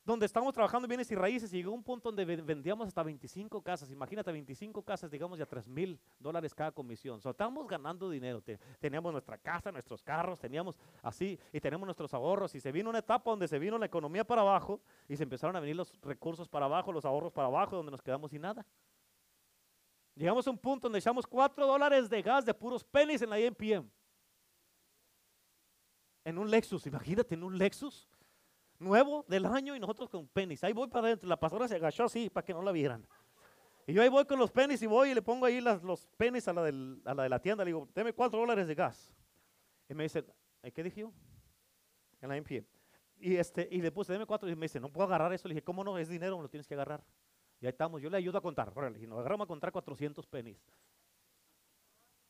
donde 0.03 0.25
estamos 0.25 0.53
trabajando 0.53 0.87
en 0.87 0.89
bienes 0.89 1.09
y 1.09 1.15
raíces 1.15 1.53
y 1.53 1.55
llegó 1.55 1.71
un 1.71 1.83
punto 1.83 2.11
donde 2.11 2.25
vendíamos 2.25 2.85
hasta 2.85 3.01
25 3.01 3.61
casas. 3.61 3.89
Imagínate, 3.91 4.29
25 4.29 4.81
casas, 4.81 5.09
digamos 5.09 5.39
ya 5.39 5.45
3 5.45 5.69
mil 5.69 5.97
dólares 6.19 6.53
cada 6.53 6.73
comisión. 6.73 7.21
So, 7.21 7.29
estábamos 7.29 7.65
ganando 7.65 8.09
dinero. 8.09 8.43
teníamos 8.77 9.13
nuestra 9.13 9.37
casa, 9.37 9.71
nuestros 9.71 10.03
carros, 10.03 10.37
teníamos 10.37 10.77
así 11.01 11.39
y 11.53 11.61
tenemos 11.61 11.85
nuestros 11.85 12.13
ahorros. 12.13 12.55
Y 12.55 12.59
se 12.59 12.73
vino 12.73 12.89
una 12.89 12.99
etapa 12.99 13.31
donde 13.31 13.47
se 13.47 13.57
vino 13.57 13.77
la 13.77 13.85
economía 13.85 14.25
para 14.25 14.41
abajo 14.41 14.81
y 15.07 15.15
se 15.15 15.23
empezaron 15.23 15.55
a 15.55 15.61
venir 15.61 15.77
los 15.77 15.93
recursos 16.01 16.49
para 16.49 16.65
abajo, 16.65 16.91
los 16.91 17.05
ahorros 17.05 17.31
para 17.31 17.47
abajo, 17.47 17.77
donde 17.77 17.93
nos 17.93 18.01
quedamos 18.01 18.31
sin 18.31 18.41
nada. 18.41 18.65
Llegamos 20.13 20.45
a 20.45 20.51
un 20.51 20.57
punto 20.57 20.89
donde 20.89 20.99
echamos 20.99 21.25
4 21.25 21.65
dólares 21.65 22.09
de 22.09 22.21
gas 22.21 22.43
de 22.43 22.53
puros 22.53 22.83
pennies 22.83 23.21
en 23.21 23.29
la 23.29 23.39
IMPM. 23.39 23.89
En 26.25 26.37
un 26.37 26.51
Lexus, 26.51 26.85
imagínate, 26.85 27.33
en 27.33 27.43
un 27.43 27.57
Lexus 27.57 28.09
nuevo 28.79 29.25
del 29.27 29.45
año 29.45 29.75
y 29.75 29.79
nosotros 29.79 30.09
con 30.09 30.27
penis. 30.27 30.63
Ahí 30.63 30.73
voy 30.73 30.87
para 30.87 31.07
adentro. 31.07 31.27
La 31.27 31.39
pastora 31.39 31.67
se 31.67 31.75
agachó 31.75 32.05
así 32.05 32.29
para 32.29 32.45
que 32.45 32.53
no 32.53 32.61
la 32.61 32.71
vieran. 32.71 33.07
Y 33.85 33.93
yo 33.93 34.01
ahí 34.01 34.09
voy 34.09 34.25
con 34.25 34.37
los 34.37 34.51
penis 34.51 34.81
y 34.81 34.85
voy 34.85 35.11
y 35.11 35.13
le 35.13 35.21
pongo 35.21 35.45
ahí 35.45 35.61
los 35.61 36.07
penis 36.17 36.47
a 36.47 36.53
la, 36.53 36.63
de 36.63 37.29
la 37.29 37.39
tienda. 37.39 37.63
Le 37.63 37.69
digo, 37.69 37.87
deme 37.95 38.13
cuatro 38.13 38.39
dólares 38.39 38.67
de 38.67 38.75
gas. 38.75 39.13
Y 39.89 39.93
me 39.93 40.03
dice, 40.03 40.25
¿qué 40.73 40.83
dije? 40.83 41.07
En 42.21 42.29
la. 42.29 42.37
Y, 43.19 43.35
este, 43.35 43.67
y 43.71 43.81
le 43.81 43.91
puse, 43.91 44.11
deme 44.11 44.25
cuatro. 44.25 44.49
Y 44.49 44.55
me 44.55 44.65
dice, 44.65 44.79
no 44.79 44.91
puedo 44.91 45.07
agarrar 45.07 45.31
eso. 45.31 45.47
Le 45.47 45.53
dije, 45.53 45.63
¿cómo 45.63 45.83
no? 45.83 45.97
Es 45.97 46.09
dinero, 46.09 46.35
me 46.35 46.43
lo 46.43 46.49
tienes 46.49 46.67
que 46.67 46.73
agarrar. 46.73 47.03
Y 47.61 47.65
ahí 47.65 47.69
estamos. 47.69 48.01
Yo 48.01 48.09
le 48.09 48.17
ayudo 48.17 48.37
a 48.37 48.41
contar. 48.41 48.73
Y 48.99 49.07
nos 49.07 49.19
agarramos 49.19 49.45
a 49.45 49.47
contar 49.47 49.71
400 49.71 50.27
penis. 50.27 50.61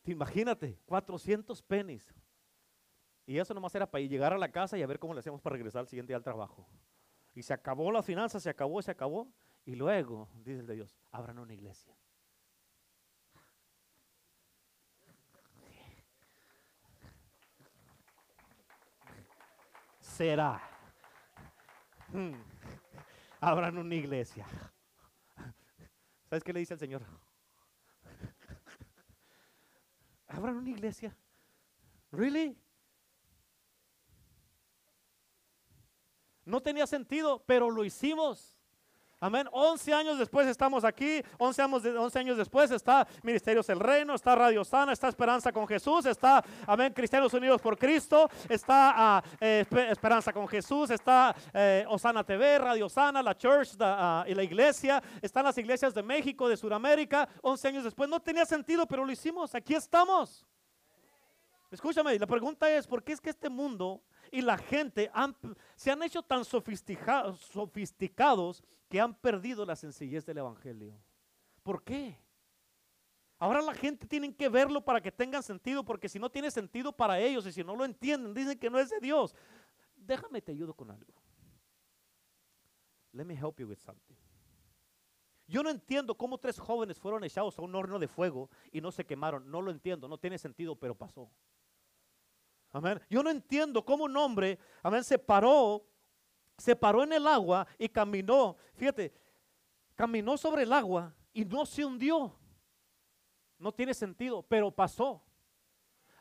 Imagínate, 0.05 0.79
400 0.85 1.61
penis. 1.63 2.13
Y 3.27 3.37
eso 3.37 3.53
nomás 3.53 3.75
era 3.75 3.85
para 3.85 4.01
llegar 4.05 4.31
a 4.31 4.37
la 4.37 4.49
casa 4.49 4.77
y 4.77 4.81
a 4.81 4.87
ver 4.87 4.99
cómo 4.99 5.13
le 5.13 5.19
hacemos 5.19 5.41
para 5.41 5.55
regresar 5.55 5.81
al 5.81 5.87
siguiente 5.89 6.11
día 6.11 6.17
al 6.17 6.23
trabajo. 6.23 6.65
Y 7.35 7.43
se 7.43 7.53
acabó 7.53 7.91
la 7.91 8.01
finanza, 8.01 8.39
se 8.39 8.49
acabó, 8.49 8.81
se 8.81 8.89
acabó. 8.89 9.27
Y 9.65 9.75
luego, 9.75 10.29
dice 10.45 10.61
el 10.61 10.65
de 10.65 10.75
Dios, 10.75 10.97
abran 11.11 11.37
una 11.37 11.53
iglesia. 11.53 11.93
Será. 19.99 20.61
Hmm. 22.13 22.31
Abran 23.41 23.77
una 23.77 23.93
iglesia. 23.93 24.47
¿Sabes 26.29 26.45
qué 26.45 26.53
le 26.53 26.61
dice 26.61 26.75
el 26.75 26.79
Señor? 26.79 27.03
Abran 30.29 30.55
una 30.55 30.69
iglesia. 30.69 31.13
¿Really? 32.11 32.57
No 36.47 36.61
tenía 36.61 36.87
sentido, 36.87 37.43
pero 37.45 37.69
lo 37.69 37.83
hicimos. 37.83 38.57
Amén. 39.19 39.49
11 39.51 39.93
años 39.93 40.17
después 40.17 40.47
estamos 40.47 40.85
aquí. 40.85 41.21
11 41.39 41.61
años, 41.61 41.85
11 41.85 42.19
años 42.19 42.37
después 42.37 42.71
está 42.71 43.05
Ministerios 43.21 43.67
del 43.67 43.81
Reino, 43.81 44.13
está 44.13 44.33
Radio 44.33 44.63
Sana, 44.63 44.93
está 44.93 45.09
Esperanza 45.09 45.51
con 45.51 45.67
Jesús, 45.67 46.05
está, 46.05 46.41
amén, 46.67 46.93
Cristianos 46.93 47.33
Unidos 47.33 47.59
por 47.59 47.77
Cristo, 47.77 48.29
está 48.47 48.93
ah, 48.95 49.23
eh, 49.41 49.65
Esperanza 49.89 50.31
con 50.31 50.47
Jesús, 50.47 50.91
está 50.91 51.35
eh, 51.53 51.83
Osana 51.89 52.23
TV, 52.23 52.59
Radio 52.59 52.87
Sana, 52.87 53.21
la 53.21 53.35
Church 53.35 53.71
ah, 53.81 54.23
y 54.25 54.33
la 54.33 54.43
iglesia. 54.43 55.03
Están 55.21 55.43
las 55.43 55.57
iglesias 55.57 55.93
de 55.93 56.03
México, 56.03 56.47
de 56.47 56.55
Sudamérica. 56.55 57.27
11 57.41 57.67
años 57.67 57.83
después 57.83 58.07
no 58.07 58.21
tenía 58.21 58.45
sentido, 58.45 58.85
pero 58.87 59.03
lo 59.03 59.11
hicimos. 59.11 59.53
Aquí 59.53 59.73
estamos. 59.73 60.45
Escúchame, 61.71 62.17
la 62.17 62.27
pregunta 62.27 62.69
es, 62.69 62.87
¿por 62.87 63.03
qué 63.03 63.11
es 63.11 63.19
que 63.19 63.31
este 63.31 63.49
mundo 63.49 64.01
y 64.31 64.41
la 64.41 64.57
gente 64.57 65.11
se 65.75 65.91
han 65.91 66.03
hecho 66.03 66.21
tan 66.21 66.45
sofisticados 66.45 68.63
que 68.89 69.01
han 69.01 69.15
perdido 69.15 69.65
la 69.65 69.75
sencillez 69.75 70.25
del 70.25 70.39
Evangelio. 70.39 70.93
¿Por 71.63 71.83
qué? 71.83 72.17
Ahora 73.39 73.61
la 73.61 73.73
gente 73.73 74.07
tiene 74.07 74.33
que 74.33 74.49
verlo 74.49 74.83
para 74.83 74.99
que 74.99 75.11
tengan 75.11 75.43
sentido, 75.43 75.83
porque 75.83 76.09
si 76.09 76.17
no 76.17 76.29
tiene 76.29 76.49
sentido 76.49 76.91
para 76.91 77.19
ellos 77.19 77.45
y 77.45 77.51
si 77.51 77.63
no 77.63 77.75
lo 77.75 77.85
entienden, 77.85 78.33
dicen 78.33 78.57
que 78.57 78.69
no 78.69 78.79
es 78.79 78.89
de 78.89 78.99
Dios. 78.99 79.35
Déjame 79.95 80.41
te 80.41 80.51
ayudo 80.51 80.73
con 80.73 80.89
algo. 80.89 81.13
Let 83.11 83.25
me 83.25 83.35
help 83.35 83.59
you 83.59 83.67
with 83.67 83.79
something. 83.79 84.15
Yo 85.47 85.63
no 85.63 85.69
entiendo 85.69 86.15
cómo 86.15 86.37
tres 86.37 86.59
jóvenes 86.59 86.99
fueron 86.99 87.23
echados 87.23 87.57
a 87.57 87.61
un 87.61 87.73
horno 87.73 87.99
de 87.99 88.07
fuego 88.07 88.49
y 88.71 88.81
no 88.81 88.91
se 88.91 89.05
quemaron. 89.05 89.49
No 89.49 89.61
lo 89.61 89.71
entiendo, 89.71 90.07
no 90.07 90.17
tiene 90.17 90.37
sentido, 90.37 90.75
pero 90.75 90.93
pasó. 90.93 91.29
Amén. 92.77 93.01
Yo 93.09 93.23
no 93.23 93.31
entiendo 93.31 93.83
cómo 93.83 94.03
un 94.03 94.15
hombre, 94.15 94.59
amén, 94.83 95.03
se 95.03 95.17
paró, 95.17 95.83
se 96.59 96.75
paró 96.75 97.01
en 97.01 97.11
el 97.11 97.25
agua 97.25 97.65
y 97.79 97.89
caminó. 97.89 98.55
Fíjate, 98.75 99.11
caminó 99.95 100.37
sobre 100.37 100.61
el 100.61 100.71
agua 100.71 101.11
y 101.33 101.43
no 101.43 101.65
se 101.65 101.83
hundió. 101.83 102.37
No 103.57 103.71
tiene 103.71 103.95
sentido, 103.95 104.43
pero 104.43 104.69
pasó. 104.69 105.23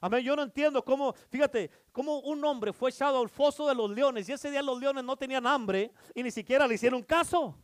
Amén, 0.00 0.24
yo 0.24 0.34
no 0.34 0.44
entiendo 0.44 0.82
cómo, 0.82 1.12
fíjate, 1.28 1.70
cómo 1.92 2.20
un 2.20 2.42
hombre 2.42 2.72
fue 2.72 2.88
echado 2.88 3.20
al 3.20 3.28
foso 3.28 3.68
de 3.68 3.74
los 3.74 3.90
leones 3.90 4.26
y 4.26 4.32
ese 4.32 4.50
día 4.50 4.62
los 4.62 4.80
leones 4.80 5.04
no 5.04 5.14
tenían 5.14 5.46
hambre 5.46 5.92
y 6.14 6.22
ni 6.22 6.30
siquiera 6.30 6.66
le 6.66 6.76
hicieron 6.76 7.02
caso. 7.02 7.54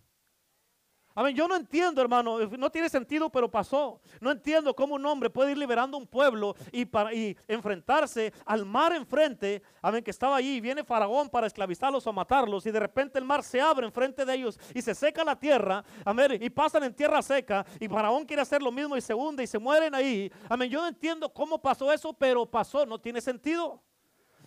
Amén, 1.15 1.35
yo 1.37 1.47
no 1.47 1.57
entiendo, 1.57 2.01
hermano, 2.01 2.39
no 2.47 2.71
tiene 2.71 2.89
sentido, 2.89 3.29
pero 3.31 3.51
pasó. 3.51 4.01
No 4.21 4.31
entiendo 4.31 4.75
cómo 4.75 4.95
un 4.95 5.05
hombre 5.05 5.29
puede 5.29 5.53
ir 5.53 5.59
liberando 5.59 5.97
un 5.97 6.07
pueblo 6.07 6.55
y, 6.71 6.85
para, 6.85 7.13
y 7.13 7.37
enfrentarse 7.47 8.33
al 8.47 8.65
mar 8.65 8.93
enfrente, 8.95 9.63
amén, 9.83 10.03
que 10.03 10.11
estaba 10.11 10.37
allí, 10.37 10.57
y 10.57 10.61
viene 10.61 10.85
Faraón 10.85 11.29
para 11.29 11.47
esclavizarlos 11.47 12.07
o 12.07 12.13
matarlos, 12.13 12.65
y 12.67 12.71
de 12.71 12.81
repente 12.81 13.19
el 13.19 13.25
mar 13.25 13.43
se 13.43 13.61
abre 13.61 13.87
enfrente 13.87 14.25
de 14.25 14.35
ellos 14.35 14.59
y 14.75 14.81
se 14.81 14.95
seca 14.95 15.25
la 15.25 15.39
tierra, 15.39 15.85
amén, 16.05 16.39
y 16.41 16.51
pasan 16.51 16.85
en 16.85 16.95
tierra 16.95 17.21
seca, 17.23 17.67
y 17.79 17.89
Faraón 17.89 18.25
quiere 18.25 18.43
hacer 18.43 18.63
lo 18.63 18.73
mismo 18.73 18.97
y 18.97 19.01
se 19.01 19.15
hunde 19.15 19.43
y 19.43 19.47
se 19.47 19.59
mueren 19.59 19.95
ahí. 19.95 20.33
Amén, 20.49 20.71
yo 20.71 20.81
no 20.81 20.89
entiendo 20.89 21.33
cómo 21.33 21.61
pasó 21.61 21.93
eso, 21.93 22.13
pero 22.13 22.47
pasó, 22.47 22.87
no 22.87 22.99
tiene 22.99 23.21
sentido. 23.21 23.83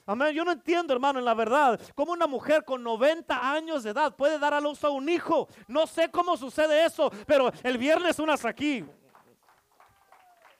Amén. 0.08 0.36
Yo 0.36 0.46
no 0.46 0.52
entiendo, 0.52 0.94
hermano, 0.94 1.18
en 1.18 1.26
la 1.26 1.34
verdad, 1.34 1.80
cómo 1.96 2.12
una 2.12 2.28
mujer 2.28 2.64
con 2.64 2.84
90 2.84 3.52
años 3.52 3.84
de 3.84 3.90
edad 3.90 4.16
puede 4.16 4.38
dar 4.38 4.54
a 4.54 4.62
luz 4.62 4.84
a 4.84 4.90
un 4.90 5.10
hijo. 5.10 5.48
No 5.68 5.88
sé 5.88 6.12
cómo 6.12 6.38
sucede 6.38 6.86
eso, 6.86 7.12
pero 7.26 7.52
el 7.64 7.78
viernes 7.78 8.20
unas 8.20 8.46
aquí. 8.46 8.86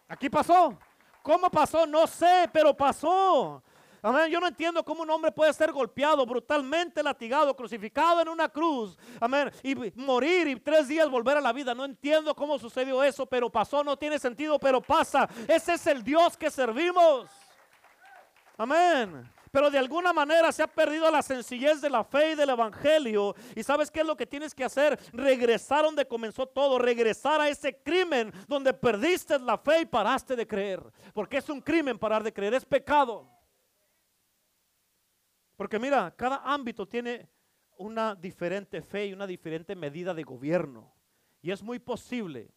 Aquí 0.08 0.30
pasó. 0.30 0.78
¿Cómo 1.22 1.50
pasó? 1.52 1.86
No 1.86 2.08
sé, 2.08 2.50
pero 2.52 2.76
pasó. 2.76 3.62
Amén. 4.02 4.32
Yo 4.32 4.40
no 4.40 4.48
entiendo 4.48 4.84
cómo 4.84 5.04
un 5.04 5.10
hombre 5.12 5.32
puede 5.32 5.54
ser 5.54 5.72
golpeado, 5.72 6.26
brutalmente 6.26 7.04
latigado, 7.04 7.56
crucificado 7.56 8.22
en 8.22 8.30
una 8.30 8.50
cruz. 8.50 8.98
Amén. 9.20 9.52
Y 9.62 9.76
morir 9.96 10.48
y 10.48 10.60
tres 10.60 10.88
días 10.88 11.08
volver 11.08 11.38
a 11.38 11.42
la 11.42 11.54
vida. 11.54 11.76
No 11.76 11.86
entiendo 11.86 12.36
cómo 12.36 12.58
sucedió 12.58 13.04
eso, 13.04 13.28
pero 13.28 13.52
pasó. 13.52 13.84
No 13.84 13.96
tiene 13.96 14.18
sentido, 14.18 14.58
pero 14.60 14.82
pasa. 14.82 15.30
Ese 15.48 15.76
es 15.76 15.86
el 15.86 16.04
Dios 16.04 16.36
que 16.36 16.50
servimos. 16.50 17.30
Amén 18.58 19.35
pero 19.56 19.72
de 19.72 19.78
alguna 19.78 20.12
manera 20.12 20.52
se 20.52 20.62
ha 20.62 20.68
perdido 20.68 21.10
la 21.10 21.22
sencillez 21.22 21.80
de 21.80 21.90
la 21.90 22.04
fe 22.04 22.34
y 22.34 22.36
del 22.36 22.50
evangelio. 22.50 23.34
¿Y 23.56 23.64
sabes 23.64 23.90
qué 23.90 24.02
es 24.02 24.06
lo 24.06 24.18
que 24.18 24.26
tienes 24.26 24.54
que 24.54 24.66
hacer? 24.66 25.00
Regresar 25.14 25.86
donde 25.86 26.06
comenzó 26.06 26.46
todo, 26.46 26.78
regresar 26.78 27.40
a 27.40 27.48
ese 27.48 27.82
crimen 27.82 28.34
donde 28.50 28.74
perdiste 28.74 29.40
la 29.40 29.58
fe 29.58 29.80
y 29.80 29.86
paraste 29.86 30.36
de 30.36 30.46
creer. 30.46 30.84
Porque 31.14 31.38
es 31.38 31.48
un 31.48 31.62
crimen 31.62 31.98
parar 31.98 32.22
de 32.22 32.34
creer, 32.34 32.54
es 32.54 32.66
pecado. 32.66 33.32
Porque 35.56 35.80
mira, 35.80 36.14
cada 36.18 36.42
ámbito 36.44 36.86
tiene 36.86 37.30
una 37.78 38.14
diferente 38.14 38.82
fe 38.82 39.06
y 39.06 39.14
una 39.14 39.26
diferente 39.26 39.74
medida 39.74 40.14
de 40.14 40.24
gobierno. 40.24 40.94
Y 41.42 41.52
es 41.52 41.64
muy 41.64 41.80
posible, 41.80 42.52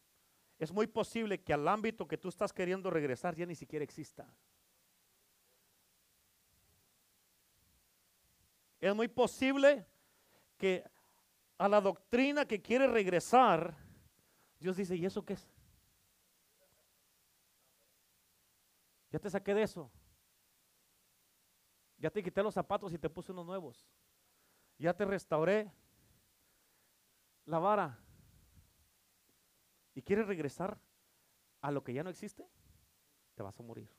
es 0.57 0.69
muy 0.73 0.87
posible 0.87 1.41
que 1.41 1.53
al 1.53 1.65
ámbito 1.65 2.05
que 2.09 2.17
tú 2.17 2.27
estás 2.27 2.51
queriendo 2.51 2.89
regresar 2.89 3.37
ya 3.37 3.45
ni 3.45 3.55
siquiera 3.55 3.85
exista. 3.85 4.27
Es 8.79 8.95
muy 8.95 9.07
posible 9.07 9.85
que 10.57 10.83
a 11.57 11.67
la 11.67 11.81
doctrina 11.81 12.45
que 12.45 12.61
quiere 12.61 12.87
regresar, 12.87 13.75
Dios 14.59 14.77
dice, 14.77 14.95
¿y 14.95 15.05
eso 15.05 15.25
qué 15.25 15.33
es? 15.33 15.47
Ya 19.11 19.19
te 19.19 19.29
saqué 19.29 19.53
de 19.53 19.63
eso. 19.63 19.91
Ya 21.97 22.09
te 22.09 22.23
quité 22.23 22.41
los 22.41 22.53
zapatos 22.53 22.93
y 22.93 22.97
te 22.97 23.09
puse 23.09 23.31
unos 23.31 23.45
nuevos. 23.45 23.85
Ya 24.77 24.93
te 24.93 25.03
restauré 25.03 25.69
la 27.45 27.59
vara. 27.59 27.99
¿Y 29.93 30.01
quieres 30.01 30.27
regresar 30.27 30.79
a 31.59 31.71
lo 31.71 31.83
que 31.83 31.93
ya 31.93 32.03
no 32.03 32.09
existe? 32.09 32.47
Te 33.35 33.43
vas 33.43 33.59
a 33.59 33.63
morir. 33.63 33.98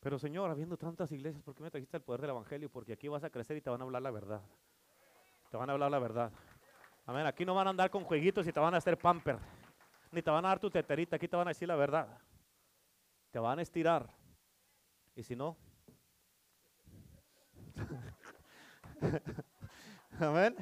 Pero 0.00 0.18
Señor, 0.18 0.50
habiendo 0.50 0.78
tantas 0.78 1.12
iglesias, 1.12 1.42
¿por 1.42 1.54
qué 1.54 1.62
me 1.62 1.70
trajiste 1.70 1.98
el 1.98 2.02
poder 2.02 2.22
del 2.22 2.30
Evangelio? 2.30 2.70
Porque 2.70 2.94
aquí 2.94 3.08
vas 3.08 3.22
a 3.22 3.30
crecer 3.30 3.58
y 3.58 3.60
te 3.60 3.68
van 3.68 3.82
a 3.82 3.84
hablar 3.84 4.00
la 4.00 4.10
verdad. 4.10 4.40
Te 5.50 5.58
van 5.58 5.68
a 5.68 5.74
hablar 5.74 5.90
la 5.90 5.98
verdad. 5.98 6.32
Amén. 7.04 7.26
Aquí 7.26 7.44
no 7.44 7.54
van 7.54 7.66
a 7.66 7.70
andar 7.70 7.90
con 7.90 8.04
jueguitos 8.04 8.46
y 8.46 8.52
te 8.52 8.60
van 8.60 8.72
a 8.72 8.78
hacer 8.78 8.96
pamper. 8.96 9.38
Ni 10.10 10.22
te 10.22 10.30
van 10.30 10.44
a 10.44 10.48
dar 10.48 10.58
tu 10.58 10.70
teterita. 10.70 11.16
Aquí 11.16 11.28
te 11.28 11.36
van 11.36 11.48
a 11.48 11.50
decir 11.50 11.68
la 11.68 11.76
verdad. 11.76 12.18
Te 13.30 13.38
van 13.38 13.58
a 13.58 13.62
estirar. 13.62 14.08
Y 15.14 15.22
si 15.22 15.36
no. 15.36 15.58
Amén. 20.18 20.56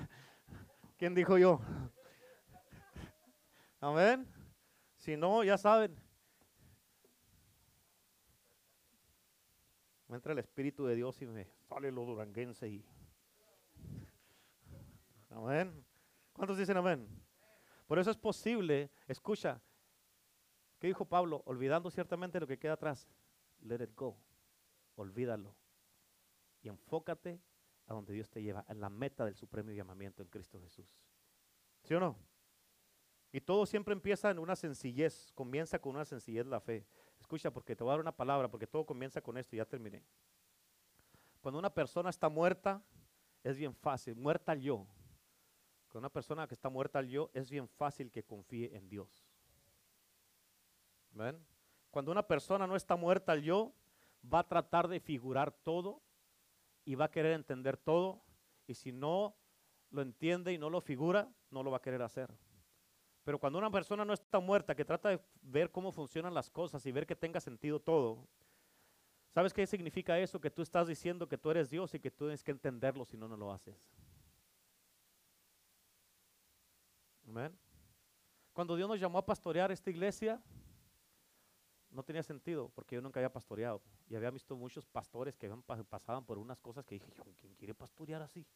¿Quién 0.96 1.14
dijo 1.14 1.38
yo? 1.38 1.60
Amén. 3.80 4.26
Si 4.96 5.16
no, 5.16 5.44
ya 5.44 5.56
saben. 5.56 6.07
Me 10.08 10.16
entra 10.16 10.32
el 10.32 10.38
Espíritu 10.38 10.86
de 10.86 10.96
Dios 10.96 11.20
y 11.22 11.26
me 11.26 11.44
sale 11.44 11.92
lo 11.92 12.04
duranguense 12.04 12.68
y... 12.68 12.84
Amén. 15.30 15.84
¿Cuántos 16.32 16.56
dicen 16.58 16.76
amén? 16.76 17.06
Por 17.86 17.98
eso 17.98 18.10
es 18.10 18.16
posible, 18.16 18.90
escucha, 19.06 19.60
¿qué 20.78 20.88
dijo 20.88 21.04
Pablo? 21.04 21.42
Olvidando 21.46 21.90
ciertamente 21.90 22.40
lo 22.40 22.46
que 22.46 22.58
queda 22.58 22.74
atrás. 22.74 23.08
Let 23.60 23.82
it 23.82 23.94
go. 23.94 24.16
Olvídalo. 24.96 25.54
Y 26.62 26.68
enfócate 26.68 27.40
a 27.86 27.94
donde 27.94 28.12
Dios 28.12 28.28
te 28.30 28.42
lleva, 28.42 28.64
en 28.68 28.80
la 28.80 28.90
meta 28.90 29.24
del 29.24 29.34
supremo 29.34 29.70
llamamiento 29.70 30.22
en 30.22 30.28
Cristo 30.28 30.60
Jesús. 30.60 30.86
¿Sí 31.82 31.94
o 31.94 32.00
no? 32.00 32.18
Y 33.32 33.40
todo 33.40 33.66
siempre 33.66 33.92
empieza 33.92 34.30
en 34.30 34.38
una 34.38 34.56
sencillez, 34.56 35.32
comienza 35.34 35.78
con 35.78 35.94
una 35.94 36.04
sencillez 36.04 36.46
la 36.46 36.60
fe. 36.60 36.86
Escucha, 37.28 37.50
porque 37.50 37.76
te 37.76 37.84
voy 37.84 37.90
a 37.90 37.92
dar 37.92 38.00
una 38.00 38.16
palabra, 38.16 38.48
porque 38.48 38.66
todo 38.66 38.86
comienza 38.86 39.20
con 39.20 39.36
esto, 39.36 39.54
ya 39.54 39.66
terminé. 39.66 40.02
Cuando 41.42 41.58
una 41.58 41.68
persona 41.68 42.08
está 42.08 42.30
muerta, 42.30 42.82
es 43.44 43.58
bien 43.58 43.74
fácil, 43.74 44.16
muerta 44.16 44.52
al 44.52 44.62
yo. 44.62 44.86
Cuando 45.88 46.06
una 46.06 46.08
persona 46.08 46.48
que 46.48 46.54
está 46.54 46.70
muerta 46.70 47.00
al 47.00 47.08
yo, 47.10 47.28
es 47.34 47.50
bien 47.50 47.68
fácil 47.68 48.10
que 48.10 48.22
confíe 48.22 48.74
en 48.74 48.88
Dios. 48.88 49.28
¿Ven? 51.10 51.38
Cuando 51.90 52.12
una 52.12 52.26
persona 52.26 52.66
no 52.66 52.76
está 52.76 52.96
muerta 52.96 53.32
al 53.32 53.42
yo, 53.42 53.74
va 54.24 54.38
a 54.38 54.48
tratar 54.48 54.88
de 54.88 54.98
figurar 54.98 55.52
todo 55.52 56.00
y 56.86 56.94
va 56.94 57.04
a 57.04 57.10
querer 57.10 57.32
entender 57.32 57.76
todo. 57.76 58.22
Y 58.66 58.72
si 58.72 58.90
no 58.90 59.36
lo 59.90 60.00
entiende 60.00 60.54
y 60.54 60.56
no 60.56 60.70
lo 60.70 60.80
figura, 60.80 61.30
no 61.50 61.62
lo 61.62 61.70
va 61.70 61.76
a 61.76 61.82
querer 61.82 62.00
hacer. 62.00 62.34
Pero 63.28 63.38
cuando 63.38 63.58
una 63.58 63.70
persona 63.70 64.06
no 64.06 64.14
está 64.14 64.40
muerta, 64.40 64.74
que 64.74 64.86
trata 64.86 65.10
de 65.10 65.20
ver 65.42 65.70
cómo 65.70 65.92
funcionan 65.92 66.32
las 66.32 66.48
cosas 66.48 66.86
y 66.86 66.92
ver 66.92 67.06
que 67.06 67.14
tenga 67.14 67.40
sentido 67.40 67.78
todo, 67.78 68.26
¿sabes 69.28 69.52
qué 69.52 69.66
significa 69.66 70.18
eso? 70.18 70.40
Que 70.40 70.50
tú 70.50 70.62
estás 70.62 70.88
diciendo 70.88 71.28
que 71.28 71.36
tú 71.36 71.50
eres 71.50 71.68
Dios 71.68 71.92
y 71.92 72.00
que 72.00 72.10
tú 72.10 72.24
tienes 72.24 72.42
que 72.42 72.52
entenderlo 72.52 73.04
si 73.04 73.18
no, 73.18 73.28
no 73.28 73.36
lo 73.36 73.52
haces. 73.52 73.76
Amén. 77.28 77.54
Cuando 78.54 78.74
Dios 78.76 78.88
nos 78.88 78.98
llamó 78.98 79.18
a 79.18 79.26
pastorear 79.26 79.70
esta 79.70 79.90
iglesia, 79.90 80.40
no 81.90 82.02
tenía 82.02 82.22
sentido 82.22 82.70
porque 82.74 82.94
yo 82.94 83.02
nunca 83.02 83.20
había 83.20 83.30
pastoreado 83.30 83.82
y 84.08 84.16
había 84.16 84.30
visto 84.30 84.56
muchos 84.56 84.86
pastores 84.86 85.36
que 85.36 85.54
pasaban 85.86 86.24
por 86.24 86.38
unas 86.38 86.62
cosas 86.62 86.86
que 86.86 86.94
dije, 86.94 87.12
¿quién 87.38 87.54
quiere 87.56 87.74
pastorear 87.74 88.22
así? 88.22 88.46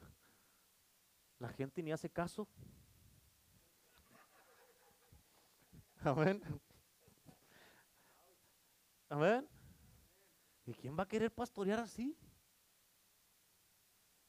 La 1.38 1.50
gente 1.50 1.80
ni 1.80 1.92
hace 1.92 2.10
caso. 2.10 2.48
Amén. 6.02 6.42
Amén. 9.08 9.48
¿Y 10.64 10.74
quién 10.74 10.96
va 10.96 11.02
a 11.02 11.08
querer 11.08 11.32
pastorear 11.32 11.80
así? 11.80 12.16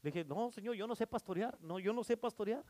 Le 0.01 0.11
dije, 0.11 0.25
no, 0.25 0.51
Señor, 0.51 0.75
yo 0.75 0.87
no 0.87 0.95
sé 0.95 1.05
pastorear. 1.05 1.59
No, 1.61 1.79
yo 1.79 1.93
no 1.93 2.03
sé 2.03 2.17
pastorear. 2.17 2.65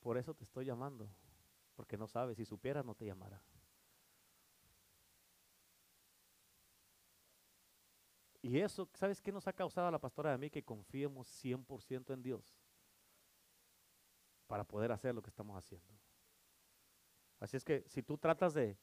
Por 0.00 0.16
eso 0.16 0.34
te 0.34 0.44
estoy 0.44 0.64
llamando. 0.64 1.08
Porque 1.74 1.96
no 1.96 2.06
sabes, 2.06 2.36
si 2.36 2.44
supieras 2.44 2.84
no 2.84 2.94
te 2.94 3.04
llamara. 3.04 3.42
Y 8.40 8.58
eso, 8.58 8.88
¿sabes 8.94 9.20
qué 9.20 9.30
nos 9.30 9.46
ha 9.46 9.52
causado 9.52 9.86
a 9.86 9.90
la 9.90 10.00
pastora 10.00 10.32
de 10.32 10.38
mí? 10.38 10.50
Que 10.50 10.64
confiemos 10.64 11.28
100% 11.44 12.12
en 12.12 12.22
Dios 12.22 12.56
para 14.46 14.64
poder 14.64 14.92
hacer 14.92 15.14
lo 15.14 15.22
que 15.22 15.30
estamos 15.30 15.56
haciendo. 15.56 15.92
Así 17.42 17.56
es 17.56 17.64
que 17.64 17.82
si 17.88 18.04
tú 18.04 18.16
tratas 18.16 18.54
de 18.54 18.78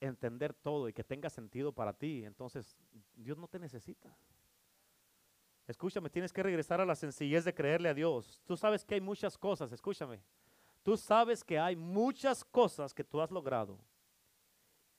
entender 0.00 0.52
todo 0.52 0.88
y 0.88 0.92
que 0.92 1.04
tenga 1.04 1.30
sentido 1.30 1.70
para 1.70 1.92
ti, 1.92 2.24
entonces 2.24 2.76
Dios 3.14 3.38
no 3.38 3.46
te 3.46 3.60
necesita. 3.60 4.12
Escúchame, 5.68 6.10
tienes 6.10 6.32
que 6.32 6.42
regresar 6.42 6.80
a 6.80 6.84
la 6.84 6.96
sencillez 6.96 7.44
de 7.44 7.54
creerle 7.54 7.88
a 7.88 7.94
Dios. 7.94 8.42
Tú 8.46 8.56
sabes 8.56 8.84
que 8.84 8.96
hay 8.96 9.00
muchas 9.00 9.38
cosas, 9.38 9.70
escúchame. 9.70 10.20
Tú 10.82 10.96
sabes 10.96 11.44
que 11.44 11.56
hay 11.56 11.76
muchas 11.76 12.44
cosas 12.44 12.92
que 12.92 13.04
tú 13.04 13.20
has 13.20 13.30
logrado, 13.30 13.78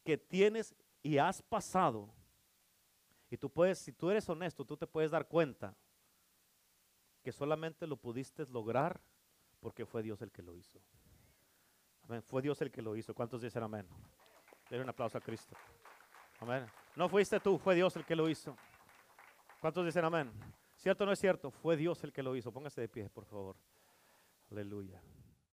que 0.06 0.18
tienes 0.18 0.74
y 1.04 1.18
has 1.18 1.42
pasado. 1.42 2.10
Y 3.30 3.36
tú 3.36 3.50
puedes, 3.50 3.78
si 3.80 3.92
tú 3.92 4.10
eres 4.10 4.30
honesto, 4.30 4.64
tú 4.64 4.78
te 4.78 4.88
puedes 4.88 5.12
dar 5.12 5.28
cuenta 5.28 5.76
que 7.22 7.34
solamente 7.34 7.86
lo 7.86 7.98
pudiste 7.98 8.46
lograr 8.46 9.02
porque 9.60 9.86
fue 9.86 10.02
Dios 10.02 10.22
el 10.22 10.32
que 10.32 10.44
lo 10.44 10.56
hizo. 10.56 10.80
Fue 12.22 12.42
Dios 12.42 12.62
el 12.62 12.72
que 12.72 12.82
lo 12.82 12.96
hizo. 12.96 13.14
¿Cuántos 13.14 13.42
dicen 13.42 13.64
amén? 13.64 13.88
Denle 14.70 14.84
un 14.84 14.90
aplauso 14.90 15.18
a 15.18 15.22
Cristo. 15.22 15.56
Amén. 16.40 16.66
No 16.96 17.08
fuiste 17.08 17.40
tú, 17.40 17.58
fue 17.58 17.76
Dios 17.76 17.96
el 17.96 18.04
que 18.04 18.16
lo 18.16 18.28
hizo. 18.28 18.58
¿Cuántos 19.62 19.86
dicen 19.86 20.04
amén? 20.04 20.32
¿Cierto 20.76 21.04
o 21.04 21.08
no 21.08 21.14
es 21.14 21.20
cierto? 21.20 21.52
Fue 21.52 21.78
Dios 21.78 22.04
el 22.04 22.12
que 22.12 22.24
lo 22.24 22.36
hizo. 22.36 22.52
Póngase 22.52 22.82
de 22.82 22.90
pie, 22.90 23.10
por 23.10 23.26
favor. 23.26 23.56
Aleluya. 24.50 25.02